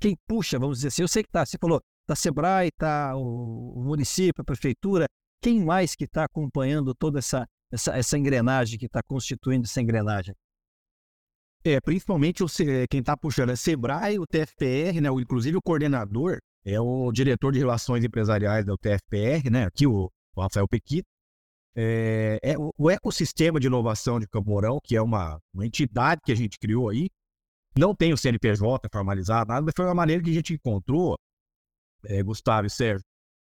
quem 0.00 0.16
puxa, 0.24 0.56
vamos 0.56 0.78
dizer 0.78 0.86
assim, 0.86 1.02
eu 1.02 1.08
sei 1.08 1.24
que 1.24 1.28
está, 1.28 1.44
você 1.44 1.58
falou, 1.60 1.80
da 2.06 2.14
Sebrae, 2.14 2.68
está 2.68 3.16
o, 3.16 3.72
o, 3.76 3.82
município, 3.82 4.40
a 4.40 4.44
prefeitura. 4.44 5.08
Quem 5.42 5.64
mais 5.64 5.96
que 5.96 6.04
está 6.04 6.22
acompanhando 6.22 6.94
toda 6.94 7.18
essa, 7.18 7.44
essa, 7.72 7.98
essa 7.98 8.16
engrenagem, 8.16 8.78
que 8.78 8.86
está 8.86 9.02
constituindo 9.02 9.64
essa 9.64 9.82
engrenagem? 9.82 10.32
É, 11.64 11.80
principalmente 11.80 12.44
o, 12.44 12.46
quem 12.88 13.00
está 13.00 13.16
puxando 13.16 13.50
é 13.50 13.56
Sebrae, 13.56 14.20
o 14.20 14.26
TFPR, 14.28 15.00
né? 15.02 15.10
O, 15.10 15.18
inclusive 15.18 15.56
o 15.56 15.60
coordenador 15.60 16.38
é 16.64 16.80
o 16.80 17.10
diretor 17.10 17.50
de 17.50 17.58
relações 17.58 18.04
empresariais 18.04 18.64
do 18.64 18.78
TFPR, 18.78 19.50
né? 19.50 19.64
Aqui 19.64 19.88
o, 19.88 20.08
o 20.36 20.40
Rafael 20.40 20.68
Pequito. 20.68 21.08
É, 21.76 22.38
é 22.42 22.54
o, 22.58 22.90
ecossistema 22.90 23.60
de 23.60 23.66
inovação 23.66 24.18
de 24.18 24.26
Campo 24.26 24.48
Mourão, 24.48 24.78
que 24.82 24.96
é 24.96 25.02
uma, 25.02 25.38
uma 25.52 25.66
entidade 25.66 26.22
que 26.24 26.32
a 26.32 26.34
gente 26.34 26.58
criou 26.58 26.88
aí, 26.88 27.08
não 27.78 27.94
tem 27.94 28.12
o 28.12 28.16
CNPJ 28.16 28.88
formalizado, 28.90 29.48
nada, 29.48 29.62
mas 29.62 29.74
foi 29.76 29.84
uma 29.84 29.94
maneira 29.94 30.22
que 30.22 30.30
a 30.30 30.34
gente 30.34 30.54
encontrou 30.54 31.16
é, 32.04 32.22
Gustavo 32.22 32.66
e 32.66 32.70
Sérgio, 32.70 33.04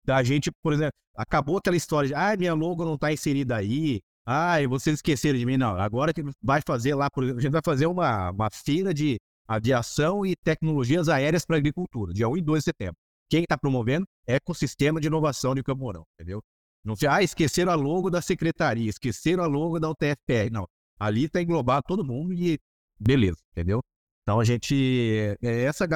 da 0.04 0.22
gente, 0.22 0.50
por 0.62 0.72
exemplo, 0.72 0.92
acabou 1.14 1.58
aquela 1.58 1.76
história 1.76 2.08
de, 2.08 2.14
ah, 2.14 2.36
minha 2.36 2.54
logo 2.54 2.84
não 2.84 2.94
está 2.94 3.12
inserida 3.12 3.56
aí, 3.56 4.00
ah, 4.26 4.56
vocês 4.68 4.96
esqueceram 4.96 5.38
de 5.38 5.46
mim. 5.46 5.56
Não, 5.56 5.78
agora 5.78 6.12
que 6.12 6.22
vai 6.42 6.60
fazer 6.66 6.94
lá, 6.94 7.08
por 7.08 7.22
exemplo, 7.22 7.38
a 7.38 7.42
gente 7.42 7.52
vai 7.52 7.62
fazer 7.64 7.86
uma, 7.86 8.30
uma 8.30 8.50
feira 8.50 8.92
de 8.92 9.18
aviação 9.46 10.26
e 10.26 10.34
tecnologias 10.34 11.08
aéreas 11.08 11.44
para 11.44 11.56
agricultura, 11.56 12.12
dia 12.12 12.28
1 12.28 12.38
e 12.38 12.42
2 12.42 12.60
de 12.60 12.64
setembro. 12.64 12.96
Quem 13.28 13.42
está 13.42 13.56
promovendo? 13.56 14.06
Ecossistema 14.26 15.00
de 15.00 15.06
Inovação 15.06 15.54
de 15.54 15.62
Campo 15.62 15.82
Mourão, 15.82 16.04
entendeu? 16.14 16.42
Não 16.86 16.94
se, 16.96 17.06
ah, 17.06 17.22
esqueceram 17.22 17.72
a 17.72 17.74
logo 17.74 18.08
da 18.08 18.22
secretaria, 18.22 18.88
esqueceram 18.88 19.42
a 19.42 19.46
logo 19.46 19.80
da 19.80 19.90
UTFPR. 19.90 20.50
Não, 20.52 20.66
ali 20.98 21.24
está 21.24 21.42
englobado 21.42 21.84
todo 21.86 22.04
mundo 22.04 22.32
e 22.32 22.58
beleza, 22.98 23.38
entendeu? 23.52 23.80
Então 24.22 24.40
a 24.40 24.44
gente, 24.44 25.36
é 25.42 25.62
essa 25.64 25.86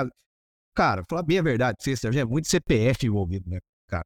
Cara, 0.75 1.05
falar 1.09 1.23
bem 1.23 1.39
a 1.39 1.43
verdade, 1.43 1.77
já 2.13 2.21
é 2.21 2.25
muito 2.25 2.49
CPF 2.49 3.07
envolvido, 3.07 3.49
né, 3.51 3.59
cara? 3.89 4.05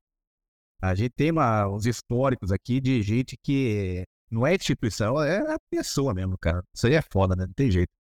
A 0.82 0.95
gente 0.95 1.12
tem 1.12 1.30
uma, 1.30 1.68
uns 1.68 1.87
históricos 1.87 2.51
aqui 2.53 2.80
de 2.80 3.03
gente 3.03 3.37
que 3.43 4.05
não 4.30 4.47
é 4.47 4.55
instituição, 4.55 5.22
é 5.22 5.55
a 5.55 5.59
pessoa 5.70 6.14
mesmo, 6.14 6.37
cara. 6.39 6.62
Isso 6.74 6.87
aí 6.87 6.95
é 6.95 7.03
foda, 7.03 7.37
né? 7.37 7.47
Não 7.47 7.53
tem 7.55 7.70
jeito. 7.70 7.91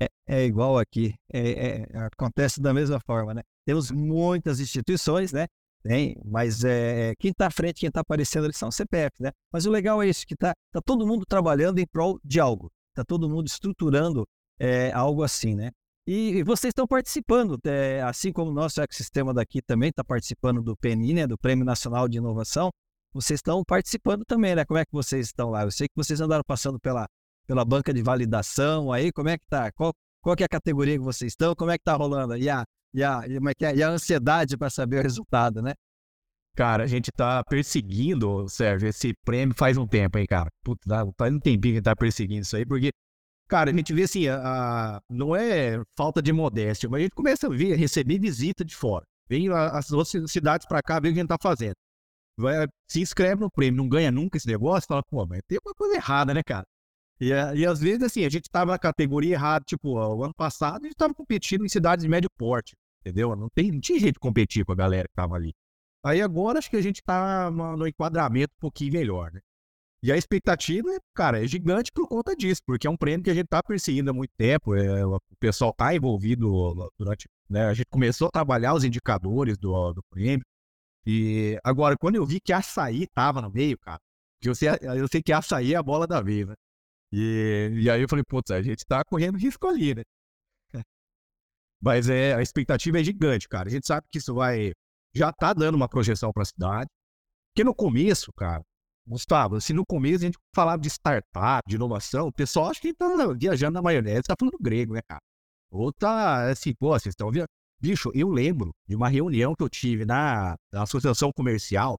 É, 0.00 0.08
é 0.26 0.44
igual 0.44 0.78
aqui, 0.78 1.14
é, 1.32 1.84
é, 1.92 1.98
acontece 1.98 2.60
da 2.60 2.74
mesma 2.74 2.98
forma, 3.00 3.34
né? 3.34 3.42
Temos 3.64 3.90
muitas 3.90 4.58
instituições, 4.58 5.32
né? 5.32 5.46
Tem, 5.86 6.16
mas 6.24 6.64
é, 6.64 7.14
quem 7.18 7.30
está 7.30 7.46
à 7.46 7.50
frente, 7.50 7.80
quem 7.80 7.88
está 7.88 8.00
aparecendo, 8.00 8.44
eles 8.44 8.56
são 8.56 8.70
CPF, 8.70 9.22
né? 9.22 9.30
Mas 9.52 9.66
o 9.66 9.70
legal 9.70 10.02
é 10.02 10.08
isso, 10.08 10.26
que 10.26 10.34
está 10.34 10.52
tá 10.72 10.80
todo 10.84 11.06
mundo 11.06 11.24
trabalhando 11.24 11.78
em 11.78 11.86
prol 11.86 12.18
de 12.24 12.40
algo, 12.40 12.70
está 12.90 13.04
todo 13.04 13.28
mundo 13.28 13.46
estruturando 13.46 14.26
é, 14.58 14.90
algo 14.92 15.22
assim, 15.22 15.54
né? 15.54 15.70
E, 16.06 16.42
vocês 16.44 16.70
estão 16.70 16.86
participando, 16.86 17.58
é, 17.64 18.00
assim 18.02 18.32
como 18.32 18.50
o 18.50 18.54
nosso 18.54 18.80
ecossistema 18.80 19.34
daqui 19.34 19.60
também 19.60 19.90
está 19.90 20.04
participando 20.04 20.62
do 20.62 20.76
PNI, 20.76 21.14
né, 21.14 21.26
do 21.26 21.36
Prêmio 21.36 21.64
Nacional 21.64 22.08
de 22.08 22.18
Inovação, 22.18 22.70
vocês 23.12 23.38
estão 23.38 23.64
participando 23.64 24.24
também, 24.24 24.54
né? 24.54 24.64
Como 24.64 24.78
é 24.78 24.84
que 24.84 24.92
vocês 24.92 25.26
estão 25.26 25.50
lá? 25.50 25.62
Eu 25.64 25.70
sei 25.70 25.88
que 25.88 25.94
vocês 25.96 26.20
andaram 26.20 26.44
passando 26.46 26.78
pela, 26.78 27.08
pela 27.46 27.64
banca 27.64 27.92
de 27.92 28.02
validação 28.02 28.92
aí, 28.92 29.10
como 29.10 29.28
é 29.28 29.38
que 29.38 29.46
tá? 29.48 29.72
Qual, 29.72 29.92
qual 30.20 30.36
que 30.36 30.42
é 30.42 30.46
a 30.46 30.48
categoria 30.48 30.98
que 30.98 31.04
vocês 31.04 31.32
estão? 31.32 31.54
Como 31.54 31.70
é 31.70 31.78
que 31.78 31.84
tá 31.84 31.94
rolando? 31.94 32.36
E 32.36 32.48
a, 32.50 32.64
e 32.96 33.04
a, 33.04 33.22
e 33.26 33.36
a, 33.64 33.74
e 33.74 33.82
a 33.82 33.88
ansiedade 33.88 34.56
para 34.56 34.70
saber 34.70 34.98
o 34.98 35.02
resultado, 35.02 35.62
né? 35.62 35.74
Cara, 36.56 36.84
a 36.84 36.86
gente 36.86 37.12
tá 37.12 37.44
perseguindo, 37.44 38.48
Sérgio, 38.48 38.88
esse 38.88 39.12
prêmio 39.24 39.54
faz 39.54 39.76
um 39.76 39.86
tempo 39.86 40.16
aí, 40.16 40.26
cara. 40.26 40.48
Putz, 40.64 40.82
faz 41.18 41.34
um 41.34 41.38
tempinho 41.38 41.74
que 41.76 41.82
tá 41.82 41.94
perseguindo 41.94 42.42
isso 42.42 42.56
aí, 42.56 42.64
porque 42.64 42.90
Cara, 43.48 43.70
a 43.70 43.74
gente 43.74 43.92
vê 43.92 44.02
assim, 44.02 44.26
a, 44.26 44.96
a, 44.96 45.00
não 45.08 45.34
é 45.36 45.80
falta 45.96 46.20
de 46.20 46.32
modéstia, 46.32 46.88
mas 46.88 47.00
a 47.00 47.02
gente 47.04 47.14
começa 47.14 47.46
a 47.46 47.50
ver, 47.50 47.76
receber 47.76 48.18
visita 48.18 48.64
de 48.64 48.74
fora. 48.74 49.04
Vem 49.28 49.48
as 49.50 49.92
outras 49.92 50.30
cidades 50.30 50.66
para 50.66 50.82
cá 50.82 50.98
ver 50.98 51.10
o 51.10 51.12
que 51.12 51.20
a 51.20 51.22
gente 51.22 51.28
tá 51.28 51.38
fazendo. 51.40 51.74
Vai, 52.36 52.66
se 52.88 53.00
inscreve 53.00 53.40
no 53.40 53.50
prêmio, 53.50 53.78
não 53.82 53.88
ganha 53.88 54.10
nunca 54.10 54.36
esse 54.36 54.48
negócio, 54.48 54.88
fala, 54.88 55.02
pô, 55.08 55.24
mas 55.26 55.40
tem 55.46 55.58
uma 55.64 55.74
coisa 55.74 55.94
errada, 55.94 56.34
né, 56.34 56.42
cara? 56.42 56.64
E, 57.20 57.28
e 57.28 57.66
às 57.66 57.80
vezes, 57.80 58.02
assim, 58.02 58.24
a 58.24 58.28
gente 58.28 58.48
tava 58.50 58.72
na 58.72 58.78
categoria 58.78 59.34
errada, 59.34 59.64
tipo, 59.64 59.90
o 59.90 60.24
ano 60.24 60.34
passado 60.34 60.84
a 60.84 60.86
gente 60.86 60.96
tava 60.96 61.14
competindo 61.14 61.64
em 61.64 61.68
cidades 61.68 62.02
de 62.02 62.08
médio 62.08 62.28
porte, 62.36 62.74
entendeu? 63.06 63.36
Não, 63.36 63.48
tem, 63.48 63.70
não 63.70 63.80
tinha 63.80 63.98
jeito 64.00 64.14
de 64.14 64.20
competir 64.20 64.64
com 64.64 64.72
a 64.72 64.76
galera 64.76 65.06
que 65.08 65.14
tava 65.14 65.36
ali. 65.36 65.54
Aí 66.04 66.20
agora 66.20 66.58
acho 66.58 66.68
que 66.68 66.76
a 66.76 66.82
gente 66.82 67.02
tá 67.02 67.50
no, 67.50 67.86
enquadramento 67.86 68.52
um 68.56 68.60
pouquinho 68.60 68.92
melhor, 68.92 69.32
né? 69.32 69.40
E 70.02 70.12
a 70.12 70.16
expectativa, 70.16 70.88
cara, 71.14 71.42
é 71.42 71.48
gigante 71.48 71.90
por 71.90 72.06
conta 72.06 72.36
disso, 72.36 72.60
porque 72.66 72.86
é 72.86 72.90
um 72.90 72.96
prêmio 72.96 73.24
que 73.24 73.30
a 73.30 73.34
gente 73.34 73.46
está 73.46 73.62
perseguindo 73.62 74.10
há 74.10 74.12
muito 74.12 74.30
tempo, 74.36 74.74
é, 74.74 75.04
o 75.04 75.20
pessoal 75.40 75.70
está 75.70 75.94
envolvido 75.94 76.92
durante. 76.98 77.28
Né, 77.48 77.64
a 77.66 77.74
gente 77.74 77.86
começou 77.88 78.28
a 78.28 78.30
trabalhar 78.30 78.74
os 78.74 78.84
indicadores 78.84 79.56
do, 79.56 79.92
do 79.94 80.02
prêmio. 80.10 80.44
E 81.04 81.58
agora, 81.64 81.96
quando 81.96 82.16
eu 82.16 82.26
vi 82.26 82.40
que 82.40 82.52
açaí 82.52 83.04
estava 83.04 83.40
no 83.40 83.50
meio, 83.50 83.78
cara, 83.78 84.00
que 84.40 84.48
eu 84.48 84.54
sei, 84.54 84.68
eu 84.82 85.08
sei 85.08 85.22
que 85.22 85.32
açaí 85.32 85.74
é 85.74 85.76
a 85.76 85.82
bola 85.82 86.06
da 86.06 86.20
vez, 86.20 86.46
né? 86.46 86.54
E, 87.12 87.70
e 87.82 87.90
aí 87.90 88.02
eu 88.02 88.08
falei, 88.08 88.24
putz, 88.24 88.50
a 88.50 88.60
gente 88.60 88.80
está 88.80 89.02
correndo 89.04 89.38
risco 89.38 89.66
ali, 89.66 89.94
né? 89.94 90.02
Mas 91.80 92.08
é, 92.08 92.34
a 92.34 92.42
expectativa 92.42 93.00
é 93.00 93.04
gigante, 93.04 93.48
cara. 93.48 93.68
A 93.68 93.70
gente 93.70 93.86
sabe 93.86 94.06
que 94.10 94.18
isso 94.18 94.34
vai. 94.34 94.72
Já 95.14 95.32
tá 95.32 95.52
dando 95.52 95.74
uma 95.74 95.88
projeção 95.88 96.32
para 96.32 96.42
a 96.42 96.46
cidade. 96.46 96.88
Porque 97.50 97.64
no 97.64 97.74
começo, 97.74 98.32
cara, 98.34 98.62
Gustavo, 99.06 99.60
se 99.60 99.72
no 99.72 99.84
começo 99.86 100.24
a 100.24 100.26
gente 100.26 100.38
falava 100.54 100.80
de 100.80 100.88
startup, 100.88 101.62
de 101.66 101.76
inovação, 101.76 102.28
o 102.28 102.32
pessoal 102.32 102.70
acha 102.70 102.80
que 102.80 102.92
tá 102.92 103.06
viajando 103.38 103.74
na 103.74 103.82
maionese, 103.82 104.24
tá 104.24 104.34
falando 104.38 104.58
grego, 104.60 104.94
né, 104.94 105.00
cara? 105.06 105.22
Ou 105.70 105.92
tá 105.92 106.50
assim, 106.50 106.74
pô, 106.74 106.88
vocês 106.88 107.12
estão 107.12 107.30
vendo. 107.30 107.46
Bicho, 107.80 108.10
eu 108.14 108.28
lembro 108.28 108.74
de 108.86 108.96
uma 108.96 109.08
reunião 109.08 109.54
que 109.54 109.62
eu 109.62 109.68
tive 109.68 110.04
na, 110.04 110.56
na 110.72 110.82
Associação 110.82 111.30
Comercial, 111.32 111.96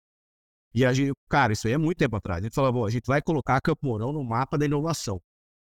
e 0.73 0.85
a 0.85 0.93
gente, 0.93 1.13
cara, 1.29 1.53
isso 1.53 1.67
aí 1.67 1.73
é 1.73 1.77
muito 1.77 1.97
tempo 1.97 2.15
atrás. 2.15 2.39
A 2.39 2.43
gente 2.43 2.53
falou, 2.53 2.85
a 2.85 2.89
gente 2.89 3.05
vai 3.07 3.21
colocar 3.21 3.59
Campo 3.61 3.85
Mourão 3.85 4.11
no 4.11 4.23
mapa 4.23 4.57
da 4.57 4.65
inovação. 4.65 5.19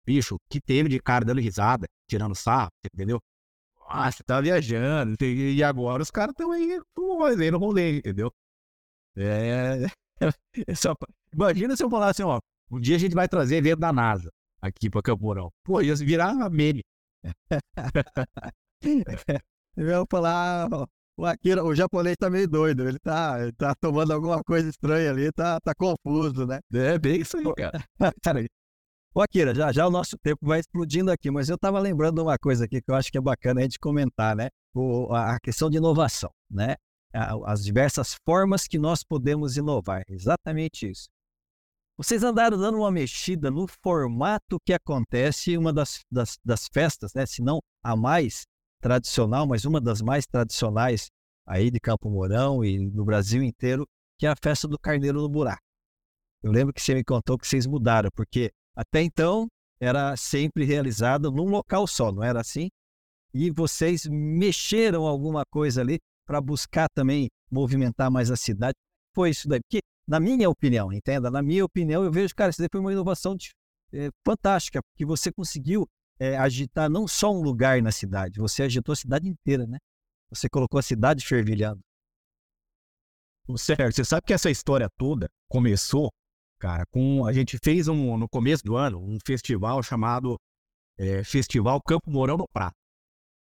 Bicho, 0.06 0.38
que 0.50 0.60
teve 0.60 0.90
de 0.90 1.00
cara 1.00 1.24
dando 1.24 1.40
risada, 1.40 1.88
tirando 2.10 2.36
sarro, 2.36 2.70
entendeu? 2.94 3.22
Ah, 3.92 4.12
você 4.12 4.22
tá 4.24 4.40
viajando, 4.40 5.16
e 5.26 5.64
agora 5.64 6.04
os 6.04 6.12
caras 6.12 6.34
estão 6.34 6.52
aí 6.52 6.80
fazendo 7.20 7.58
rolê, 7.58 7.98
entendeu? 7.98 8.32
É. 9.18 9.88
é 10.68 10.76
só... 10.76 10.94
Imagina 11.34 11.76
se 11.76 11.84
eu 11.84 11.90
falasse, 11.90 12.22
ó, 12.22 12.40
um 12.70 12.80
dia 12.80 12.96
a 12.96 13.00
gente 13.00 13.16
vai 13.16 13.28
trazer 13.28 13.56
evento 13.58 13.80
da 13.80 13.92
NASA 13.92 14.30
aqui 14.62 14.92
pra 14.92 15.02
Campo 15.02 15.24
Mourão. 15.24 15.50
Pô, 15.64 15.82
ia 15.82 15.96
virar 15.96 16.36
meme. 16.52 16.82
eu 19.76 19.88
ia 19.88 20.06
falar, 20.08 20.70
ó, 20.72 20.86
o 21.18 21.26
Akira, 21.26 21.64
o 21.64 21.74
japonês 21.74 22.16
tá 22.16 22.30
meio 22.30 22.48
doido, 22.48 22.88
ele 22.88 23.00
tá, 23.00 23.42
ele 23.42 23.52
tá 23.54 23.74
tomando 23.74 24.14
alguma 24.14 24.44
coisa 24.44 24.70
estranha 24.70 25.10
ali, 25.10 25.32
tá, 25.32 25.60
tá 25.60 25.74
confuso, 25.74 26.46
né? 26.46 26.60
É 26.72 27.00
bem 27.00 27.22
isso 27.22 27.38
aí, 27.38 27.54
cara. 27.56 27.84
Ô, 29.14 29.22
Akira, 29.22 29.56
já 29.56 29.72
já 29.72 29.88
o 29.88 29.92
nosso 29.92 30.18
tempo 30.20 30.46
vai 30.46 30.60
explodindo 30.60 31.12
aqui, 31.12 31.32
mas 31.32 31.50
eu 31.50 31.56
estava 31.56 31.80
lembrando 31.80 32.22
uma 32.22 32.38
coisa 32.38 32.66
aqui 32.66 32.80
que 32.82 32.92
eu 32.92 32.96
acho 32.96 33.12
que 33.12 33.18
é 33.18 33.22
bacana 33.22 33.60
a 33.60 33.64
gente 33.64 33.80
comentar, 33.80 34.36
né? 34.36 34.50
O, 34.74 35.12
a 35.14 35.40
questão 35.40 35.70
de 35.70 35.78
inovação, 35.78 36.32
né? 36.50 36.76
As 37.46 37.64
diversas 37.64 38.14
formas 38.24 38.68
que 38.68 38.78
nós 38.78 39.04
podemos 39.04 39.58
inovar, 39.58 40.04
exatamente 40.08 40.92
isso. 40.92 41.10
Vocês 41.98 42.24
andaram 42.24 42.58
dando 42.58 42.78
uma 42.78 42.92
mexida 42.92 43.50
no 43.50 43.66
formato 43.84 44.60
que 44.64 44.74
acontece 44.74 45.58
uma 45.58 45.74
das, 45.74 46.06
das, 46.10 46.38
das 46.46 46.68
festas, 46.72 47.12
né? 47.14 47.26
Se 47.26 47.42
não 47.42 47.60
a 47.84 47.96
mais 47.96 48.44
tradicional, 48.80 49.48
mas 49.48 49.66
uma 49.66 49.82
das 49.82 50.02
mais 50.02 50.26
tradicionais 50.28 51.10
aí 51.48 51.72
de 51.72 51.80
Campo 51.80 52.10
Mourão 52.10 52.64
e 52.64 52.78
no 52.78 53.04
Brasil 53.04 53.42
inteiro, 53.42 53.88
que 54.20 54.28
é 54.28 54.30
a 54.30 54.36
festa 54.36 54.68
do 54.68 54.78
Carneiro 54.78 55.20
no 55.20 55.28
Buraco. 55.28 55.64
Eu 56.44 56.52
lembro 56.52 56.74
que 56.74 56.82
você 56.82 56.94
me 56.94 57.04
contou 57.04 57.38
que 57.38 57.48
vocês 57.48 57.66
mudaram, 57.66 58.10
porque 58.16 58.52
até 58.80 59.02
então 59.02 59.46
era 59.78 60.16
sempre 60.16 60.64
realizada 60.64 61.30
num 61.30 61.50
local 61.50 61.86
só, 61.86 62.14
não 62.14 62.24
era 62.24 62.40
assim? 62.40 62.70
E 63.34 63.52
vocês 63.52 64.06
mexeram 64.06 65.06
alguma 65.06 65.44
coisa 65.52 65.82
ali 65.82 66.00
para 66.26 66.40
buscar 66.40 66.88
também 66.96 67.28
movimentar 67.52 68.10
mais 68.10 68.32
a 68.32 68.38
cidade. 68.38 68.76
Foi 69.14 69.32
isso 69.32 69.50
daí. 69.50 69.60
Porque, 69.60 69.82
na 70.08 70.18
minha 70.18 70.50
opinião, 70.50 70.94
entenda, 70.94 71.30
na 71.30 71.42
minha 71.42 71.66
opinião, 71.66 72.06
eu 72.06 72.12
vejo, 72.12 72.34
cara, 72.34 72.52
isso 72.52 72.62
daí 72.62 72.70
foi 72.72 72.80
uma 72.80 72.94
inovação 72.94 73.36
de, 73.36 73.52
é, 73.92 74.10
fantástica, 74.26 74.80
porque 74.82 75.06
você 75.06 75.30
conseguiu 75.30 75.86
é, 76.18 76.38
agitar 76.38 76.90
não 76.90 77.06
só 77.06 77.34
um 77.34 77.42
lugar 77.42 77.82
na 77.82 77.92
cidade, 77.92 78.40
você 78.40 78.64
agitou 78.64 78.94
a 78.94 78.96
cidade 78.96 79.28
inteira, 79.28 79.68
né? 79.68 79.78
Você 80.30 80.48
colocou 80.48 80.80
a 80.80 80.84
cidade 80.84 81.26
fervilhando. 81.26 81.82
Certo, 83.58 83.96
você 83.96 84.06
sabe 84.06 84.22
que 84.26 84.34
essa 84.34 84.50
história 84.50 84.88
toda 84.98 85.28
começou, 85.50 86.12
cara, 86.60 86.86
com. 86.92 87.26
A 87.26 87.34
gente 87.34 87.58
fez 87.64 87.88
um, 87.88 88.18
no 88.18 88.28
começo 88.28 88.64
do 88.64 88.76
ano 88.76 89.00
um 89.00 89.18
festival 89.26 89.82
chamado 89.82 90.38
é, 90.98 91.24
Festival 91.24 91.82
Campo 91.82 92.12
Mourão 92.12 92.38
do 92.38 92.48
Prato. 92.48 92.76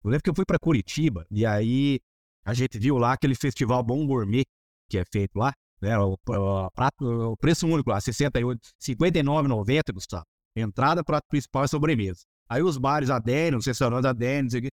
Eu 0.03 0.11
lembro 0.11 0.24
que 0.24 0.30
eu 0.30 0.36
fui 0.36 0.45
para 0.45 0.59
Curitiba 0.59 1.26
e 1.30 1.45
aí 1.45 1.99
a 2.45 2.53
gente 2.53 2.80
viu 2.80 2.97
lá 2.97 3.13
aquele 3.13 3.36
festival 3.36 3.84
Bom 3.84 4.05
Gourmet 4.05 4.45
que 4.89 4.97
é 4.97 5.03
feito 5.11 5.36
lá, 5.36 5.53
né? 5.82 5.97
O, 5.99 6.13
o, 6.13 6.72
prato, 6.72 7.03
o 7.03 7.38
preço 7.38 7.68
único 7.68 7.89
lá, 7.89 7.99
68, 7.99 8.59
59,90, 8.82 9.93
Gustavo. 9.93 10.24
Entrada, 10.55 11.03
prato 11.03 11.26
principal 11.28 11.65
e 11.65 11.68
sobremesa. 11.68 12.22
Aí 12.49 12.63
os 12.63 12.78
bares 12.78 13.09
aderem, 13.09 13.57
os 13.57 13.65
restaurantes 13.65 14.05
aderem, 14.05 14.43
não 14.43 14.49
sei 14.49 14.59
o 14.59 14.63
quê. 14.63 14.70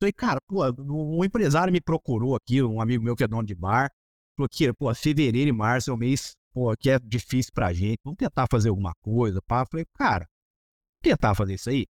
Falei, 0.00 0.12
cara, 0.12 0.38
pô, 0.46 0.62
um 0.80 1.24
empresário 1.24 1.72
me 1.72 1.80
procurou 1.80 2.36
aqui, 2.36 2.62
um 2.62 2.80
amigo 2.80 3.04
meu 3.04 3.14
que 3.14 3.24
é 3.24 3.28
dono 3.28 3.46
de 3.46 3.54
bar, 3.54 3.90
falou 4.36 4.48
que, 4.48 4.72
pô, 4.72 4.94
fevereiro 4.94 5.50
e 5.50 5.52
março 5.52 5.90
é 5.90 5.94
um 5.94 5.96
mês, 5.96 6.32
pô, 6.52 6.74
que 6.76 6.90
é 6.90 6.98
difícil 6.98 7.52
pra 7.52 7.72
gente, 7.72 7.98
vamos 8.04 8.18
tentar 8.18 8.46
fazer 8.50 8.68
alguma 8.68 8.92
coisa, 9.00 9.40
pá. 9.42 9.64
Falei, 9.66 9.86
cara, 9.94 10.26
tentar 11.02 11.34
fazer 11.34 11.54
isso 11.54 11.70
aí? 11.70 11.86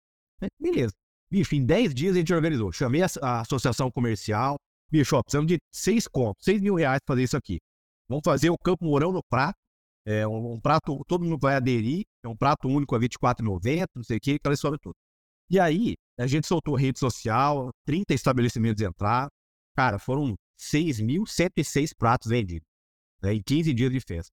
Beleza. 0.60 0.94
Bicho, 1.30 1.56
em 1.56 1.66
10 1.66 1.94
dias 1.94 2.16
a 2.16 2.20
gente 2.20 2.34
organizou. 2.34 2.72
Chamei 2.72 3.02
a, 3.02 3.08
a 3.22 3.42
associação 3.42 3.92
comercial, 3.92 4.58
bicho, 4.92 5.16
ó, 5.16 5.24
precisamos 5.24 5.48
de 5.48 5.58
6 5.74 6.08
contos, 6.08 6.44
6 6.46 6.62
mil 6.62 6.76
reais 6.76 7.00
pra 7.06 7.14
fazer 7.14 7.24
isso 7.24 7.38
aqui. 7.38 7.60
Vamos 8.08 8.24
fazer 8.24 8.50
o 8.50 8.58
Campo 8.58 8.86
Mourão 8.86 9.12
no 9.12 9.24
prato, 9.24 9.58
é 10.06 10.28
um, 10.28 10.54
um, 10.54 10.62
prato, 10.62 11.04
todo 11.08 11.24
mundo 11.24 11.40
vai 11.40 11.56
aderir, 11.56 12.06
é 12.24 12.28
um 12.28 12.38
prato 12.38 12.68
único 12.68 12.96
a 12.96 13.00
R$24,90, 13.00 13.88
não 13.96 14.04
sei 14.04 14.18
o 14.18 14.20
que, 14.20 14.34
aquela 14.34 14.54
história 14.54 14.78
toda. 14.80 14.96
E 15.50 15.60
aí, 15.60 15.96
a 16.18 16.28
gente 16.28 16.48
soltou 16.48 16.76
rede 16.76 17.00
social, 17.00 17.72
30 17.86 18.14
estabelecimentos 18.14 18.84
entraram. 18.84 19.30
Cara, 19.76 20.00
foram 20.00 20.36
6.106 20.60 21.92
pratos 21.98 22.30
vendidos 22.30 22.66
né, 23.22 23.34
em 23.34 23.42
15 23.42 23.74
dias 23.74 23.92
de 23.92 24.00
festa. 24.00 24.32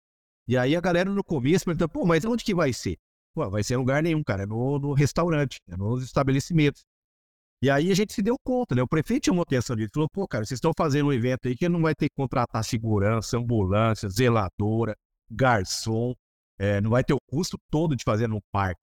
E 0.48 0.56
aí 0.56 0.74
a 0.74 0.80
galera 0.80 1.10
no 1.10 1.22
começo 1.22 1.64
perguntou, 1.64 1.88
pô, 1.88 2.04
mas 2.04 2.24
onde 2.24 2.44
que 2.44 2.54
vai 2.54 2.72
ser? 2.72 2.96
Pô, 3.34 3.48
vai 3.48 3.62
ser 3.62 3.74
em 3.74 3.78
lugar 3.78 4.02
nenhum, 4.02 4.22
cara, 4.24 4.42
é 4.42 4.46
no, 4.46 4.78
no 4.78 4.92
restaurante, 4.92 5.60
é 5.68 5.76
nos 5.76 6.02
estabelecimentos. 6.02 6.84
E 7.62 7.68
aí 7.68 7.90
a 7.90 7.94
gente 7.94 8.12
se 8.12 8.22
deu 8.22 8.36
conta, 8.42 8.74
né? 8.74 8.82
O 8.82 8.88
prefeito 8.88 9.26
chamou 9.26 9.42
atenção 9.42 9.76
disso, 9.76 9.90
falou, 9.92 10.08
pô, 10.08 10.26
cara, 10.26 10.44
vocês 10.44 10.56
estão 10.56 10.72
fazendo 10.76 11.08
um 11.08 11.12
evento 11.12 11.46
aí 11.46 11.54
que 11.54 11.68
não 11.68 11.82
vai 11.82 11.94
ter 11.94 12.08
que 12.08 12.14
contratar 12.16 12.64
segurança, 12.64 13.36
ambulância, 13.36 14.08
zeladora, 14.08 14.96
garçom, 15.30 16.14
é, 16.58 16.80
não 16.80 16.90
vai 16.90 17.04
ter 17.04 17.12
o 17.12 17.20
custo 17.28 17.58
todo 17.70 17.94
de 17.94 18.02
fazer 18.02 18.28
no 18.28 18.40
parque. 18.50 18.80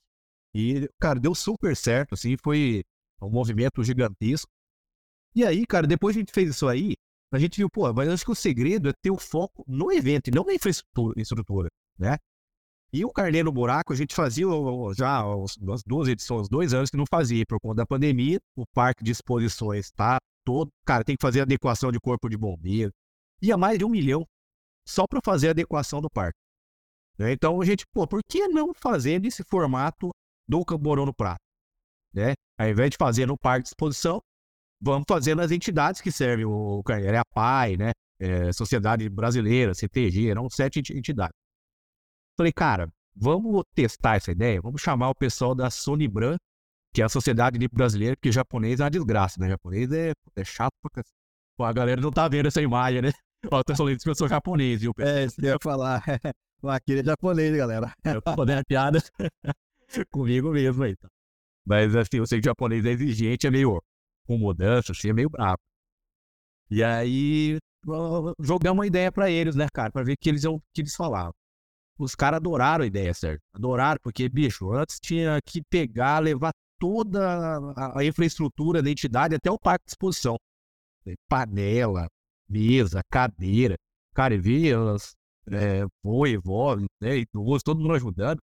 E, 0.53 0.88
cara, 0.99 1.20
deu 1.20 1.34
super 1.34 1.76
certo, 1.76 2.14
assim, 2.14 2.36
foi 2.41 2.84
um 3.22 3.30
movimento 3.30 3.84
gigantesco. 3.84 4.49
E 5.36 5.43
aí, 5.43 5.66
cara, 5.66 5.86
depois 5.86 6.16
a 6.16 6.20
gente 6.20 6.32
fez 6.32 6.49
isso 6.49 6.68
aí, 6.68 6.95
a 7.32 7.40
gente 7.40 7.58
viu, 7.58 7.70
pô, 7.70 7.92
mas 7.94 8.10
acho 8.10 8.26
que 8.26 8.32
o 8.32 8.36
segredo 8.36 8.90
é 8.90 8.94
ter 9.02 9.12
o 9.12 9.18
foco 9.18 9.64
no 9.68 9.92
evento 9.92 10.30
e 10.30 10.32
não 10.32 10.44
na 10.44 10.54
infraestrutura, 10.54 11.70
né? 11.98 12.18
E 12.92 13.04
o 13.04 13.12
Carneiro 13.12 13.48
no 13.48 13.52
Buraco, 13.52 13.92
a 13.92 13.96
gente 13.96 14.16
fazia 14.16 14.46
já 14.98 15.22
as 15.74 15.84
duas 15.86 16.08
edições, 16.08 16.48
dois 16.48 16.74
anos 16.74 16.90
que 16.90 16.96
não 16.96 17.06
fazia, 17.06 17.46
por 17.46 17.60
conta 17.60 17.76
da 17.76 17.86
pandemia. 17.86 18.40
O 18.56 18.66
parque 18.66 19.04
de 19.04 19.12
exposições 19.12 19.92
tá 19.92 20.18
todo. 20.46 20.70
Cara, 20.86 21.04
tem 21.04 21.18
que 21.18 21.22
fazer 21.22 21.42
adequação 21.42 21.92
de 21.92 22.00
corpo 22.00 22.30
de 22.30 22.38
bombeiro. 22.38 22.92
Ia 23.42 23.58
mais 23.58 23.78
de 23.78 23.84
um 23.84 23.90
milhão 23.90 24.26
só 24.88 25.06
para 25.06 25.20
fazer 25.22 25.50
a 25.50 25.52
adequação 25.52 26.02
do 26.02 26.10
parque. 26.10 26.40
Né? 27.18 27.34
Então 27.34 27.60
a 27.60 27.66
gente, 27.66 27.86
pô, 27.94 28.08
por 28.08 28.22
que 28.26 28.48
não 28.48 28.74
fazer 28.74 29.20
nesse 29.20 29.44
formato 29.44 30.10
do 30.48 30.64
Camborão 30.64 31.06
no 31.06 31.14
Prato. 31.14 31.42
Né? 32.14 32.34
Ao 32.58 32.70
invés 32.70 32.92
de 32.92 32.98
fazer 32.98 33.26
no 33.26 33.38
parque 33.38 33.64
de 33.64 33.70
exposição, 33.70 34.22
vamos 34.80 35.06
fazer 35.08 35.36
nas 35.36 35.52
entidades 35.52 36.02
que 36.02 36.12
servem 36.12 36.46
o 36.46 36.84
é 36.90 37.18
a 37.18 37.26
PAI, 37.26 37.78
né? 37.78 37.92
É, 38.20 38.52
Sociedade 38.52 39.08
Brasileira, 39.10 39.74
CTG, 39.74 40.30
eram 40.30 40.50
sete 40.50 40.80
entidades. 40.96 41.36
Falei, 42.36 42.52
cara, 42.52 42.90
vamos 43.16 43.64
testar 43.76 44.16
essa 44.16 44.32
ideia, 44.32 44.62
vamos 44.62 44.82
chamar 44.82 45.10
o 45.10 45.16
pessoal 45.16 45.54
da 45.56 45.70
Sonibran, 45.70 46.38
que 46.94 47.02
é 47.02 47.06
a 47.06 47.10
Sociedade 47.10 47.60
Brasileira, 47.68 48.16
porque 48.16 48.32
japonês 48.32 48.80
é 48.80 48.84
uma 48.84 48.92
desgraça, 48.92 49.40
né? 49.40 49.50
Japonês 49.50 49.92
é, 49.92 50.14
é 50.36 50.44
chato 50.44 50.74
pra 50.82 51.04
Pô, 51.58 51.64
a 51.64 51.74
galera 51.74 52.00
não 52.00 52.12
tá 52.12 52.28
vendo 52.28 52.48
essa 52.48 52.62
imagem, 52.62 53.02
né? 53.02 53.12
Ó, 53.52 53.64
tô 53.64 53.76
falando 53.76 53.98
que 53.98 54.10
eu 54.10 54.16
sou 54.16 54.28
japonês, 54.28 54.82
viu? 54.82 54.94
É, 55.00 55.26
isso 55.26 55.36
que 55.36 55.46
eu 55.46 55.54
ia 55.54 55.58
falar. 55.62 56.04
Akira 56.64 57.02
é 57.02 57.04
japonês, 57.04 57.56
galera. 57.56 57.92
Eu 58.04 58.22
tô 58.22 58.36
fazendo 58.36 58.64
piada. 58.66 59.00
comigo 60.12 60.52
mesmo 60.52 60.84
aí, 60.84 60.96
tá? 60.96 61.08
Mas 61.66 61.96
assim, 61.96 62.18
eu 62.18 62.28
sei 62.28 62.40
que 62.40 62.48
o 62.48 62.52
japonês 62.52 62.86
é 62.86 62.92
exigente, 62.92 63.48
é 63.48 63.52
meio 63.52 63.82
assim, 64.92 65.10
é 65.10 65.14
meio 65.14 65.30
bravo. 65.30 65.58
E 66.70 66.84
aí 66.84 67.58
jogamos 68.40 68.80
uma 68.80 68.88
ideia 68.88 69.12
para 69.12 69.30
eles, 69.30 69.56
né, 69.56 69.68
cara, 69.74 69.92
para 69.92 70.04
ver 70.04 70.18
que 70.18 70.30
eles 70.30 70.44
o 70.46 70.60
que 70.74 70.82
eles 70.82 70.96
falavam. 70.96 71.34
Os 71.98 72.14
caras 72.14 72.38
adoraram 72.38 72.84
a 72.84 72.88
ideia, 72.88 73.14
certo? 73.14 73.42
Adoraram, 73.54 74.00
porque, 74.04 74.30
bicho, 74.30 74.72
antes 74.72 75.00
tinha 75.00 75.40
que 75.44 75.64
pegar, 75.64 76.20
levar 76.20 76.52
toda 76.80 77.58
a, 77.76 78.06
infraestrutura 78.06 78.84
da 78.84 78.92
entidade 78.92 79.36
até 79.36 79.50
o 79.50 79.58
parque 79.58 79.86
de 79.86 79.92
exposição. 79.92 80.38
Panela, 81.28 82.08
mesa, 82.48 83.02
cadeira. 83.10 83.76
Cara, 84.14 84.36
e 84.36 84.38
via 84.38 84.78
é, 85.52 85.86
vô 86.04 86.28
e 86.28 86.38
vó, 86.38 86.76
né, 87.02 87.18
idoso, 87.18 87.64
todo 87.64 87.80
mundo 87.80 87.94
ajudando. 87.96 88.40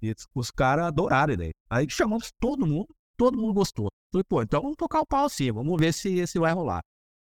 E 0.00 0.14
os 0.34 0.50
caras 0.50 0.86
adoraram 0.86 1.32
a 1.32 1.34
ideia. 1.34 1.52
Aí 1.70 1.88
chamamos 1.88 2.30
todo 2.38 2.66
mundo, 2.66 2.94
todo 3.16 3.36
mundo 3.36 3.54
gostou. 3.54 3.88
Falei, 4.16 4.24
pô, 4.24 4.42
então 4.42 4.62
vamos 4.62 4.76
tocar 4.76 5.00
o 5.00 5.06
pau 5.06 5.26
assim, 5.26 5.52
vamos 5.52 5.78
ver 5.78 5.92
se, 5.92 6.26
se 6.26 6.38
vai 6.38 6.52
rolar. 6.52 6.82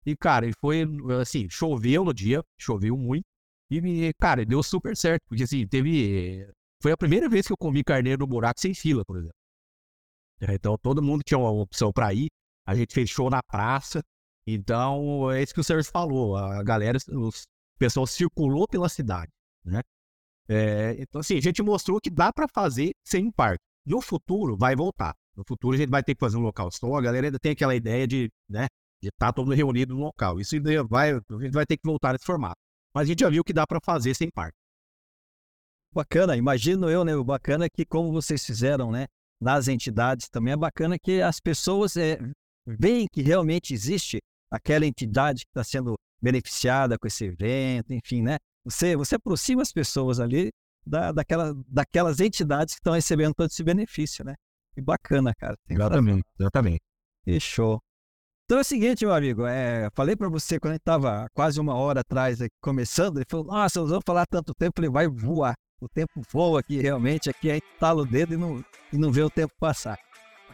E, 0.04 0.16
cara, 0.16 0.48
foi 0.60 0.84
assim, 1.20 1.48
choveu 1.50 2.04
no 2.04 2.14
dia, 2.14 2.42
choveu 2.58 2.96
muito. 2.96 3.24
E, 3.68 4.12
cara, 4.20 4.44
deu 4.44 4.62
super 4.62 4.96
certo, 4.96 5.22
porque 5.28 5.42
assim, 5.42 5.66
teve. 5.66 6.48
Foi 6.80 6.92
a 6.92 6.96
primeira 6.96 7.28
vez 7.28 7.46
que 7.46 7.52
eu 7.52 7.56
comi 7.56 7.82
carneiro 7.82 8.20
no 8.20 8.26
buraco 8.26 8.60
sem 8.60 8.72
fila, 8.72 9.04
por 9.04 9.16
exemplo. 9.16 9.34
É, 10.40 10.54
então 10.54 10.76
todo 10.78 11.02
mundo 11.02 11.22
tinha 11.24 11.38
uma 11.38 11.50
opção 11.50 11.92
para 11.92 12.14
ir. 12.14 12.28
a 12.64 12.74
gente 12.76 12.94
fez 12.94 13.10
show 13.10 13.28
na 13.28 13.42
praça. 13.42 14.00
Então, 14.46 15.32
é 15.32 15.42
isso 15.42 15.52
que 15.52 15.60
o 15.60 15.64
Sérgio 15.64 15.90
falou. 15.90 16.36
A 16.36 16.62
galera, 16.62 16.98
o 17.08 17.30
pessoal 17.76 18.06
circulou 18.06 18.68
pela 18.68 18.88
cidade, 18.88 19.32
né? 19.64 19.82
É, 20.48 20.94
então, 21.00 21.20
assim, 21.20 21.36
a 21.36 21.40
gente 21.40 21.60
mostrou 21.62 22.00
que 22.00 22.10
dá 22.10 22.32
para 22.32 22.46
fazer 22.46 22.92
sem 23.04 23.28
parque. 23.32 23.64
No 23.84 24.00
futuro, 24.00 24.56
vai 24.56 24.76
voltar. 24.76 25.16
No 25.36 25.44
futuro, 25.46 25.74
a 25.74 25.78
gente 25.78 25.90
vai 25.90 26.02
ter 26.02 26.14
que 26.14 26.20
fazer 26.20 26.36
um 26.36 26.40
local 26.40 26.70
só. 26.70 26.94
A 26.96 27.02
galera 27.02 27.26
ainda 27.26 27.38
tem 27.38 27.52
aquela 27.52 27.74
ideia 27.74 28.06
de, 28.06 28.30
né, 28.48 28.66
de 29.02 29.08
estar 29.08 29.26
tá 29.26 29.32
todo 29.32 29.46
mundo 29.46 29.56
reunido 29.56 29.94
no 29.94 30.00
local. 30.00 30.40
Isso 30.40 30.54
ainda 30.54 30.82
vai, 30.84 31.12
a 31.12 31.20
gente 31.40 31.52
vai 31.52 31.66
ter 31.66 31.76
que 31.76 31.82
voltar 31.84 32.12
nesse 32.12 32.24
formato. 32.24 32.56
Mas 32.94 33.02
a 33.02 33.06
gente 33.06 33.20
já 33.20 33.28
viu 33.28 33.44
que 33.44 33.52
dá 33.52 33.66
para 33.66 33.78
fazer 33.84 34.14
sem 34.14 34.30
parque. 34.30 34.56
Bacana, 35.92 36.36
imagino 36.36 36.88
eu, 36.88 37.04
né? 37.04 37.14
O 37.14 37.24
bacana 37.24 37.66
é 37.66 37.68
que, 37.68 37.84
como 37.84 38.10
vocês 38.12 38.44
fizeram, 38.44 38.90
né? 38.90 39.06
Nas 39.40 39.68
entidades 39.68 40.28
também 40.28 40.54
é 40.54 40.56
bacana 40.56 40.98
que 40.98 41.20
as 41.20 41.38
pessoas 41.38 41.96
é, 41.96 42.18
veem 42.66 43.06
que 43.10 43.22
realmente 43.22 43.74
existe 43.74 44.18
aquela 44.50 44.86
entidade 44.86 45.44
que 45.44 45.50
está 45.50 45.62
sendo 45.62 45.94
beneficiada 46.20 46.98
com 46.98 47.06
esse 47.06 47.24
evento, 47.24 47.92
enfim, 47.92 48.22
né? 48.22 48.38
Você, 48.64 48.96
você 48.96 49.16
aproxima 49.16 49.62
as 49.62 49.72
pessoas 49.72 50.18
ali 50.18 50.50
da, 50.86 51.12
daquela, 51.12 51.54
daquelas 51.68 52.20
entidades 52.20 52.74
que 52.74 52.80
estão 52.80 52.94
recebendo 52.94 53.34
todo 53.34 53.48
esse 53.48 53.62
benefício, 53.62 54.24
né? 54.24 54.34
E 54.76 54.82
bacana, 54.82 55.34
cara. 55.34 55.56
Exatamente, 55.68 56.24
exatamente. 56.38 56.80
Show. 57.40 57.80
Então 58.44 58.58
é 58.58 58.60
o 58.60 58.64
seguinte, 58.64 59.04
meu 59.04 59.12
amigo, 59.12 59.44
é, 59.44 59.88
falei 59.92 60.14
para 60.14 60.28
você 60.28 60.60
quando 60.60 60.72
a 60.72 60.74
gente 60.74 60.82
estava 60.82 61.26
quase 61.34 61.58
uma 61.58 61.74
hora 61.74 62.00
atrás 62.00 62.40
aqui, 62.40 62.54
começando, 62.60 63.16
ele 63.16 63.26
falou, 63.28 63.46
nossa, 63.46 63.80
nós 63.80 63.88
vamos 63.88 64.04
falar 64.06 64.24
tanto 64.26 64.54
tempo, 64.54 64.80
ele 64.80 64.88
vai 64.88 65.08
voar. 65.08 65.54
O 65.80 65.88
tempo 65.88 66.22
voa 66.30 66.60
aqui, 66.60 66.80
realmente, 66.80 67.28
aqui 67.28 67.50
a 67.50 67.54
gente 67.54 67.66
tala 67.80 68.02
o 68.02 68.06
dedo 68.06 68.34
e 68.34 68.36
não, 68.36 68.64
e 68.92 68.96
não 68.96 69.10
vê 69.10 69.22
o 69.22 69.28
tempo 69.28 69.52
passar. 69.58 69.98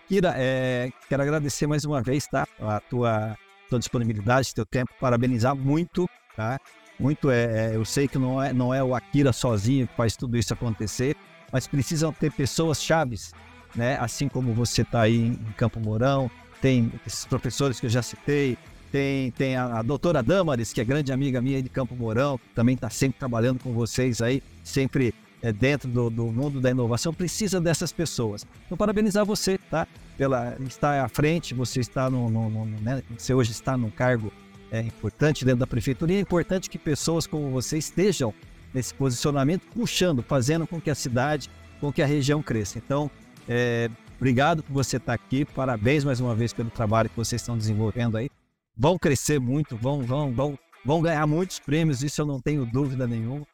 Kira, 0.08 0.32
é, 0.36 0.90
quero 1.08 1.22
agradecer 1.22 1.66
mais 1.66 1.84
uma 1.84 2.02
vez, 2.02 2.26
tá? 2.26 2.46
A 2.60 2.80
tua 2.80 3.36
tua 3.68 3.78
disponibilidade, 3.78 4.54
teu 4.54 4.66
tempo, 4.66 4.92
parabenizar 5.00 5.56
muito, 5.56 6.08
tá? 6.36 6.60
Muito 6.98 7.30
é, 7.30 7.72
é, 7.72 7.76
eu 7.76 7.84
sei 7.84 8.06
que 8.06 8.18
não 8.18 8.42
é, 8.42 8.52
não 8.52 8.72
é 8.74 8.82
o 8.82 8.94
Akira 8.94 9.32
sozinho 9.32 9.88
que 9.88 9.94
faz 9.94 10.16
tudo 10.16 10.36
isso 10.36 10.52
acontecer, 10.52 11.16
mas 11.50 11.66
precisam 11.66 12.12
ter 12.12 12.30
pessoas 12.32 12.82
chaves, 12.82 13.32
né? 13.74 13.96
Assim 14.00 14.28
como 14.28 14.52
você 14.52 14.82
está 14.82 15.02
aí 15.02 15.28
em 15.28 15.52
Campo 15.56 15.80
Mourão, 15.80 16.30
tem 16.60 16.92
esses 17.06 17.24
professores 17.24 17.80
que 17.80 17.86
eu 17.86 17.90
já 17.90 18.02
citei, 18.02 18.56
tem, 18.90 19.30
tem 19.32 19.56
a, 19.56 19.78
a 19.78 19.82
doutora 19.82 20.22
Damares, 20.22 20.72
que 20.72 20.80
é 20.80 20.84
grande 20.84 21.12
amiga 21.12 21.40
minha 21.40 21.62
de 21.62 21.68
Campo 21.68 21.94
Mourão, 21.96 22.38
também 22.54 22.74
está 22.74 22.90
sempre 22.90 23.18
trabalhando 23.18 23.58
com 23.60 23.72
vocês 23.72 24.20
aí, 24.20 24.42
sempre 24.62 25.14
é, 25.40 25.52
dentro 25.52 25.88
do, 25.88 26.10
do, 26.10 26.26
mundo 26.26 26.60
da 26.60 26.70
inovação, 26.70 27.12
precisa 27.12 27.60
dessas 27.60 27.90
pessoas. 27.90 28.46
Então, 28.66 28.76
parabenizar 28.76 29.24
você, 29.24 29.58
tá? 29.58 29.88
pela 30.16 30.56
estar 30.60 31.04
à 31.04 31.08
frente, 31.08 31.54
você 31.54 31.80
está 31.80 32.08
no, 32.08 32.30
no, 32.30 32.48
no 32.50 32.64
né? 32.80 33.02
você 33.16 33.34
hoje 33.34 33.50
está 33.50 33.76
num 33.76 33.90
cargo 33.90 34.32
é, 34.70 34.80
importante 34.80 35.44
dentro 35.44 35.60
da 35.60 35.66
prefeitura 35.66 36.12
e 36.12 36.16
é 36.16 36.20
importante 36.20 36.70
que 36.70 36.78
pessoas 36.78 37.26
como 37.26 37.50
você 37.50 37.78
estejam 37.78 38.32
nesse 38.72 38.94
posicionamento, 38.94 39.62
puxando, 39.74 40.22
fazendo 40.22 40.66
com 40.66 40.80
que 40.80 40.90
a 40.90 40.94
cidade, 40.94 41.50
com 41.80 41.92
que 41.92 42.00
a 42.00 42.06
região 42.06 42.42
cresça. 42.42 42.78
Então, 42.78 43.10
é, 43.48 43.90
obrigado 44.16 44.62
por 44.62 44.72
você 44.72 44.96
estar 44.96 45.14
aqui, 45.14 45.44
parabéns 45.44 46.04
mais 46.04 46.20
uma 46.20 46.34
vez 46.34 46.52
pelo 46.52 46.70
trabalho 46.70 47.08
que 47.08 47.16
vocês 47.16 47.40
estão 47.40 47.56
desenvolvendo 47.56 48.16
aí. 48.16 48.30
Vão 48.76 48.98
crescer 48.98 49.38
muito, 49.38 49.76
vão, 49.76 50.02
vão, 50.02 50.32
vão, 50.32 50.58
vão 50.84 51.02
ganhar 51.02 51.26
muitos 51.26 51.58
prêmios, 51.58 52.02
isso 52.02 52.20
eu 52.20 52.26
não 52.26 52.40
tenho 52.40 52.64
dúvida 52.64 53.06
nenhuma. 53.06 53.46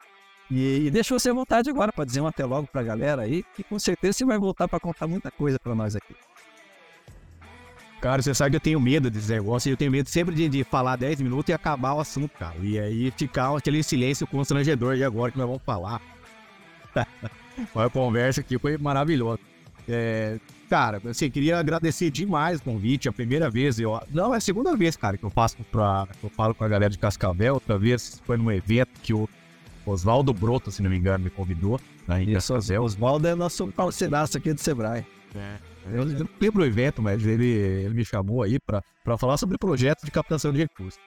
E, 0.49 0.87
e 0.87 0.91
deixa 0.91 1.17
você 1.17 1.29
à 1.29 1.33
vontade 1.33 1.69
agora 1.69 1.91
para 1.91 2.05
dizer 2.05 2.21
um 2.21 2.27
até 2.27 2.43
logo 2.43 2.67
para 2.67 2.81
a 2.81 2.83
galera 2.83 3.21
aí, 3.21 3.43
que 3.55 3.63
com 3.63 3.77
certeza 3.77 4.17
você 4.17 4.25
vai 4.25 4.37
voltar 4.39 4.67
para 4.67 4.79
contar 4.79 5.07
muita 5.07 5.29
coisa 5.29 5.59
para 5.59 5.75
nós 5.75 5.95
aqui. 5.95 6.15
Cara, 8.01 8.21
você 8.21 8.33
sabe 8.33 8.51
que 8.51 8.55
eu 8.55 8.61
tenho 8.61 8.79
medo 8.79 9.11
desse 9.11 9.29
negócio 9.29 9.69
eu 9.69 9.75
tenho 9.75 9.91
medo 9.91 10.07
sempre 10.07 10.33
de, 10.33 10.47
de 10.47 10.63
falar 10.63 10.95
10 10.95 11.21
minutos 11.21 11.49
e 11.49 11.53
acabar 11.53 11.93
o 11.93 11.99
assunto, 11.99 12.31
cara. 12.37 12.55
E 12.61 12.79
aí 12.79 13.11
ficar 13.11 13.55
aquele 13.55 13.83
silêncio 13.83 14.25
constrangedor 14.25 14.95
de 14.95 15.03
agora 15.03 15.31
que 15.31 15.37
nós 15.37 15.47
vamos 15.47 15.61
falar. 15.65 16.01
a 17.75 17.89
conversa 17.89 18.39
aqui 18.39 18.57
foi 18.57 18.77
maravilhosa. 18.77 19.39
É, 19.89 20.39
cara, 20.69 21.01
assim, 21.09 21.31
queria 21.31 21.57
agradecer 21.57 22.11
demais 22.11 22.59
o 22.59 22.63
convite. 22.63 23.09
A 23.09 23.11
primeira 23.11 23.49
vez, 23.49 23.79
eu. 23.79 23.99
Não, 24.11 24.33
é 24.33 24.37
a 24.37 24.41
segunda 24.41 24.75
vez, 24.75 24.95
cara, 24.95 25.17
que 25.17 25.23
eu 25.23 25.29
faço 25.29 25.57
pra. 25.71 26.07
Eu 26.23 26.29
falo 26.29 26.53
com 26.53 26.63
a 26.63 26.67
galera 26.67 26.91
de 26.91 26.99
Cascavel. 26.99 27.55
Outra 27.55 27.77
vez 27.77 28.21
foi 28.23 28.37
num 28.37 28.51
evento 28.51 28.91
que 29.01 29.13
o 29.13 29.27
Oswaldo 29.85 30.31
Broto, 30.31 30.71
se 30.71 30.83
não 30.83 30.89
me 30.89 30.97
engano, 30.97 31.23
me 31.23 31.29
convidou. 31.29 31.79
Né, 32.07 32.23
em 32.23 32.31
Isso, 32.31 32.53
Cascavel. 32.53 32.83
Oswaldo 32.83 33.27
é 33.27 33.33
nosso 33.33 33.67
parceiraço 33.69 34.37
aqui 34.37 34.53
do 34.53 34.61
Sebrae. 34.61 35.05
É. 35.35 35.69
Eu 35.91 36.05
não 36.05 36.27
lembro 36.39 36.61
o 36.61 36.65
evento, 36.65 37.01
mas 37.01 37.25
ele, 37.25 37.47
ele 37.47 37.93
me 37.95 38.05
chamou 38.05 38.43
aí 38.43 38.59
para 38.59 39.17
falar 39.17 39.37
sobre 39.37 39.57
projetos 39.57 40.05
de 40.05 40.11
captação 40.11 40.51
de 40.51 40.59
recursos. 40.59 40.99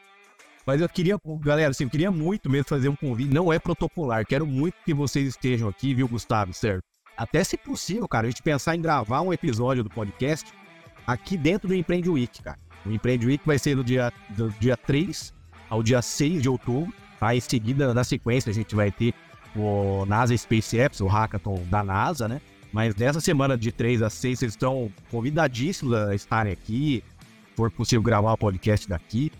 Mas 0.66 0.80
eu 0.80 0.88
queria, 0.88 1.18
galera, 1.40 1.70
assim, 1.70 1.84
eu 1.84 1.90
queria 1.90 2.10
muito 2.10 2.48
mesmo 2.48 2.68
fazer 2.68 2.88
um 2.88 2.96
convite. 2.96 3.32
Não 3.32 3.52
é 3.52 3.58
protocolar. 3.58 4.24
Quero 4.26 4.46
muito 4.46 4.74
que 4.84 4.94
vocês 4.94 5.28
estejam 5.28 5.68
aqui, 5.68 5.92
viu, 5.92 6.08
Gustavo? 6.08 6.52
Certo? 6.52 6.84
Até 7.16 7.44
se 7.44 7.56
possível, 7.56 8.08
cara, 8.08 8.26
a 8.26 8.30
gente 8.30 8.42
pensar 8.42 8.74
em 8.74 8.80
gravar 8.80 9.20
um 9.20 9.32
episódio 9.32 9.84
do 9.84 9.90
podcast 9.90 10.52
aqui 11.06 11.36
dentro 11.36 11.68
do 11.68 11.74
Empreende 11.74 12.08
Week, 12.08 12.42
cara. 12.42 12.58
O 12.84 12.90
Empreende 12.90 13.26
Week 13.26 13.44
vai 13.46 13.58
ser 13.58 13.76
do 13.76 13.84
dia, 13.84 14.12
do 14.30 14.50
dia 14.58 14.76
3 14.76 15.32
ao 15.68 15.82
dia 15.82 16.02
6 16.02 16.42
de 16.42 16.48
outubro. 16.48 16.92
Tá? 17.20 17.34
Em 17.34 17.40
seguida, 17.40 17.94
na 17.94 18.02
sequência, 18.02 18.50
a 18.50 18.54
gente 18.54 18.74
vai 18.74 18.90
ter 18.90 19.14
o 19.54 20.04
NASA 20.06 20.36
Space 20.36 20.78
Apps, 20.78 21.00
o 21.00 21.06
hackathon 21.06 21.62
da 21.70 21.84
NASA, 21.84 22.26
né? 22.26 22.40
Mas 22.72 22.96
nessa 22.96 23.20
semana 23.20 23.56
de 23.56 23.70
3 23.70 24.02
a 24.02 24.10
6, 24.10 24.38
vocês 24.38 24.52
estão 24.52 24.90
convidadíssimos 25.10 25.94
a 25.94 26.14
estarem 26.14 26.52
aqui. 26.52 27.04
For 27.54 27.70
possível 27.70 28.02
gravar 28.02 28.32
o 28.32 28.38
podcast 28.38 28.88
daqui. 28.88 29.30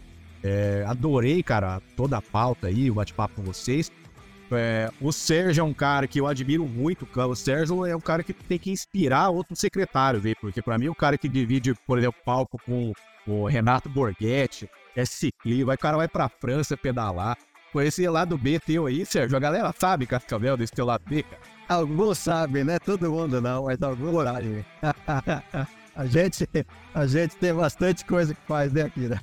É, 0.42 0.84
adorei, 0.86 1.42
cara, 1.42 1.80
toda 1.96 2.18
a 2.18 2.22
pauta 2.22 2.66
aí, 2.66 2.90
o 2.90 2.94
bate-papo 2.94 3.36
com 3.36 3.42
vocês. 3.42 3.90
É, 4.53 4.90
o 5.00 5.12
Sérgio 5.12 5.61
é 5.61 5.64
um 5.64 5.72
cara 5.72 6.07
que 6.07 6.20
eu 6.20 6.26
admiro 6.26 6.66
muito. 6.66 7.09
O 7.14 7.34
Sérgio 7.34 7.86
é 7.86 7.96
um 7.96 8.00
cara 8.00 8.22
que 8.22 8.32
tem 8.32 8.59
que 8.59 8.70
inspirar 8.70 9.30
outro 9.30 9.57
secretário, 9.57 10.20
viu? 10.20 10.34
Porque 10.40 10.62
para 10.62 10.78
mim, 10.78 10.88
o 10.88 10.94
cara 10.94 11.16
que 11.16 11.28
divide, 11.28 11.74
por 11.86 11.98
exemplo, 11.98 12.20
palco 12.24 12.59
com 12.64 12.92
o 13.26 13.46
Renato 13.46 13.88
Borghetti, 13.88 14.68
é 14.96 15.05
ciclismo, 15.05 15.70
aí 15.70 15.76
o 15.76 15.78
cara 15.78 15.96
vai 15.96 16.09
pra 16.09 16.28
França 16.28 16.76
pedalar. 16.76 17.36
Com 17.72 17.80
esse 17.80 18.07
lado 18.07 18.36
B 18.36 18.61
teu 18.61 18.84
aí, 18.84 19.07
Sérgio, 19.07 19.34
a 19.34 19.40
galera 19.40 19.72
sabe, 19.78 20.05
Cascavel, 20.05 20.59
desse 20.59 20.74
teu 20.74 20.84
lado 20.84 21.03
B, 21.09 21.22
cara. 21.22 21.40
Alguns 21.66 22.18
sabem, 22.18 22.64
né? 22.64 22.78
Todo 22.78 23.11
mundo 23.11 23.40
não, 23.40 23.64
mas 23.64 23.82
alguns 23.82 24.24
sabem. 24.24 24.64
a, 25.96 26.07
gente, 26.07 26.46
a 26.94 27.07
gente 27.07 27.34
tem 27.36 27.55
bastante 27.55 28.05
coisa 28.05 28.34
que 28.34 28.40
faz, 28.46 28.70
né, 28.74 28.82
Akira? 28.82 29.22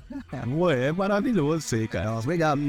é 0.76 0.92
maravilhoso 0.92 1.60
isso 1.60 1.76
aí, 1.76 1.88
cara. 1.88 2.18
Obrigado. 2.18 2.60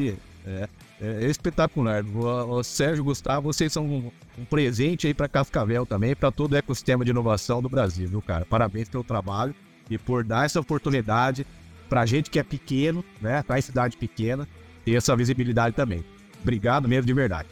É, 0.46 0.68
é, 1.01 1.26
espetacular. 1.26 2.05
O, 2.05 2.59
o, 2.59 2.62
Sérgio 2.62 3.03
Gustavo, 3.03 3.53
vocês 3.53 3.72
são 3.72 3.86
um, 3.86 4.11
um 4.38 4.44
presente 4.44 5.07
aí 5.07 5.14
para 5.14 5.28
Cascavel 5.28 5.86
também, 5.86 6.14
para 6.14 6.30
todo 6.30 6.53
o 6.53 6.57
ecossistema 6.57 7.05
de 7.05 7.11
inovação 7.11 7.62
do 7.62 7.68
Brasil, 7.68 8.09
viu, 8.09 8.20
cara? 8.20 8.44
Parabéns 8.44 8.88
pelo 8.88 9.03
trabalho 9.03 9.55
e 9.88 9.96
por 9.96 10.22
dar 10.22 10.44
essa 10.44 10.61
oportunidade 10.61 11.46
para 11.88 12.07
gente 12.07 12.30
que 12.30 12.38
é 12.38 12.42
pequeno, 12.42 13.05
né? 13.20 13.42
Para 13.42 13.61
cidade 13.61 13.96
pequena, 13.96 14.46
ter 14.84 14.94
essa 14.94 15.16
visibilidade 15.16 15.74
também. 15.74 16.05
Obrigado 16.42 16.88
mesmo 16.88 17.07
de 17.07 17.14
verdade. 17.14 17.48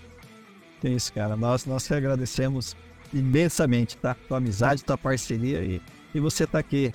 É 0.85 0.89
isso, 0.91 1.13
cara. 1.13 1.37
Nós, 1.37 1.67
nós 1.67 1.85
te 1.85 1.95
agradecemos 1.95 2.77
imensamente, 3.13 3.97
tá? 3.97 4.15
Tua 4.29 4.37
amizade, 4.37 4.85
tua 4.85 4.97
parceria 4.97 5.63
e, 5.63 5.81
e 6.15 6.21
você 6.21 6.47
tá 6.47 6.59
aqui 6.59 6.93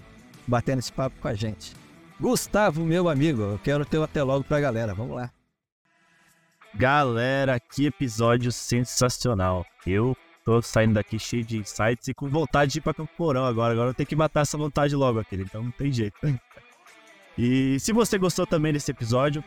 batendo 0.47 0.79
esse 0.79 0.93
papo 0.93 1.15
com 1.19 1.27
a 1.27 1.33
gente. 1.33 1.73
Gustavo, 2.19 2.85
meu 2.85 3.09
amigo, 3.09 3.41
eu 3.41 3.59
quero 3.61 3.83
ter 3.85 3.97
o 3.97 4.03
até 4.03 4.23
logo 4.23 4.43
pra 4.43 4.59
galera. 4.59 4.93
Vamos 4.93 5.15
lá. 5.15 5.31
Galera, 6.75 7.59
que 7.59 7.85
episódio 7.85 8.51
sensacional. 8.51 9.63
Eu 9.85 10.17
tô 10.43 10.59
saindo 10.59 10.95
daqui 10.95 11.19
cheio 11.19 11.43
de 11.43 11.57
insights 11.57 12.07
e 12.07 12.15
com 12.15 12.27
vontade 12.27 12.71
de 12.71 12.79
ir 12.79 12.81
pra 12.81 12.95
Campo 12.95 13.11
Porão 13.15 13.45
agora. 13.45 13.73
Agora 13.73 13.89
eu 13.91 13.93
tenho 13.93 14.07
que 14.07 14.15
matar 14.15 14.41
essa 14.41 14.57
vontade 14.57 14.95
logo, 14.95 15.19
aquele. 15.19 15.43
Então 15.43 15.63
não 15.63 15.71
tem 15.71 15.91
jeito. 15.91 16.17
E 17.35 17.79
se 17.79 17.91
você 17.91 18.15
gostou 18.19 18.45
também 18.45 18.71
desse 18.71 18.91
episódio, 18.91 19.43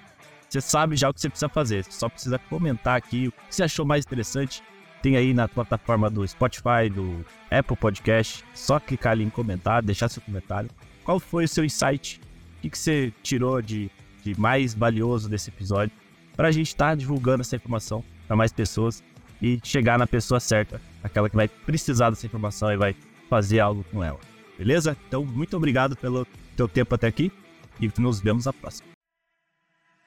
você 0.49 0.61
sabe 0.61 0.97
já 0.97 1.09
o 1.09 1.15
que 1.15 1.21
você 1.21 1.29
precisa 1.29 1.49
fazer. 1.49 1.85
Você 1.85 1.93
só 1.93 2.09
precisa 2.09 2.37
comentar 2.37 2.97
aqui 2.97 3.29
o 3.29 3.31
que 3.31 3.55
você 3.55 3.63
achou 3.63 3.87
mais 3.87 4.05
interessante. 4.05 4.61
Tem 5.01 5.17
aí 5.17 5.33
na 5.33 5.47
plataforma 5.47 6.11
do 6.11 6.27
Spotify, 6.27 6.91
do 6.93 7.25
Apple 7.49 7.77
Podcast. 7.77 8.45
Só 8.55 8.81
clicar 8.81 9.13
ali 9.13 9.23
em 9.23 9.31
comentar, 9.31 9.85
deixar 9.85 10.09
seu 10.09 10.21
comentário. 10.21 10.69
Qual 11.05 11.21
foi 11.21 11.45
o 11.45 11.49
seu 11.49 11.65
insight? 11.65 12.21
O 12.59 12.63
que, 12.63 12.71
que 12.71 12.77
você 12.77 13.13
tirou 13.23 13.63
de, 13.63 13.89
de 14.25 14.37
mais 14.37 14.75
valioso 14.75 15.29
desse 15.29 15.51
episódio? 15.51 15.95
Para 16.37 16.49
a 16.49 16.53
gente 16.53 16.69
estar 16.69 16.91
tá 16.91 16.95
divulgando 16.95 17.41
essa 17.41 17.57
informação 17.57 18.05
para 18.27 18.37
mais 18.37 18.53
pessoas 18.53 19.03
e 19.41 19.59
chegar 19.65 19.99
na 19.99 20.07
pessoa 20.07 20.39
certa, 20.39 20.81
aquela 21.03 21.31
que 21.31 21.37
vai 21.37 21.49
precisar 21.49 22.11
dessa 22.11 22.27
informação 22.27 22.71
e 22.71 22.77
vai 22.77 22.95
fazer 23.29 23.61
algo 23.61 23.85
com 23.91 24.03
ela. 24.03 24.19
Beleza? 24.59 24.97
Então, 25.09 25.25
muito 25.25 25.57
obrigado 25.57 25.97
pelo 25.97 26.27
teu 26.57 26.69
tempo 26.69 26.95
até 26.95 27.07
aqui 27.07 27.33
e 27.81 27.91
nos 27.99 28.21
vemos 28.21 28.45
na 28.45 28.53
próxima. 28.53 28.89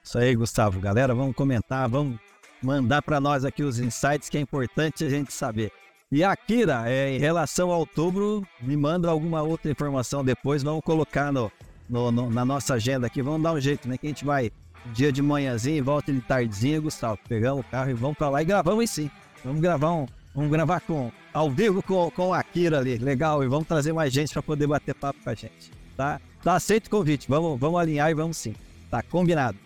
Isso 0.02 0.18
aí, 0.18 0.34
Gustavo. 0.34 0.80
Galera, 0.80 1.14
vamos 1.14 1.34
comentar, 1.34 1.88
vamos 1.88 2.18
mandar 2.62 3.02
para 3.02 3.20
nós 3.20 3.44
aqui 3.44 3.62
os 3.62 3.78
insights 3.78 4.28
que 4.28 4.38
é 4.38 4.40
importante 4.40 5.04
a 5.04 5.10
gente 5.10 5.32
saber. 5.32 5.72
E 6.10 6.24
Akira, 6.24 6.90
é, 6.90 7.14
em 7.14 7.18
relação 7.18 7.70
ao 7.70 7.80
outubro, 7.80 8.44
me 8.60 8.76
manda 8.76 9.08
alguma 9.08 9.42
outra 9.42 9.70
informação 9.70 10.24
depois, 10.24 10.62
vamos 10.62 10.82
colocar 10.82 11.32
no, 11.32 11.52
no, 11.88 12.10
no, 12.10 12.30
na 12.30 12.44
nossa 12.44 12.74
agenda 12.74 13.06
aqui. 13.06 13.22
Vamos 13.22 13.42
dar 13.42 13.52
um 13.52 13.60
jeito, 13.60 13.88
né? 13.88 13.96
Que 13.96 14.06
a 14.06 14.10
gente 14.10 14.24
vai 14.24 14.50
dia 14.86 15.12
de 15.12 15.22
manhãzinho 15.22 15.76
e 15.76 15.80
volta 15.80 16.12
de 16.12 16.20
tardezinha, 16.20 16.80
Gustavo. 16.80 17.18
Pegamos 17.28 17.64
o 17.64 17.68
carro 17.68 17.90
e 17.90 17.94
vamos 17.94 18.16
pra 18.16 18.28
lá 18.28 18.42
e 18.42 18.44
gravamos 18.44 18.90
sim. 18.90 19.10
Vamos 19.44 19.60
gravar 19.60 19.92
um. 19.92 20.06
Vamos 20.34 20.50
gravar 20.50 20.80
com, 20.80 21.10
ao 21.32 21.50
vivo 21.50 21.82
com, 21.82 22.10
com 22.10 22.32
a 22.32 22.38
Akira 22.38 22.78
ali. 22.78 22.98
Legal. 22.98 23.42
E 23.42 23.48
vamos 23.48 23.66
trazer 23.66 23.92
mais 23.92 24.12
gente 24.12 24.32
para 24.32 24.42
poder 24.42 24.66
bater 24.66 24.94
papo 24.94 25.18
com 25.22 25.30
a 25.30 25.34
gente. 25.34 25.70
Tá? 25.96 26.20
Tá 26.42 26.54
aceito 26.54 26.86
o 26.86 26.90
convite. 26.90 27.26
Vamos, 27.28 27.58
vamos 27.58 27.80
alinhar 27.80 28.10
e 28.10 28.14
vamos 28.14 28.36
sim. 28.36 28.54
Tá 28.90 29.02
combinado. 29.02 29.58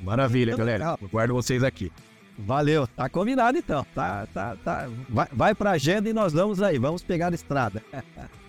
Maravilha, 0.00 0.56
galera. 0.56 0.96
Eu 1.00 1.08
guardo 1.08 1.34
vocês 1.34 1.62
aqui. 1.62 1.90
Valeu, 2.38 2.86
tá 2.86 3.08
combinado 3.08 3.58
então. 3.58 3.84
Tá, 3.94 4.26
tá, 4.32 4.56
tá. 4.64 4.88
Vai, 5.08 5.28
vai 5.32 5.54
pra 5.54 5.72
agenda 5.72 6.08
e 6.08 6.12
nós 6.12 6.32
vamos 6.32 6.62
aí, 6.62 6.78
vamos 6.78 7.02
pegar 7.02 7.30
a 7.30 7.34
estrada. 7.34 7.82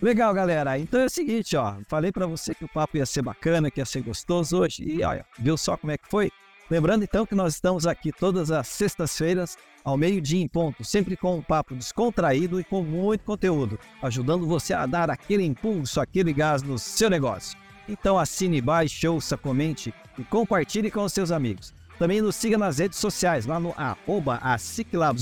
Legal, 0.00 0.32
galera. 0.32 0.78
Então 0.78 1.00
é 1.00 1.06
o 1.06 1.10
seguinte, 1.10 1.56
ó. 1.56 1.74
Falei 1.88 2.12
para 2.12 2.26
você 2.26 2.54
que 2.54 2.64
o 2.64 2.68
papo 2.68 2.96
ia 2.96 3.04
ser 3.04 3.22
bacana, 3.22 3.70
que 3.70 3.80
ia 3.80 3.84
ser 3.84 4.00
gostoso 4.00 4.58
hoje. 4.58 4.84
E 4.84 5.02
olha, 5.02 5.26
viu 5.38 5.56
só 5.56 5.76
como 5.76 5.90
é 5.90 5.98
que 5.98 6.08
foi? 6.08 6.30
Lembrando 6.70 7.02
então 7.02 7.26
que 7.26 7.34
nós 7.34 7.54
estamos 7.54 7.86
aqui 7.86 8.12
todas 8.12 8.50
as 8.50 8.68
sextas-feiras, 8.68 9.56
ao 9.82 9.96
meio-dia 9.96 10.40
em 10.40 10.46
ponto, 10.46 10.84
sempre 10.84 11.16
com 11.16 11.38
um 11.38 11.42
papo 11.42 11.74
descontraído 11.74 12.60
e 12.60 12.64
com 12.64 12.82
muito 12.82 13.24
conteúdo, 13.24 13.78
ajudando 14.02 14.46
você 14.46 14.74
a 14.74 14.84
dar 14.84 15.10
aquele 15.10 15.44
impulso, 15.44 16.00
aquele 16.00 16.32
gás 16.32 16.62
no 16.62 16.78
seu 16.78 17.08
negócio. 17.08 17.58
Então 17.88 18.18
assine, 18.18 18.60
baixe, 18.60 19.08
ouça, 19.08 19.36
comente 19.36 19.94
e 20.18 20.24
compartilhe 20.24 20.90
com 20.90 21.02
os 21.02 21.12
seus 21.12 21.32
amigos. 21.32 21.74
Também 21.98 22.20
nos 22.20 22.36
siga 22.36 22.58
nas 22.58 22.78
redes 22.78 22.98
sociais, 22.98 23.46
lá 23.46 23.58
no 23.58 23.74
arroba 23.76 24.38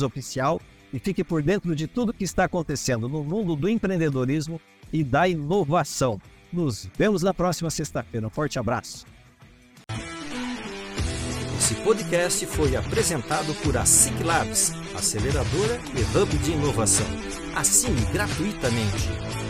Oficial 0.05 0.61
e 0.97 0.99
fique 0.99 1.23
por 1.23 1.43
dentro 1.43 1.77
de 1.77 1.87
tudo 1.87 2.11
que 2.11 2.25
está 2.25 2.45
acontecendo 2.45 3.07
no 3.07 3.23
mundo 3.23 3.55
do 3.55 3.69
empreendedorismo 3.69 4.59
e 4.91 5.05
da 5.05 5.29
inovação. 5.29 6.19
Nos 6.51 6.89
vemos 6.97 7.23
na 7.23 7.35
próxima 7.35 7.69
sexta-feira. 7.69 8.27
Um 8.27 8.31
forte 8.31 8.59
abraço. 8.59 9.05
Esse 11.59 11.75
podcast 11.83 12.47
foi 12.47 12.77
apresentado 12.77 13.55
por 13.63 13.77
a 13.77 13.85
SIC 13.85 14.23
Labs, 14.23 14.73
aceleradora 14.95 15.79
e 15.95 16.19
hub 16.19 16.39
de 16.39 16.53
inovação. 16.53 17.07
Assine 17.55 18.01
gratuitamente. 18.11 19.46